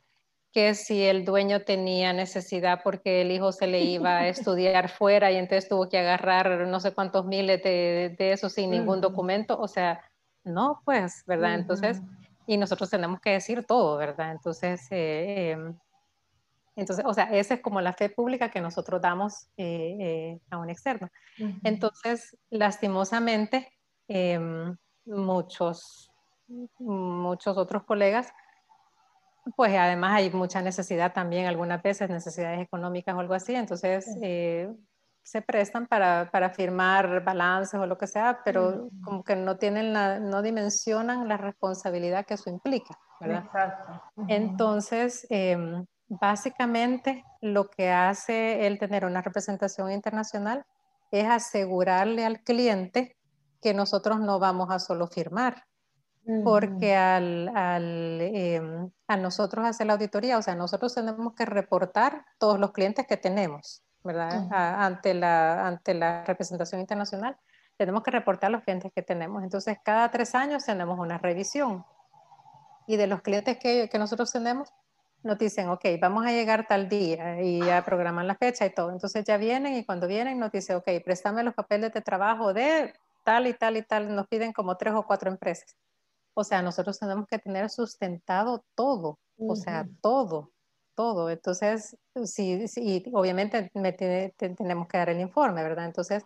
que 0.57 0.73
si 0.73 1.03
el 1.03 1.23
dueño 1.23 1.61
tenía 1.61 2.13
necesidad 2.13 2.81
porque 2.83 3.21
el 3.21 3.31
hijo 3.31 3.51
se 3.51 3.67
le 3.67 3.81
iba 3.81 4.17
a 4.17 4.27
estudiar 4.55 4.89
fuera 4.89 5.31
y 5.31 5.35
entonces 5.35 5.69
tuvo 5.69 5.87
que 5.87 5.99
agarrar 5.99 6.65
no 6.65 6.79
sé 6.79 6.95
cuántos 6.95 7.27
miles 7.27 7.61
de, 7.61 8.15
de 8.17 8.31
eso 8.31 8.49
sin 8.49 8.71
ningún 8.71 8.99
documento, 8.99 9.55
o 9.59 9.67
sea, 9.67 10.01
no, 10.43 10.81
pues, 10.83 11.23
¿verdad? 11.27 11.53
Entonces, 11.53 12.01
y 12.47 12.57
nosotros 12.57 12.89
tenemos 12.89 13.21
que 13.21 13.33
decir 13.33 13.67
todo, 13.67 13.97
¿verdad? 13.97 14.31
Entonces, 14.31 14.81
eh, 14.89 15.51
em, 15.51 15.77
entonces, 16.75 17.05
o 17.05 17.13
sea, 17.13 17.25
esa 17.25 17.53
es 17.53 17.61
como 17.61 17.79
la 17.79 17.93
fe 17.93 18.09
pública 18.09 18.49
que 18.49 18.59
nosotros 18.59 18.99
damos 18.99 19.49
eh, 19.57 19.95
eh, 19.99 20.39
a 20.49 20.57
un 20.57 20.71
externo. 20.71 21.07
Entonces, 21.63 22.35
lastimosamente, 22.49 23.71
em, 24.07 24.75
muchos, 25.05 26.09
muchos 26.79 27.57
otros 27.59 27.83
colegas 27.83 28.33
pues 29.55 29.75
además 29.77 30.13
hay 30.13 30.29
mucha 30.31 30.61
necesidad 30.61 31.13
también, 31.13 31.45
algunas 31.45 31.81
veces 31.81 32.09
necesidades 32.09 32.61
económicas 32.61 33.15
o 33.15 33.19
algo 33.19 33.33
así, 33.33 33.55
entonces 33.55 34.07
eh, 34.21 34.69
se 35.23 35.41
prestan 35.41 35.87
para, 35.87 36.29
para, 36.31 36.49
firmar 36.49 37.23
balances 37.23 37.79
o 37.79 37.85
lo 37.85 37.97
que 37.97 38.07
sea, 38.07 38.39
pero 38.45 38.89
como 39.03 39.23
que 39.23 39.35
no 39.35 39.57
tienen 39.57 39.93
la, 39.93 40.19
no 40.19 40.41
dimensionan 40.41 41.27
la 41.27 41.37
responsabilidad 41.37 42.25
que 42.25 42.35
eso 42.35 42.49
implica, 42.49 42.97
¿verdad? 43.19 43.43
Exacto. 43.45 44.01
Entonces, 44.27 45.27
em, 45.29 45.85
básicamente 46.07 47.25
lo 47.41 47.69
que 47.69 47.91
hace 47.91 48.67
el 48.67 48.79
tener 48.79 49.05
una 49.05 49.21
representación 49.21 49.91
internacional 49.91 50.65
es 51.11 51.27
asegurarle 51.27 52.25
al 52.25 52.41
cliente 52.41 53.17
que 53.61 53.73
nosotros 53.73 54.19
no 54.19 54.39
vamos 54.39 54.69
a 54.71 54.79
solo 54.79 55.07
firmar, 55.07 55.63
porque 56.43 56.95
al, 56.95 57.49
al 57.55 58.21
em, 58.21 58.89
a 59.07 59.17
nosotros 59.17 59.65
hacer 59.65 59.87
la 59.87 59.93
auditoría, 59.93 60.37
o 60.37 60.41
sea, 60.41 60.55
nosotros 60.55 60.93
tenemos 60.93 61.33
que 61.33 61.45
reportar 61.45 62.25
todos 62.37 62.59
los 62.59 62.71
clientes 62.71 63.07
que 63.07 63.17
tenemos, 63.17 63.83
¿verdad? 64.03 64.47
ante, 64.51 65.13
la, 65.13 65.65
ante 65.65 65.93
la 65.93 66.25
representación 66.25 66.81
internacional, 66.81 67.37
tenemos 67.77 68.03
que 68.03 68.11
reportar 68.11 68.51
los 68.51 68.63
clientes 68.63 68.91
que 68.93 69.01
tenemos. 69.01 69.43
Entonces, 69.43 69.77
cada 69.83 70.09
tres 70.09 70.35
años 70.35 70.65
tenemos 70.65 70.99
una 70.99 71.17
revisión. 71.17 71.85
Y 72.87 72.97
de 72.97 73.07
los 73.07 73.21
clientes 73.21 73.57
que, 73.57 73.87
que 73.89 73.99
nosotros 73.99 74.31
tenemos, 74.31 74.73
nos 75.23 75.37
dicen, 75.37 75.69
ok, 75.69 75.85
vamos 75.99 76.25
a 76.25 76.31
llegar 76.31 76.67
tal 76.67 76.89
día 76.89 77.41
y 77.41 77.59
ya 77.59 77.83
programan 77.83 78.27
la 78.27 78.35
fecha 78.35 78.65
y 78.65 78.73
todo. 78.73 78.91
Entonces 78.91 79.23
ya 79.25 79.37
vienen 79.37 79.75
y 79.75 79.85
cuando 79.85 80.07
vienen 80.07 80.39
nos 80.39 80.51
dicen, 80.51 80.77
ok, 80.77 80.89
préstame 81.03 81.43
los 81.43 81.53
papeles 81.53 81.93
de 81.93 82.01
trabajo 82.01 82.53
de 82.53 82.93
tal 83.23 83.47
y 83.47 83.53
tal 83.53 83.77
y 83.77 83.81
tal. 83.81 84.15
Nos 84.15 84.27
piden 84.27 84.53
como 84.53 84.77
tres 84.77 84.93
o 84.93 85.03
cuatro 85.03 85.29
empresas. 85.29 85.75
O 86.39 86.43
sea, 86.43 86.61
nosotros 86.61 86.99
tenemos 86.99 87.25
que 87.25 87.39
tener 87.39 87.67
sustentado 87.71 88.63
todo, 88.75 89.17
o 89.39 89.55
sea, 89.55 89.87
todo, 90.01 90.51
todo. 90.93 91.31
Entonces, 91.31 91.97
sí, 92.25 92.67
sí 92.67 93.03
obviamente 93.11 93.71
me 93.73 93.91
tenemos 93.91 94.87
que 94.87 94.99
dar 94.99 95.09
el 95.09 95.19
informe, 95.19 95.63
¿verdad? 95.63 95.85
Entonces, 95.85 96.23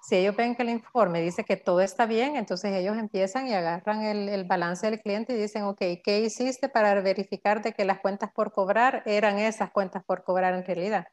si 0.00 0.14
ellos 0.14 0.36
ven 0.36 0.54
que 0.54 0.62
el 0.62 0.68
informe 0.68 1.20
dice 1.20 1.42
que 1.42 1.56
todo 1.56 1.80
está 1.80 2.06
bien, 2.06 2.36
entonces 2.36 2.72
ellos 2.72 2.96
empiezan 2.96 3.48
y 3.48 3.54
agarran 3.54 4.02
el, 4.02 4.28
el, 4.28 4.44
balance 4.44 4.88
del 4.88 5.00
cliente 5.00 5.32
y 5.32 5.36
dicen, 5.36 5.64
ok, 5.64 5.80
¿qué 6.04 6.20
hiciste 6.20 6.68
para 6.68 6.94
verificar 7.00 7.60
de 7.60 7.72
que 7.72 7.84
las 7.84 7.98
cuentas 7.98 8.30
por 8.32 8.52
cobrar 8.52 9.02
eran 9.06 9.40
esas 9.40 9.72
cuentas 9.72 10.04
por 10.04 10.22
cobrar 10.22 10.54
en 10.54 10.64
realidad? 10.64 11.08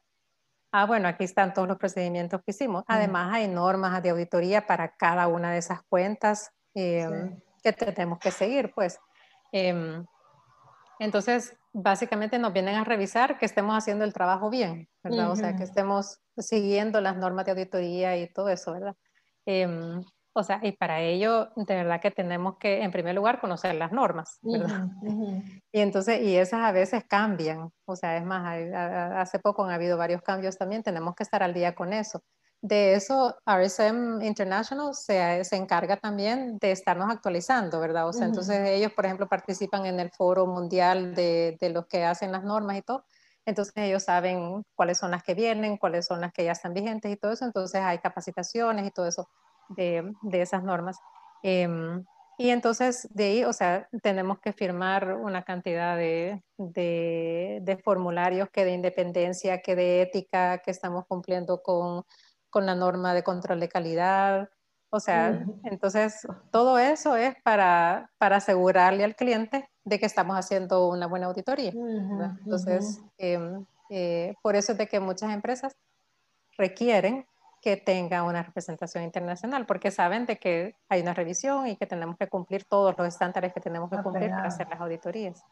Ah, 0.71 0.85
bueno, 0.85 1.07
aquí 1.07 1.23
están 1.23 1.51
todos 1.55 1.67
los 1.67 1.77
procedimientos 1.77 2.41
que 2.43 2.51
hicimos. 2.51 2.83
Además, 2.87 3.33
hay 3.33 3.47
normas 3.47 4.03
de 4.03 4.11
auditoría 4.11 4.67
para 4.67 4.95
cada 4.95 5.27
una 5.27 5.51
de 5.51 5.57
esas 5.57 5.81
cuentas. 5.89 6.51
Eh, 6.75 7.09
que 7.73 7.91
tenemos 7.91 8.19
que 8.19 8.31
seguir, 8.31 8.71
pues. 8.73 8.99
Em, 9.51 10.05
entonces, 10.99 11.57
básicamente 11.73 12.39
nos 12.39 12.53
vienen 12.53 12.75
a 12.75 12.83
revisar 12.83 13.37
que 13.37 13.45
estemos 13.45 13.75
haciendo 13.75 14.05
el 14.05 14.13
trabajo 14.13 14.49
bien, 14.49 14.87
¿verdad? 15.03 15.31
O 15.31 15.35
sea, 15.35 15.55
que 15.55 15.63
estemos 15.63 16.19
siguiendo 16.37 17.01
las 17.01 17.17
normas 17.17 17.45
de 17.45 17.51
auditoría 17.51 18.17
y 18.17 18.31
todo 18.31 18.49
eso, 18.49 18.71
¿verdad? 18.73 18.95
Em, 19.45 20.03
o 20.33 20.43
sea, 20.43 20.59
y 20.63 20.73
para 20.73 21.01
ello, 21.01 21.49
de 21.55 21.75
verdad 21.75 22.01
que 22.01 22.11
tenemos 22.11 22.57
que, 22.57 22.83
en 22.83 22.91
primer 22.91 23.15
lugar, 23.15 23.39
conocer 23.39 23.75
las 23.75 23.91
normas, 23.91 24.39
¿verdad? 24.41 24.87
Y 25.71 25.79
entonces, 25.79 26.21
y 26.21 26.35
esas 26.35 26.61
a 26.61 26.71
veces 26.71 27.03
cambian. 27.07 27.69
O 27.85 27.95
sea, 27.95 28.17
es 28.17 28.25
más, 28.25 28.57
hace 29.15 29.39
poco 29.39 29.63
han 29.63 29.71
habido 29.71 29.97
varios 29.97 30.21
cambios 30.21 30.57
también, 30.57 30.83
tenemos 30.83 31.15
que 31.15 31.23
estar 31.23 31.41
al 31.41 31.53
día 31.53 31.73
con 31.73 31.93
eso 31.93 32.21
de 32.67 32.95
eso, 32.95 33.37
RSM 33.45 34.23
International 34.23 34.95
se, 34.95 35.43
se, 35.43 35.55
encarga 35.55 35.97
también 35.97 36.57
de 36.57 36.71
estarnos 36.71 37.11
actualizando, 37.11 37.79
¿verdad? 37.79 38.07
O 38.07 38.13
sea, 38.13 38.25
entonces 38.25 38.67
ellos, 38.67 38.91
por 38.91 39.05
ejemplo, 39.05 39.27
participan 39.27 39.85
en 39.85 39.99
el 39.99 40.09
foro 40.09 40.47
mundial 40.47 41.13
de, 41.13 41.57
de, 41.61 41.69
los 41.69 41.85
que 41.85 42.03
hacen 42.03 42.31
las 42.31 42.43
normas 42.43 42.77
y 42.77 42.81
todo. 42.81 43.05
Entonces 43.45 43.71
ellos 43.77 44.01
saben 44.01 44.63
cuáles 44.73 44.97
son 44.97 45.11
las 45.11 45.21
que 45.21 45.35
vienen, 45.35 45.77
cuáles 45.77 46.07
son 46.07 46.21
las 46.21 46.33
que 46.33 46.43
ya 46.43 46.53
están 46.53 46.73
vigentes 46.73 47.11
y 47.11 47.17
todo 47.17 47.33
eso. 47.33 47.45
Entonces 47.45 47.81
hay 47.81 47.99
capacitaciones 47.99 48.87
y 48.87 48.89
todo 48.89 49.05
eso 49.05 49.29
de, 49.69 50.11
de 50.23 50.41
esas 50.41 50.63
normas. 50.63 50.97
Em, 51.43 52.03
y 52.39 52.49
entonces 52.49 53.07
de 53.11 53.25
ahí, 53.25 53.43
o 53.43 53.53
sea, 53.53 53.87
tenemos 54.01 54.39
que 54.39 54.53
firmar 54.53 55.13
una 55.13 55.43
cantidad 55.43 55.95
de, 55.95 56.43
de, 56.57 57.59
de 57.61 57.77
formularios 57.77 58.49
que 58.49 58.65
de 58.65 58.71
independencia, 58.71 59.61
que 59.61 59.75
de 59.75 60.01
ética, 60.01 60.57
que 60.57 60.71
estamos 60.71 61.05
cumpliendo 61.05 61.61
con 61.61 62.03
con 62.55 62.65
la 62.65 62.73
norma 62.73 63.13
de 63.13 63.21
control 63.21 63.59
de 63.59 63.67
calidad. 63.67 64.49
O 64.89 65.01
sea, 65.01 65.45
entonces 65.65 66.25
todo 66.51 66.79
eso 66.79 67.17
es 67.17 67.35
para, 67.43 68.09
para, 68.17 68.37
asegurarle 68.37 69.03
al 69.03 69.13
cliente 69.13 69.67
de 69.83 69.99
que 69.99 70.05
estamos 70.05 70.37
haciendo 70.37 70.87
una 70.87 71.05
buena 71.05 71.25
auditoría. 71.25 71.73
entonces, 72.45 73.01
em, 73.17 73.65
eh, 73.89 74.35
por 74.41 74.55
eso 74.55 74.71
es 74.71 74.77
de 74.77 74.87
que 74.87 75.01
muchas 75.01 75.33
empresas 75.33 75.75
requieren 76.57 77.25
que 77.61 77.75
tenga 77.75 78.23
una 78.23 78.41
representación 78.41 79.03
internacional, 79.03 79.65
porque 79.65 79.91
saben 79.91 80.25
de 80.25 80.37
que 80.37 80.75
hay 80.87 81.01
una 81.01 81.13
revisión 81.13 81.67
y 81.67 81.75
que 81.75 81.87
tenemos 81.87 82.15
que 82.17 82.27
cumplir 82.27 82.63
todos 82.63 82.97
los 82.97 83.05
estándares 83.05 83.51
que 83.51 83.59
tenemos 83.59 83.89
que 83.89 83.97
cumplir 84.01 84.29
para 84.29 84.47
hacer 84.47 84.69
las 84.69 84.79
auditorías. 84.79 85.43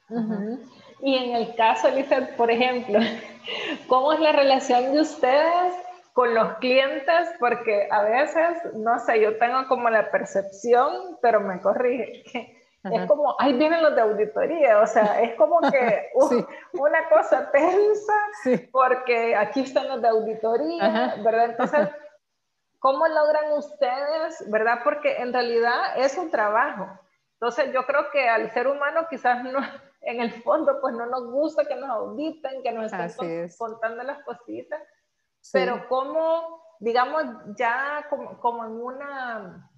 Y 1.01 1.15
en 1.15 1.35
el 1.35 1.53
caso, 1.55 1.89
Elizabeth, 1.89 2.37
por 2.37 2.49
ejemplo, 2.49 2.97
¿cómo 3.89 4.13
es 4.13 4.21
la 4.21 4.31
relación 4.31 4.93
de 4.93 5.01
ustedes 5.01 5.73
con 6.13 6.33
los 6.35 6.57
clientes 6.57 7.29
porque 7.39 7.87
a 7.91 8.03
veces, 8.03 8.73
no 8.75 8.99
sé, 8.99 9.19
yo 9.19 9.37
tengo 9.39 9.67
como 9.67 9.89
la 9.89 10.11
percepción, 10.11 11.17
pero 11.21 11.41
me 11.41 11.59
corrige, 11.59 12.23
que 12.31 12.63
es 12.83 13.07
como, 13.07 13.35
ahí 13.39 13.53
vienen 13.53 13.81
los 13.81 13.95
de 13.95 14.01
auditoría, 14.01 14.79
o 14.79 14.85
sea, 14.85 15.21
es 15.21 15.35
como 15.35 15.59
que 15.71 16.11
una 16.73 17.09
cosa 17.09 17.49
tensa 17.51 18.13
porque 18.71 19.35
aquí 19.35 19.61
están 19.61 19.87
los 19.87 20.01
de 20.01 20.07
auditoría, 20.09 21.15
¿verdad? 21.23 21.45
Entonces, 21.45 21.89
¿cómo 22.79 23.07
logran 23.07 23.53
ustedes, 23.53 24.49
verdad? 24.51 24.79
Porque 24.83 25.17
en 25.17 25.33
realidad 25.33 25.97
es 25.97 26.17
un 26.17 26.29
trabajo. 26.29 26.87
Entonces, 27.39 27.73
yo 27.73 27.85
creo 27.85 28.11
que 28.11 28.29
al 28.29 28.51
ser 28.51 28.67
humano 28.67 29.07
quizás 29.09 29.43
no, 29.43 29.59
en 30.01 30.21
el 30.21 30.31
fondo, 30.43 30.79
pues 30.79 30.93
no 30.93 31.05
nos 31.05 31.25
gusta 31.31 31.65
que 31.65 31.75
nos 31.75 31.89
auditen, 31.89 32.61
que 32.61 32.71
nos 32.71 32.91
estén 32.91 33.49
contando 33.57 34.03
las 34.03 34.21
cositas 34.23 34.81
pero 35.51 35.87
como, 35.87 36.63
digamos, 36.79 37.23
ya 37.57 38.05
como, 38.09 38.65
en 38.65 38.71
una 38.71 39.69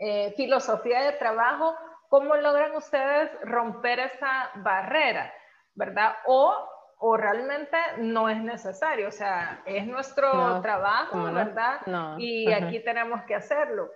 eh, 0.00 0.32
filosofía 0.36 1.02
de 1.02 1.12
trabajo, 1.12 1.74
¿cómo 2.08 2.34
logran 2.36 2.74
ustedes 2.76 3.30
romper 3.42 4.00
esa 4.00 4.50
barrera, 4.56 5.32
verdad? 5.74 6.14
O, 6.26 6.54
o 6.98 7.16
realmente 7.16 7.76
no 7.98 8.28
es 8.28 8.40
necesario, 8.42 9.08
o 9.08 9.12
sea, 9.12 9.62
es 9.66 9.86
nuestro 9.86 10.60
trabajo, 10.60 11.22
¿verdad? 11.32 11.80
Y 12.18 12.52
aquí 12.52 12.82
tenemos 12.84 13.22
que 13.22 13.34
hacerlo. 13.34 13.90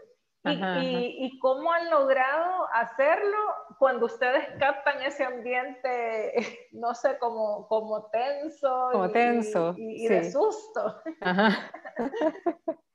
Y, 0.46 1.26
y, 1.26 1.38
cómo 1.40 1.72
han 1.72 1.90
logrado 1.90 2.66
hacerlo 2.72 3.36
cuando 3.78 4.06
ustedes 4.06 4.46
captan 4.58 5.02
ese 5.02 5.24
ambiente, 5.24 6.32
no 6.72 6.94
sé, 6.94 7.18
como, 7.18 7.66
como 7.68 8.06
tenso. 8.10 8.88
Como 8.92 9.10
tenso. 9.10 9.74
Y, 9.76 10.08
de 10.08 10.30
susto. 10.30 11.02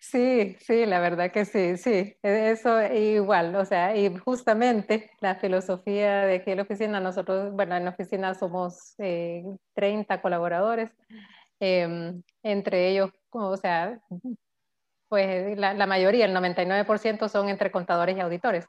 Sí, 0.00 0.56
sí, 0.60 0.84
la 0.84 1.00
verdad 1.00 1.32
que 1.32 1.44
sí, 1.44 1.76
sí, 1.78 2.16
e, 2.22 2.50
eso 2.50 2.82
igual, 2.92 3.54
o 3.56 3.64
sea, 3.64 3.96
y 3.96 4.14
justamente 4.18 5.10
la 5.20 5.36
filosofía 5.36 6.26
de 6.26 6.42
que 6.42 6.54
la 6.54 6.62
oficina, 6.62 7.00
nosotros, 7.00 7.52
bueno, 7.52 7.74
en 7.74 7.84
la 7.84 7.90
oficina 7.90 8.34
somos 8.34 8.94
30 8.96 10.14
eh, 10.14 10.20
colaboradores, 10.20 10.90
em, 11.58 12.22
entre 12.42 12.90
ellos, 12.90 13.10
o 13.30 13.56
sea, 13.56 13.98
pues 15.14 15.56
la, 15.56 15.74
la, 15.74 15.86
mayoría, 15.86 16.24
el 16.24 16.34
99% 16.34 17.28
son 17.28 17.48
entre 17.48 17.70
contadores 17.70 18.16
y 18.16 18.20
auditores. 18.20 18.66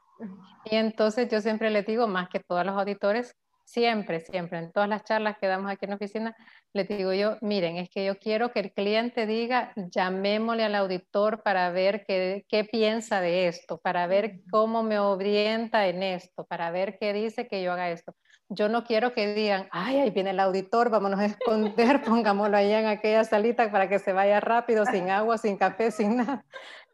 Y 0.64 0.76
entonces 0.76 1.28
yo 1.28 1.40
siempre 1.40 1.70
les 1.70 1.84
digo, 1.84 2.06
más 2.06 2.28
que 2.28 2.38
todos 2.38 2.64
los 2.64 2.78
auditores, 2.78 3.34
siempre, 3.64 4.20
siempre, 4.20 4.58
en 4.60 4.70
todas 4.70 4.88
las 4.88 5.02
charlas 5.02 5.38
que 5.40 5.48
damos 5.48 5.68
aquí 5.68 5.86
en 5.86 5.90
la 5.90 5.96
oficina, 5.96 6.36
les 6.72 6.86
digo 6.86 7.12
yo, 7.12 7.36
miren, 7.40 7.78
es 7.78 7.90
que 7.90 8.04
yo 8.04 8.16
quiero 8.20 8.52
que 8.52 8.60
el 8.60 8.72
cliente 8.72 9.26
diga, 9.26 9.72
llamémosle 9.74 10.62
al 10.62 10.76
auditor 10.76 11.42
para 11.42 11.68
ver 11.72 12.04
qué, 12.06 12.44
qué 12.48 12.62
piensa 12.62 13.20
de 13.20 13.48
esto, 13.48 13.78
para 13.78 14.06
ver 14.06 14.42
cómo 14.52 14.84
me 14.84 15.00
orienta 15.00 15.88
en 15.88 16.04
esto, 16.04 16.46
para 16.46 16.70
ver 16.70 16.96
qué 17.00 17.12
dice 17.12 17.48
que 17.48 17.60
yo 17.64 17.72
haga 17.72 17.90
esto. 17.90 18.14
Yo 18.48 18.68
no 18.68 18.84
quiero 18.84 19.12
que 19.12 19.34
digan, 19.34 19.68
ay, 19.72 19.98
ahí 19.98 20.10
viene 20.10 20.30
el 20.30 20.40
auditor, 20.40 20.88
vámonos 20.88 21.18
a 21.18 21.26
esconder, 21.26 22.02
pongámoslo 22.04 22.56
allá 22.56 22.80
en 22.80 22.86
aquella 22.86 23.24
salita 23.24 23.70
para 23.72 23.88
que 23.88 23.98
se 23.98 24.12
vaya 24.12 24.40
rápido, 24.40 24.84
sin 24.86 25.10
agua, 25.10 25.38
sin 25.38 25.56
café, 25.56 25.90
sin 25.90 26.18
nada. 26.18 26.44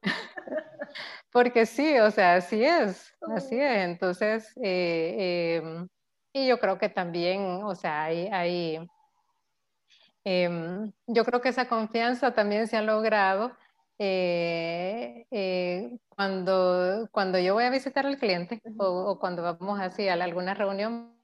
Porque 1.31 1.67
sí, 1.67 1.99
o 1.99 2.11
sea, 2.11 2.37
así 2.37 2.65
es, 2.65 3.15
así 3.35 3.59
es. 3.59 3.85
Entonces, 3.85 4.53
eh, 4.63 5.61
em, 5.63 5.89
y 6.33 6.47
yo 6.47 6.59
creo 6.59 6.79
que 6.79 6.89
también, 6.89 7.63
o 7.65 7.75
sea, 7.75 8.05
hay, 8.05 8.29
hay 8.29 8.79
em, 10.25 10.93
yo 11.07 11.25
creo 11.25 11.41
que 11.41 11.49
esa 11.51 11.69
confianza 11.69 12.33
también 12.35 12.67
se 12.69 12.77
ha 12.77 12.83
logrado 12.83 13.53
eh, 13.99 15.27
eh, 15.31 15.99
cuando, 16.09 17.09
cuando 17.13 17.39
yo 17.39 17.55
voy 17.55 17.65
a 17.65 17.71
visitar 17.71 18.07
al 18.07 18.19
cliente 18.19 18.61
o, 18.79 18.85
o, 18.87 19.19
cuando 19.19 19.43
vamos 19.43 19.81
así 19.81 20.09
a 20.09 20.15
alguna 20.15 20.55
reunión. 20.55 21.22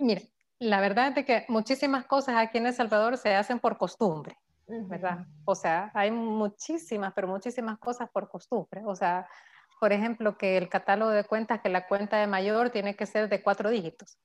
Mira, 0.00 0.22
la 0.58 0.80
verdad 0.80 1.16
es 1.16 1.24
que 1.24 1.44
muchísimas 1.48 2.04
cosas 2.06 2.36
aquí 2.36 2.58
en 2.58 2.66
El 2.66 2.74
Salvador 2.74 3.16
se 3.16 3.34
hacen 3.34 3.60
por 3.60 3.78
costumbre. 3.78 4.36
¿verdad? 4.66 5.26
O 5.44 5.54
sea, 5.54 5.90
hay 5.94 6.10
muchísimas, 6.10 7.12
pero 7.14 7.28
muchísimas 7.28 7.78
cosas 7.78 8.08
por 8.10 8.28
costumbre. 8.28 8.82
O 8.86 8.94
sea, 8.94 9.26
por 9.80 9.92
ejemplo, 9.92 10.36
que 10.36 10.56
el 10.56 10.68
catálogo 10.68 11.10
de 11.10 11.24
cuentas, 11.24 11.60
que 11.60 11.68
la 11.68 11.86
cuenta 11.86 12.18
de 12.18 12.26
mayor 12.26 12.70
tiene 12.70 12.94
que 12.96 13.06
ser 13.06 13.28
de 13.28 13.42
cuatro 13.42 13.70
dígitos. 13.70 14.18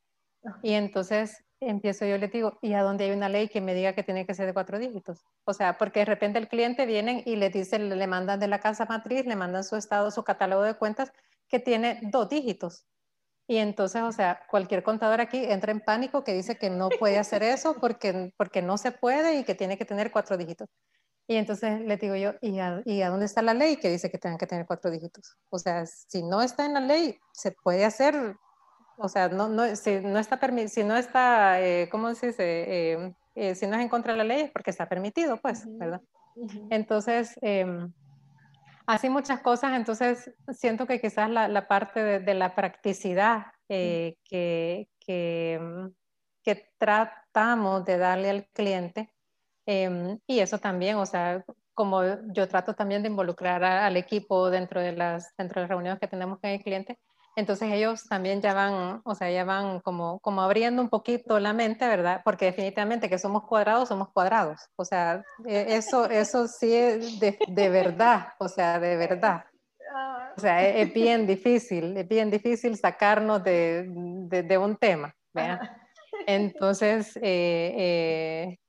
Y 0.61 0.73
entonces 0.73 1.43
empiezo 1.59 2.05
yo 2.05 2.17
le 2.19 2.27
digo, 2.27 2.59
¿y 2.61 2.73
a 2.73 2.83
dónde 2.83 3.05
hay 3.05 3.11
una 3.11 3.29
ley 3.29 3.47
que 3.47 3.61
me 3.61 3.73
diga 3.73 3.93
que 3.93 4.03
tiene 4.03 4.27
que 4.27 4.35
ser 4.35 4.45
de 4.45 4.53
cuatro 4.53 4.77
dígitos? 4.77 5.25
O 5.45 5.53
sea, 5.53 5.77
porque 5.77 6.01
de 6.01 6.05
repente 6.05 6.37
el 6.37 6.47
cliente 6.47 6.85
viene 6.85 7.23
y 7.25 7.37
le 7.37 7.49
dice, 7.49 7.79
le 7.79 8.07
mandan 8.07 8.39
de 8.39 8.47
la 8.47 8.59
casa 8.59 8.85
matriz, 8.85 9.25
le 9.25 9.35
mandan 9.35 9.63
su 9.63 9.75
estado, 9.75 10.11
su 10.11 10.23
catálogo 10.23 10.61
de 10.61 10.75
cuentas 10.75 11.11
que 11.47 11.59
tiene 11.59 11.99
dos 12.03 12.29
dígitos. 12.29 12.85
Y 13.47 13.57
entonces, 13.57 14.01
o 14.01 14.11
sea, 14.11 14.41
cualquier 14.49 14.83
contador 14.83 15.21
aquí 15.21 15.37
entra 15.43 15.71
en 15.71 15.79
pánico 15.79 16.23
que 16.23 16.33
dice 16.33 16.57
que 16.57 16.69
no 16.69 16.89
puede 16.89 17.19
hacer 17.19 17.43
eso 17.43 17.75
porque, 17.81 18.33
porque 18.37 18.61
no 18.61 18.77
se 18.77 18.91
puede 18.91 19.39
y 19.39 19.43
que 19.43 19.55
tiene 19.55 19.77
que 19.77 19.85
tener 19.85 20.11
cuatro 20.11 20.37
dígitos. 20.37 20.67
Y 21.27 21.37
entonces 21.37 21.81
le 21.81 21.97
digo 21.97 22.15
yo, 22.15 22.33
¿y 22.41 22.59
a, 22.59 22.81
¿y 22.85 23.01
a, 23.01 23.09
dónde 23.09 23.25
está 23.25 23.41
la 23.41 23.55
ley 23.55 23.77
que 23.77 23.89
dice 23.89 24.11
que 24.11 24.19
tengan 24.19 24.37
que 24.37 24.45
tener 24.45 24.65
cuatro 24.67 24.91
dígitos? 24.91 25.35
O 25.49 25.57
sea, 25.57 25.85
si 25.85 26.21
no 26.21 26.41
está 26.41 26.65
en 26.65 26.75
la 26.75 26.81
ley, 26.81 27.19
se 27.33 27.51
puede 27.51 27.83
hacer, 27.83 28.35
o 28.97 29.09
sea, 29.09 29.29
no, 29.29 29.49
no, 29.49 29.75
si 29.75 30.01
no 30.01 30.19
está, 30.19 30.39
si 30.67 30.83
no 30.83 30.95
está 30.95 31.61
eh, 31.61 31.89
¿cómo 31.89 32.13
se 32.13 32.27
dice? 32.27 32.43
Eh, 32.93 33.15
eh, 33.33 33.55
si 33.55 33.65
no 33.65 33.75
es 33.75 33.81
en 33.81 33.89
contra 33.89 34.13
de 34.13 34.19
la 34.19 34.23
ley 34.23 34.41
es 34.41 34.51
porque 34.51 34.69
está 34.69 34.87
permitido, 34.87 35.37
pues, 35.37 35.63
¿verdad? 35.77 36.01
Entonces, 36.69 37.35
em, 37.41 37.91
Así 38.87 39.09
muchas 39.09 39.41
cosas, 39.41 39.73
entonces 39.73 40.31
siento 40.53 40.85
que 40.85 41.01
quizás 41.01 41.29
la, 41.29 41.67
parte 41.67 42.19
de, 42.19 42.33
la 42.35 42.53
practicidad 42.53 43.47
eh, 43.67 44.15
que, 44.23 44.87
mm, 45.59 45.87
que, 46.43 46.69
tratamos 46.77 47.83
de 47.85 47.97
darle 47.97 48.29
al 48.29 48.47
cliente, 48.53 49.11
em, 49.65 50.19
y 50.27 50.39
eso 50.39 50.59
también, 50.59 50.97
o 50.97 51.05
sea, 51.05 51.43
como 51.73 52.01
yo 52.31 52.47
trato 52.47 52.73
también 52.75 53.01
de 53.01 53.09
involucrar 53.09 53.63
al 53.63 53.97
equipo 53.97 54.49
dentro 54.49 54.81
de, 54.81 54.93
las, 54.93 55.35
dentro 55.37 55.61
de 55.61 55.63
las 55.63 55.69
reuniones 55.69 55.99
que 55.99 56.07
tenemos 56.07 56.39
con 56.39 56.51
el 56.51 56.61
cliente, 56.61 56.99
entonces 57.35 57.71
ellos 57.73 58.07
también 58.07 58.41
ya 58.41 58.53
van, 58.53 59.01
o 59.03 59.13
sea, 59.13 59.29
ya 59.29 59.43
van 59.43 59.81
como, 59.81 60.19
como 60.19 60.41
abriendo 60.41 60.81
un 60.81 60.89
poquito 60.89 61.37
la 61.39 61.51
mente, 61.51 61.85
¿verdad? 61.85 62.21
Porque 62.23 62.45
definitivamente 62.45 63.09
que 63.09 63.19
somos 63.19 63.43
cuadrados, 63.43 63.89
somos 63.89 64.09
cuadrados. 64.09 64.69
O 64.77 64.85
sea, 64.85 65.21
e, 65.45 65.75
eso, 65.75 66.09
eso 66.09 66.47
sí 66.47 66.73
es 66.73 67.19
de, 67.19 67.37
de 67.47 67.69
verdad, 67.69 68.29
o 68.39 68.47
sea, 68.47 68.79
de 68.79 68.95
verdad. 68.95 69.43
O 70.37 70.39
sea, 70.39 70.65
e, 70.65 70.81
es, 70.81 70.93
bien 70.93 71.27
difícil, 71.27 71.97
es 71.97 72.07
bien 72.07 72.31
difícil 72.31 72.77
sacarnos 72.77 73.43
de, 73.43 73.85
de, 74.29 74.57
un 74.57 74.77
tema, 74.77 75.13
¿verdad? 75.33 75.59
Entonces, 76.27 77.17
eh, 77.17 77.73
eh, 77.77 78.59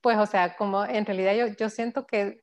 pues, 0.00 0.18
o 0.18 0.26
sea, 0.26 0.56
como 0.56 0.84
en 0.84 1.04
realidad 1.04 1.34
yo, 1.34 1.46
yo 1.48 1.68
siento 1.68 2.06
que 2.06 2.42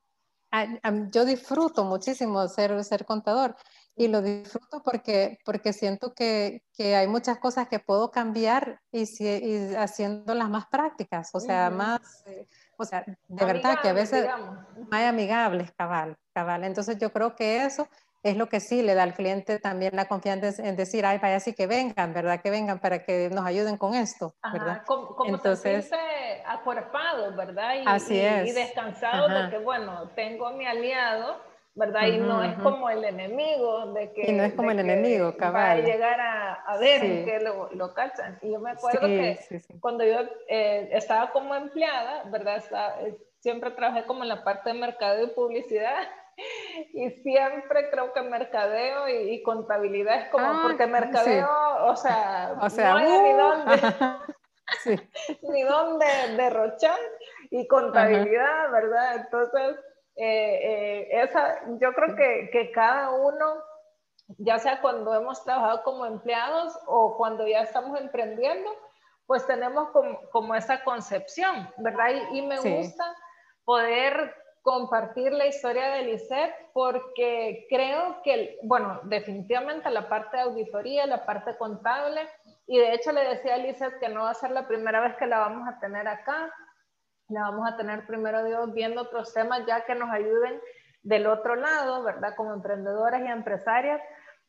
yo 1.12 1.26
disfruto 1.26 1.84
muchísimo 1.84 2.48
ser, 2.48 2.84
ser 2.84 3.06
contador 3.06 3.56
y 3.98 4.08
lo 4.08 4.22
disfruto 4.22 4.84
porque, 4.84 5.40
porque 5.44 5.74
siento 5.74 6.14
que, 6.14 6.62
que, 6.76 6.96
hay 6.96 7.08
muchas 7.08 7.40
cosas 7.40 7.68
que 7.68 7.80
puedo 7.80 8.12
cambiar 8.12 8.80
y, 8.92 9.08
si, 9.08 9.26
y 9.26 9.76
haciéndolas 9.76 10.50
más 10.50 10.68
prácticas, 10.68 11.32
o 11.34 11.40
sea, 11.40 11.72
más, 11.72 12.24
eh, 12.28 12.48
o 12.78 12.86
sea, 12.86 13.04
de 13.28 13.46
verdad 13.46 13.80
que 13.82 13.90
a 13.90 13.94
veces 13.94 14.28
más 14.92 15.02
amigables, 15.02 15.72
cabal, 15.76 16.16
cabal. 16.32 16.64
Entonces 16.64 17.00
yo 17.00 17.12
creo 17.12 17.36
que 17.36 17.66
eso 17.66 17.88
es 18.22 18.38
lo 18.38 18.48
que 18.50 18.60
sí 18.60 18.84
le 18.84 18.94
da 18.94 19.02
al 19.02 19.16
cliente 19.16 19.58
también 19.58 19.96
la 19.96 20.08
confianza 20.08 20.62
en 20.64 20.76
decir, 20.76 21.04
ay, 21.04 21.18
vaya, 21.18 21.40
sí 21.40 21.54
que 21.54 21.66
vengan, 21.66 22.14
¿verdad? 22.14 22.40
Que 22.40 22.52
vengan 22.52 22.80
para 22.80 23.04
que 23.04 23.30
nos 23.32 23.48
ayuden 23.48 23.78
con 23.78 23.96
esto, 23.96 24.36
¿verdad? 24.54 24.84
como, 24.86 25.16
como 25.16 25.36
Entonces, 25.36 25.90
acuerpado, 26.46 27.36
¿verdad? 27.36 27.76
Y, 27.82 27.84
así 27.88 28.20
es. 28.20 28.50
y 28.50 28.52
descansado 28.52 29.28
de 29.28 29.50
que, 29.50 29.58
bueno, 29.58 30.10
tengo 30.10 30.52
mi 30.52 30.68
aliado 30.68 31.57
¿verdad? 31.78 32.08
y 32.08 32.18
no 32.18 32.44
es 32.44 32.58
como 32.58 32.90
el 32.90 33.06
enemigo 33.06 33.94
de 33.94 34.12
que... 34.12 34.32
Y 34.32 34.34
no 34.34 34.44
es 34.44 34.54
como 34.54 34.72
el 34.72 34.80
enemigo, 34.80 35.38
cabal. 35.38 35.80
Va 35.80 35.84
a 35.84 35.86
llegar 35.86 36.20
a, 36.20 36.54
a 36.54 36.78
ver 36.78 37.04
en 37.04 37.24
qué 37.24 37.40
lo, 37.40 37.70
lo, 37.72 37.94
cachan. 37.94 38.40
Y 38.42 38.52
yo 38.52 38.60
me 38.60 38.72
acuerdo 38.72 39.02
que 39.02 39.40
cuando 39.80 40.04
yo 40.04 40.22
eh, 40.48 40.90
estaba 40.92 41.30
como 41.32 41.54
empleada, 41.54 42.24
¿verdad? 42.32 42.64
Eh, 43.02 43.16
siempre 43.42 43.70
trabajé 43.72 44.06
como 44.06 44.24
en 44.24 44.30
la 44.30 44.44
parte 44.44 44.74
de 44.74 44.80
mercadeo 44.80 45.28
y 45.28 45.30
publicidad. 45.30 46.04
Y 46.94 47.10
siempre 47.10 47.90
creo 47.90 48.14
que 48.14 48.22
mercadeo 48.22 49.10
y, 49.10 49.42
contabilidad 49.42 50.22
es 50.22 50.30
como, 50.30 50.46
ah, 50.46 50.60
porque 50.62 50.86
mercadeo, 50.86 51.50
o 51.82 51.96
sea, 51.96 52.54
o 52.62 52.70
sea 52.70 52.92
no 52.92 52.98
hay 52.98 53.06
ni 53.06 53.34
uh. 53.34 53.38
dónde, 53.38 53.82
ni 55.52 55.64
dónde 55.64 56.06
derrochar 56.36 57.00
y 57.50 57.68
contabilidad, 57.68 58.72
¿verdad? 58.72 59.16
Entonces, 59.16 59.78
eh, 60.18 60.60
eh, 60.64 61.22
esa, 61.22 61.60
yo 61.80 61.94
creo 61.94 62.16
que, 62.16 62.50
que, 62.52 62.72
cada 62.72 63.12
uno, 63.12 63.64
ya 64.40 64.58
sea 64.58 64.82
cuando 64.82 65.14
hemos 65.14 65.44
trabajado 65.44 65.84
como 65.84 66.06
empleados 66.08 66.78
o 66.88 67.16
cuando 67.18 67.48
ya 67.48 67.62
estamos 67.62 68.00
emprendiendo, 68.00 68.70
pues 69.28 69.46
tenemos 69.46 69.90
como, 69.90 70.20
como 70.32 70.56
esa 70.56 70.84
concepción, 70.84 71.70
¿verdad? 71.78 72.10
Y, 72.32 72.42
me 72.42 72.60
gusta 72.60 73.16
poder 73.64 74.34
compartir 74.64 75.32
la 75.34 75.46
historia 75.46 75.90
de 75.90 76.04
Lisette 76.04 76.54
porque 76.74 77.68
creo 77.70 78.22
que, 78.24 78.58
bueno, 78.64 79.00
definitivamente 79.04 79.90
la 79.92 80.10
parte 80.10 80.38
de 80.38 80.44
auditoría, 80.44 81.06
la 81.06 81.26
parte 81.26 81.56
contable, 81.58 82.28
y 82.66 82.80
de 82.80 82.94
hecho 82.94 83.12
le 83.12 83.24
decía 83.24 83.56
a 83.56 83.58
Lisette 83.58 84.00
que 84.00 84.10
no 84.10 84.24
va 84.24 84.32
a 84.32 84.34
ser 84.34 84.52
la 84.52 84.68
primera 84.68 85.00
vez 85.00 85.16
que 85.18 85.28
la 85.28 85.40
vamos 85.40 85.68
a 85.68 85.80
tener 85.80 86.08
acá, 86.08 86.52
la 87.30 87.42
vamos 87.42 87.68
a 87.68 87.76
tener 87.76 88.06
primero 88.06 88.44
Dios 88.44 88.74
viendo 88.74 89.02
otros 89.02 89.34
temas 89.34 89.66
ya 89.66 89.86
que 89.86 89.96
nos 89.96 90.10
ayuden 90.10 90.62
del 91.04 91.28
otro 91.28 91.56
lado, 91.56 92.04
¿verdad? 92.04 92.36
Como 92.36 92.54
emprendedoras 92.54 93.22
y 93.22 93.28
empresarias, 93.28 94.02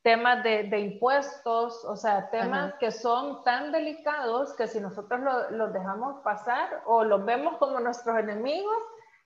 temas 0.03 0.43
de, 0.43 0.79
impuestos, 0.79 1.85
o 1.85 1.97
sea, 1.97 2.31
temas 2.31 2.75
que 2.81 2.91
son 2.91 3.43
tan 3.45 3.73
delicados 3.73 4.55
que 4.57 4.67
si 4.67 4.81
nosotros 4.81 5.21
los 5.51 5.73
dejamos 5.73 6.23
pasar 6.23 6.83
o 6.87 7.05
los 7.05 7.25
vemos 7.25 7.59
como 7.59 7.81
nuestros 7.81 8.19
enemigos, 8.19 8.77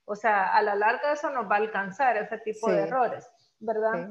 o 0.04 0.16
sea, 0.16 0.54
a 0.54 0.62
la 0.62 0.74
larga 0.74 1.12
eso 1.12 1.30
nos 1.30 1.50
va 1.50 1.56
a 1.56 1.58
alcanzar 1.58 2.16
ese 2.16 2.38
tipo 2.38 2.70
de 2.70 2.82
errores, 2.82 3.28
¿verdad? 3.60 4.08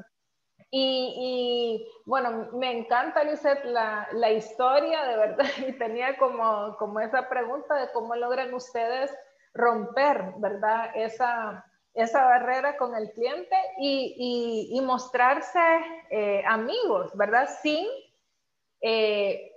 Y, 0.74 1.86
bueno, 2.06 2.48
me 2.54 2.72
encanta, 2.72 3.26
Lizeth, 3.26 3.66
la, 3.66 4.08
la, 4.14 4.32
historia, 4.32 5.04
de 5.04 5.18
verdad, 5.18 5.46
y 5.68 5.74
tenía 5.74 6.18
como, 6.18 6.78
como 6.78 7.02
esa 7.02 7.28
pregunta 7.28 7.76
de 7.76 7.92
cómo 7.92 8.16
logran 8.16 8.54
ustedes 8.54 9.14
romper, 9.54 10.34
¿verdad? 10.38 10.92
Esa, 10.96 11.66
esa 11.94 12.24
barrera 12.26 12.78
con 12.78 12.96
el 12.96 13.12
cliente 13.12 13.56
y, 13.80 14.70
y, 14.72 14.82
mostrarse 14.82 15.60
eh, 16.10 16.44
amigos, 16.48 17.12
¿verdad? 17.16 17.50
Sin, 17.62 17.86
eh, 18.82 19.52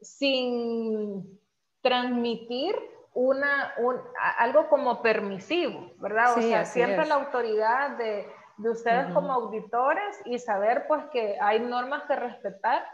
sin 0.00 1.40
transmitir 1.82 2.74
una, 3.12 3.74
un, 3.78 3.96
algo 4.38 4.68
como 4.68 5.02
permisivo, 5.02 5.92
¿verdad? 5.98 6.36
O 6.36 6.40
sea, 6.40 6.64
siempre 6.64 7.06
la 7.06 7.14
autoridad 7.14 7.96
de, 7.96 8.26
de 8.56 8.70
ustedes 8.70 9.12
como 9.12 9.32
auditores 9.32 10.20
y 10.24 10.38
saber 10.38 10.86
pues 10.88 11.04
que 11.12 11.36
hay 11.40 11.60
normas 11.60 12.04
que 12.04 12.16
respetar, 12.16 12.84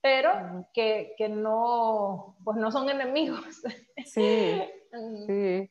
pero 0.00 0.66
que, 0.72 1.14
que, 1.16 1.28
no, 1.28 2.36
pues 2.44 2.56
no 2.56 2.70
son 2.70 2.88
enemigos. 2.88 3.62
Sí, 4.06 4.62
sí. 5.26 5.70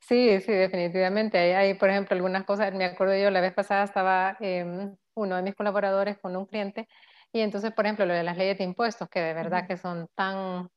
Sí, 0.00 0.40
sí, 0.40 0.52
definitivamente. 0.52 1.38
Hay, 1.56 1.74
por 1.74 1.90
ejemplo, 1.90 2.14
algunas 2.14 2.44
cosas, 2.44 2.72
me 2.74 2.84
acuerdo 2.84 3.16
yo, 3.16 3.30
la 3.30 3.40
vez 3.40 3.52
pasada 3.52 3.84
estaba 3.84 4.36
em, 4.40 4.96
uno 5.14 5.36
de 5.36 5.42
mis 5.42 5.54
colaboradores 5.54 6.18
con 6.18 6.36
un 6.36 6.46
cliente 6.46 6.88
y 7.32 7.40
entonces, 7.40 7.72
por 7.72 7.84
ejemplo, 7.84 8.06
lo 8.06 8.14
de 8.14 8.22
las 8.22 8.36
leyes 8.38 8.56
de 8.58 8.64
impuestos, 8.64 9.08
que 9.10 9.20
de 9.20 9.34
verdad 9.34 9.66
que 9.66 9.76
son 9.76 10.08
tan, 10.14 10.68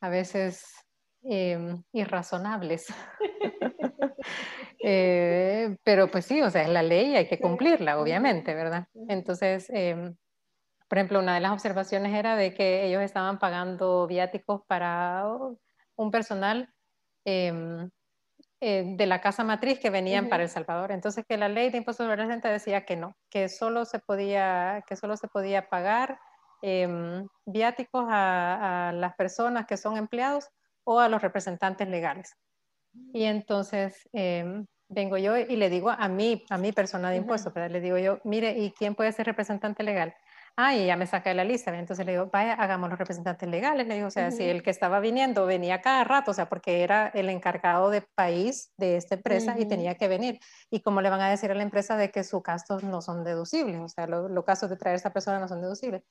a 0.00 0.10
veces, 0.10 0.66
em, 1.24 1.82
irrazonables. 1.92 2.86
Eh, 4.82 5.76
pero 5.84 6.10
pues 6.10 6.26
sí, 6.26 6.42
o 6.42 6.50
sea, 6.50 6.62
es 6.62 6.68
la 6.68 6.82
ley 6.82 7.12
y 7.12 7.16
hay 7.16 7.28
que 7.28 7.40
cumplirla, 7.40 8.00
obviamente, 8.00 8.54
¿verdad? 8.54 8.88
Entonces, 9.08 9.68
em, 9.70 10.16
por 10.88 10.98
ejemplo, 10.98 11.20
una 11.20 11.34
de 11.34 11.40
las 11.40 11.52
observaciones 11.52 12.14
era 12.14 12.36
de 12.36 12.54
que 12.54 12.86
ellos 12.86 13.02
estaban 13.02 13.38
pagando 13.38 14.06
viáticos 14.06 14.62
para 14.68 15.24
un 15.96 16.10
personal 16.12 16.74
eh, 18.60 18.84
de 18.96 19.06
la 19.06 19.20
casa 19.20 19.44
matriz 19.44 19.78
que 19.78 19.90
venían 19.90 20.30
para 20.30 20.42
El 20.42 20.48
Salvador. 20.48 20.90
Entonces 20.90 21.26
que 21.28 21.36
la 21.36 21.48
ley 21.48 21.68
de 21.68 21.76
impuestos 21.76 22.06
sobre 22.06 22.16
la 22.16 22.26
renta 22.26 22.50
decía 22.50 22.86
que 22.86 22.96
no, 22.96 23.14
que 23.28 23.50
solo 23.50 23.84
se 23.84 23.98
podía, 23.98 24.82
que 24.86 24.96
solo 24.96 25.18
se 25.18 25.28
podía 25.28 25.68
pagar 25.68 26.18
em, 26.62 27.26
viáticos 27.44 28.06
a, 28.08 28.92
las 28.94 29.14
personas 29.14 29.66
que 29.66 29.76
son 29.76 29.98
empleados 29.98 30.48
o 30.84 31.00
a 31.00 31.08
los 31.10 31.20
representantes 31.20 31.86
legales. 31.86 32.34
Y 33.12 33.24
entonces 33.24 34.08
em, 34.14 34.64
vengo 34.88 35.18
yo 35.18 35.36
y 35.36 35.56
le 35.56 35.68
digo 35.68 35.90
a 35.90 36.08
mí, 36.08 36.42
a 36.48 36.56
mi 36.56 36.72
persona 36.72 37.10
de 37.10 37.16
impuestos, 37.16 37.52
le 37.54 37.80
digo 37.82 37.98
yo, 37.98 38.20
mire, 38.24 38.52
¿y 38.52 38.72
quién 38.72 38.94
puede 38.94 39.12
ser 39.12 39.26
representante 39.26 39.82
legal? 39.82 40.14
Ah, 40.58 40.74
y 40.74 40.86
ya 40.86 40.96
me 40.96 41.06
saca 41.06 41.28
de 41.28 41.36
la 41.36 41.44
lista. 41.44 41.78
Entonces 41.78 42.06
le 42.06 42.12
digo, 42.12 42.30
vaya, 42.32 42.54
hagamos 42.54 42.88
los 42.88 42.98
representantes 42.98 43.46
legales. 43.46 43.86
Le 43.86 43.96
digo, 43.96 44.06
o 44.06 44.10
sea, 44.10 44.30
si 44.30 44.44
el 44.44 44.62
que 44.62 44.70
estaba 44.70 45.00
viniendo 45.00 45.44
venía 45.44 45.82
cada 45.82 46.02
rato, 46.04 46.30
o 46.30 46.34
sea, 46.34 46.48
porque 46.48 46.82
era 46.82 47.08
el 47.08 47.28
encargado 47.28 47.90
de 47.90 48.00
país 48.00 48.72
de 48.78 48.96
esta 48.96 49.16
empresa 49.16 49.58
y 49.58 49.66
tenía 49.66 49.96
que 49.96 50.08
venir. 50.08 50.40
¿Y 50.70 50.80
cómo 50.80 51.02
le 51.02 51.10
van 51.10 51.20
a 51.20 51.28
decir 51.28 51.50
a 51.50 51.54
la 51.54 51.62
empresa 51.62 51.98
de 51.98 52.10
que 52.10 52.24
sus 52.24 52.42
gastos 52.42 52.82
no 52.84 53.02
son 53.02 53.22
deducibles? 53.22 53.78
O 53.80 53.88
sea, 53.88 54.06
los 54.06 54.44
gastos 54.46 54.70
de 54.70 54.76
traer 54.78 54.94
a 54.94 54.96
esta 54.96 55.12
persona 55.12 55.38
no 55.38 55.46
son 55.46 55.60
deducibles. 55.60 56.02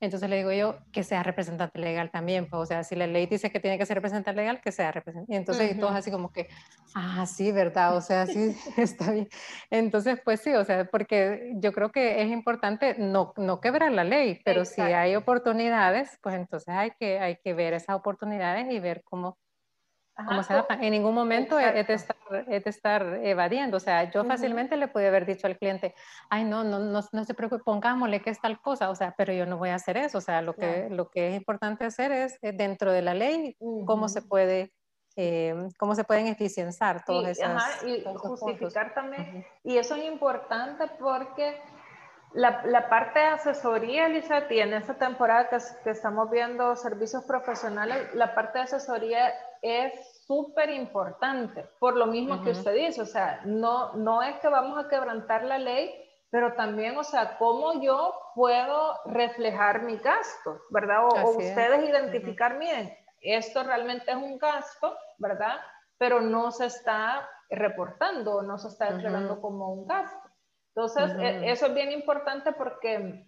Entonces 0.00 0.30
le 0.30 0.36
digo 0.36 0.50
yo 0.52 0.78
que 0.92 1.04
sea 1.04 1.22
representante 1.22 1.78
legal 1.78 2.10
también, 2.10 2.48
pues, 2.48 2.62
o 2.62 2.66
sea, 2.66 2.84
si 2.84 2.96
la 2.96 3.06
ley 3.06 3.26
dice 3.26 3.50
que 3.50 3.60
tiene 3.60 3.76
que 3.76 3.84
ser 3.84 3.96
representante 3.96 4.32
legal, 4.32 4.60
que 4.62 4.72
sea 4.72 4.90
representante. 4.92 5.34
Y 5.34 5.36
entonces 5.36 5.78
todos 5.78 5.94
así 5.94 6.10
como 6.10 6.32
que, 6.32 6.48
ah, 6.94 7.26
sí, 7.26 7.52
¿verdad? 7.52 7.94
O 7.96 8.00
sea, 8.00 8.26
sí, 8.26 8.56
está 8.78 9.12
bien. 9.12 9.28
Entonces, 9.70 10.18
pues 10.24 10.40
sí, 10.40 10.54
o 10.54 10.64
sea, 10.64 10.86
porque 10.86 11.52
yo 11.56 11.72
creo 11.72 11.92
que 11.92 12.22
es 12.22 12.30
importante 12.30 12.96
no, 12.98 13.34
no 13.36 13.60
quebrar 13.60 13.92
la 13.92 14.04
ley, 14.04 14.40
pero 14.42 14.64
si 14.64 14.80
hay 14.80 15.16
oportunidades, 15.16 16.18
pues 16.22 16.34
entonces 16.34 16.74
hay 16.74 16.92
que, 16.98 17.18
hay 17.18 17.36
que 17.36 17.52
ver 17.52 17.74
esas 17.74 17.94
oportunidades 17.96 18.70
y 18.70 18.80
ver 18.80 19.02
cómo, 19.04 19.36
en 20.80 20.90
ningún 20.90 21.14
momento 21.14 21.58
he, 21.58 21.84
de 21.84 21.94
estar, 21.94 22.16
de 22.46 22.62
estar, 22.64 23.20
evadiendo. 23.22 23.76
O 23.76 23.80
sea, 23.80 24.10
yo 24.10 24.24
fácilmente 24.24 24.76
le 24.76 24.88
pude 24.88 25.08
haber 25.08 25.26
dicho 25.26 25.46
al 25.46 25.58
cliente, 25.58 25.94
ay, 26.28 26.44
no, 26.44 26.64
no, 26.64 26.78
no, 26.78 27.00
no, 27.12 27.24
se 27.24 27.34
preocupe, 27.34 27.62
pongámosle 27.64 28.20
que 28.20 28.30
es 28.30 28.40
tal 28.40 28.60
cosa. 28.60 28.90
O 28.90 28.94
sea, 28.94 29.14
pero 29.16 29.32
yo 29.32 29.46
no 29.46 29.58
voy 29.58 29.70
a 29.70 29.76
hacer 29.76 29.96
eso. 29.96 30.18
O 30.18 30.20
sea, 30.20 30.42
lo, 30.42 30.54
que, 30.54 30.88
lo 30.90 31.08
que 31.10 31.28
es 31.28 31.36
importante 31.36 31.84
hacer 31.84 32.12
es, 32.12 32.38
eh, 32.42 32.52
dentro 32.52 32.92
de 32.92 33.02
la 33.02 33.14
ley, 33.14 33.56
cómo 33.86 34.08
se 34.08 34.22
puede... 34.22 34.72
Eh, 35.16 35.68
cómo 35.76 35.96
se 35.96 36.04
pueden 36.04 36.28
eficienciar 36.28 37.04
todos 37.04 37.26
esos 37.26 37.50
y 37.84 38.04
justificar 38.14 38.94
también. 38.94 39.44
Y 39.64 39.76
eso 39.76 39.96
es 39.96 40.04
importante 40.04 40.84
porque 41.00 41.60
la, 42.32 42.62
la, 42.64 42.88
parte 42.88 43.18
de 43.18 43.26
asesoría, 43.26 44.08
Lisa, 44.08 44.44
y 44.48 44.60
en 44.60 44.72
esta 44.72 44.94
temporada 44.94 45.48
que, 45.48 45.58
que, 45.82 45.90
estamos 45.90 46.30
viendo 46.30 46.76
servicios 46.76 47.24
profesionales, 47.24 48.14
la 48.14 48.34
parte 48.34 48.58
de 48.58 48.64
asesoría 48.64 49.32
es 49.62 50.24
súper 50.26 50.70
importante, 50.70 51.66
por 51.78 51.96
lo 51.96 52.06
mismo 52.06 52.42
que 52.42 52.50
usted 52.50 52.74
dice, 52.74 53.02
o 53.02 53.06
sea, 53.06 53.42
no, 53.44 53.92
no 53.94 54.22
es 54.22 54.36
que 54.40 54.48
vamos 54.48 54.82
a 54.82 54.88
quebrantar 54.88 55.44
la 55.44 55.58
ley, 55.58 55.92
pero 56.30 56.54
también, 56.54 56.96
o 56.96 57.04
sea, 57.04 57.36
cómo 57.38 57.82
yo 57.82 58.14
puedo 58.34 58.96
reflejar 59.06 59.82
mi 59.82 59.96
gasto, 59.96 60.60
¿verdad? 60.70 61.04
O, 61.06 61.30
ustedes 61.30 61.88
identificar, 61.88 62.56
miren, 62.56 62.96
esto 63.20 63.64
realmente 63.64 64.10
es 64.12 64.16
un 64.16 64.38
gasto, 64.38 64.96
¿verdad? 65.18 65.56
Pero 65.98 66.20
no 66.20 66.52
se 66.52 66.66
está 66.66 67.28
reportando, 67.50 68.42
no 68.42 68.58
se 68.58 68.68
está 68.68 68.92
declarando 68.92 69.40
como 69.40 69.72
un 69.72 69.86
gasto. 69.86 70.30
Entonces, 70.74 71.10
e, 71.18 71.50
eso 71.50 71.66
es 71.66 71.74
bien 71.74 71.90
importante 71.90 72.52
porque 72.52 73.26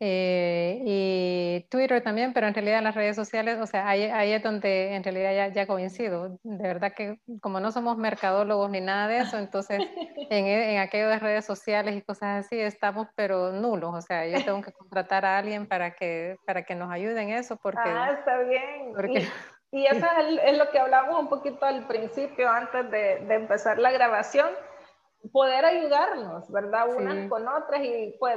Eh, 0.05 0.82
y 0.84 1.66
Twitter 1.70 2.03
también, 2.03 2.32
pero 2.32 2.49
en 2.49 2.55
realidad 2.55 2.82
las 2.82 2.97
redes 2.97 3.14
sociales, 3.14 3.61
o 3.61 3.68
sea, 3.68 3.88
ahí, 3.88 4.03
ahí 4.03 4.32
es 4.32 4.43
donde 4.43 4.97
en 4.97 5.05
realidad 5.05 5.32
ya, 5.32 5.49
ya, 5.55 5.66
coincido. 5.68 6.40
De 6.43 6.62
verdad 6.62 6.93
que 6.93 7.20
como 7.40 7.61
no 7.61 7.70
somos 7.70 7.97
mercadólogos 7.99 8.68
ni 8.68 8.80
nada 8.80 9.07
de 9.07 9.18
eso, 9.18 9.38
entonces 9.38 9.78
en, 10.30 10.47
en 10.47 10.80
aquellas 10.80 11.22
redes 11.22 11.45
sociales 11.45 11.95
y 11.95 12.03
cosas 12.03 12.45
así 12.45 12.59
estamos 12.59 13.07
pero 13.14 13.53
nulos. 13.53 13.95
O 13.95 14.01
sea, 14.01 14.26
yo 14.26 14.45
tengo 14.45 14.61
que 14.61 14.72
contratar 14.72 15.24
a 15.24 15.38
alguien 15.38 15.68
para 15.68 15.95
que, 15.95 16.34
para 16.45 16.64
que 16.64 16.74
nos 16.74 16.90
ayude 16.90 17.22
en 17.22 17.28
eso 17.28 17.57
porque... 17.62 17.78
Ah, 17.84 18.16
está 18.18 18.40
bien. 18.40 18.93
Porque, 18.97 19.28
y 19.73 19.87
eso 19.87 20.07
es, 20.45 20.59
lo 20.59 20.70
que 20.70 20.79
hablamos 20.79 21.18
un 21.18 21.29
poquito 21.29 21.64
al 21.64 21.87
principio, 21.87 22.51
antes 22.51 22.91
de, 22.91 23.35
empezar 23.35 23.79
la 23.79 23.91
grabación, 23.91 24.51
poder 25.33 25.64
ayudarnos, 25.64 26.51
¿verdad? 26.53 26.95
Unas 26.95 27.27
con 27.31 27.49
otras 27.49 27.83
y 27.83 28.14
pues 28.20 28.37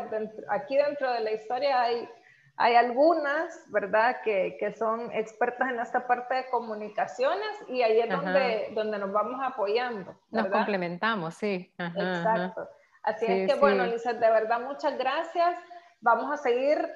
aquí 0.49 0.77
dentro 0.77 1.11
de 1.11 1.19
la 1.19 1.31
historia 1.33 1.81
hay, 1.81 2.07
hay 2.55 2.75
algunas, 2.75 3.69
¿verdad? 3.69 4.21
Que, 4.23 4.73
son 4.77 5.11
expertas 5.11 5.71
en 5.71 5.79
esta 5.81 6.07
parte 6.07 6.35
de 6.35 6.49
comunicaciones 6.49 7.49
y 7.67 7.81
ahí 7.81 7.99
es 7.99 8.09
donde, 8.09 8.69
donde 8.73 8.97
nos 8.97 9.11
vamos 9.11 9.41
apoyando. 9.43 10.15
Nos 10.31 10.47
complementamos, 10.47 11.35
sí. 11.35 11.69
Exacto. 11.77 12.69
Así 13.03 13.25
es 13.27 13.51
que, 13.51 13.59
bueno, 13.59 13.85
Lizeth, 13.85 14.19
de 14.19 14.29
verdad, 14.29 14.61
muchas 14.61 14.97
gracias. 14.97 15.59
Vamos 15.99 16.31
a 16.31 16.37
seguir 16.37 16.89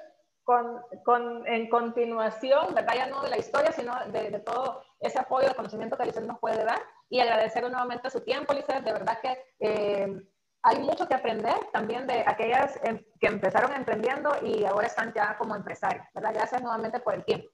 con, 1.04 1.48
en 1.48 1.70
continuación, 1.70 2.74
¿verdad? 2.74 2.94
Ya 2.96 3.08
no 3.08 3.22
de 3.22 3.30
la 3.30 3.38
historia, 3.38 3.72
sino 3.72 3.94
de, 4.12 4.40
todo 4.40 4.82
ese 5.00 5.20
apoyo, 5.20 5.48
de 5.48 5.54
conocimiento 5.54 5.96
que 5.96 6.06
Lizeth 6.06 6.26
nos 6.26 6.40
puede 6.40 6.64
dar 6.64 6.82
y 7.10 7.20
agradecerle 7.20 7.70
nuevamente 7.70 8.10
su 8.10 8.22
tiempo, 8.22 8.54
Lizeth, 8.54 8.84
de 8.84 8.94
verdad 8.94 9.20
que 9.22 9.38
eh, 9.60 10.22
hay 10.64 10.80
mucho 10.80 11.08
que 11.08 11.14
aprender 11.14 11.56
también 11.72 12.08
de 12.08 12.24
aquellas 12.26 12.80
em, 12.84 13.04
que 13.20 13.28
empezaron 13.28 13.74
emprendiendo 13.74 14.32
y 14.42 14.66
ahora 14.66 14.88
están 14.88 15.14
ya 15.14 15.38
como 15.38 15.56
empresarios, 15.56 16.06
¿verdad? 16.16 16.32
Gracias 16.34 16.62
nuevamente 16.62 17.00
por 17.00 17.14
el 17.14 17.24
tiempo. 17.24 17.48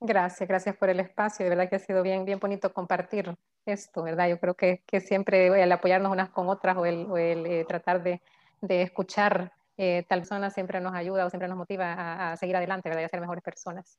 Gracias, 0.00 0.48
gracias 0.48 0.76
por 0.76 0.90
el 0.90 0.98
espacio. 0.98 1.44
De 1.44 1.50
verdad 1.50 1.68
que 1.68 1.76
ha 1.76 1.78
sido 1.80 2.02
bien, 2.02 2.24
bien 2.24 2.40
bonito 2.40 2.72
compartir 2.72 3.36
esto, 3.66 4.02
¿verdad? 4.02 4.28
Yo 4.28 4.40
creo 4.40 4.54
que, 4.54 4.82
que 4.86 5.00
siempre 5.00 5.62
el 5.62 5.70
apoyarnos 5.70 6.10
unas 6.10 6.30
con 6.30 6.48
otras 6.48 6.76
o 6.76 6.86
el, 6.86 7.06
el 7.16 7.46
eh, 7.46 7.64
tratar 7.66 8.02
de, 8.02 8.20
de 8.62 8.82
escuchar 8.82 9.52
eh, 9.82 10.04
tal 10.06 10.20
persona 10.20 10.50
siempre 10.50 10.78
nos 10.78 10.94
ayuda 10.94 11.24
o 11.24 11.30
siempre 11.30 11.48
nos 11.48 11.56
motiva 11.56 12.32
a, 12.32 12.36
seguir 12.36 12.54
adelante, 12.54 12.90
¿verdad? 12.90 13.00
Y 13.00 13.04
a 13.06 13.08
ser 13.08 13.20
mejores 13.22 13.42
personas. 13.42 13.96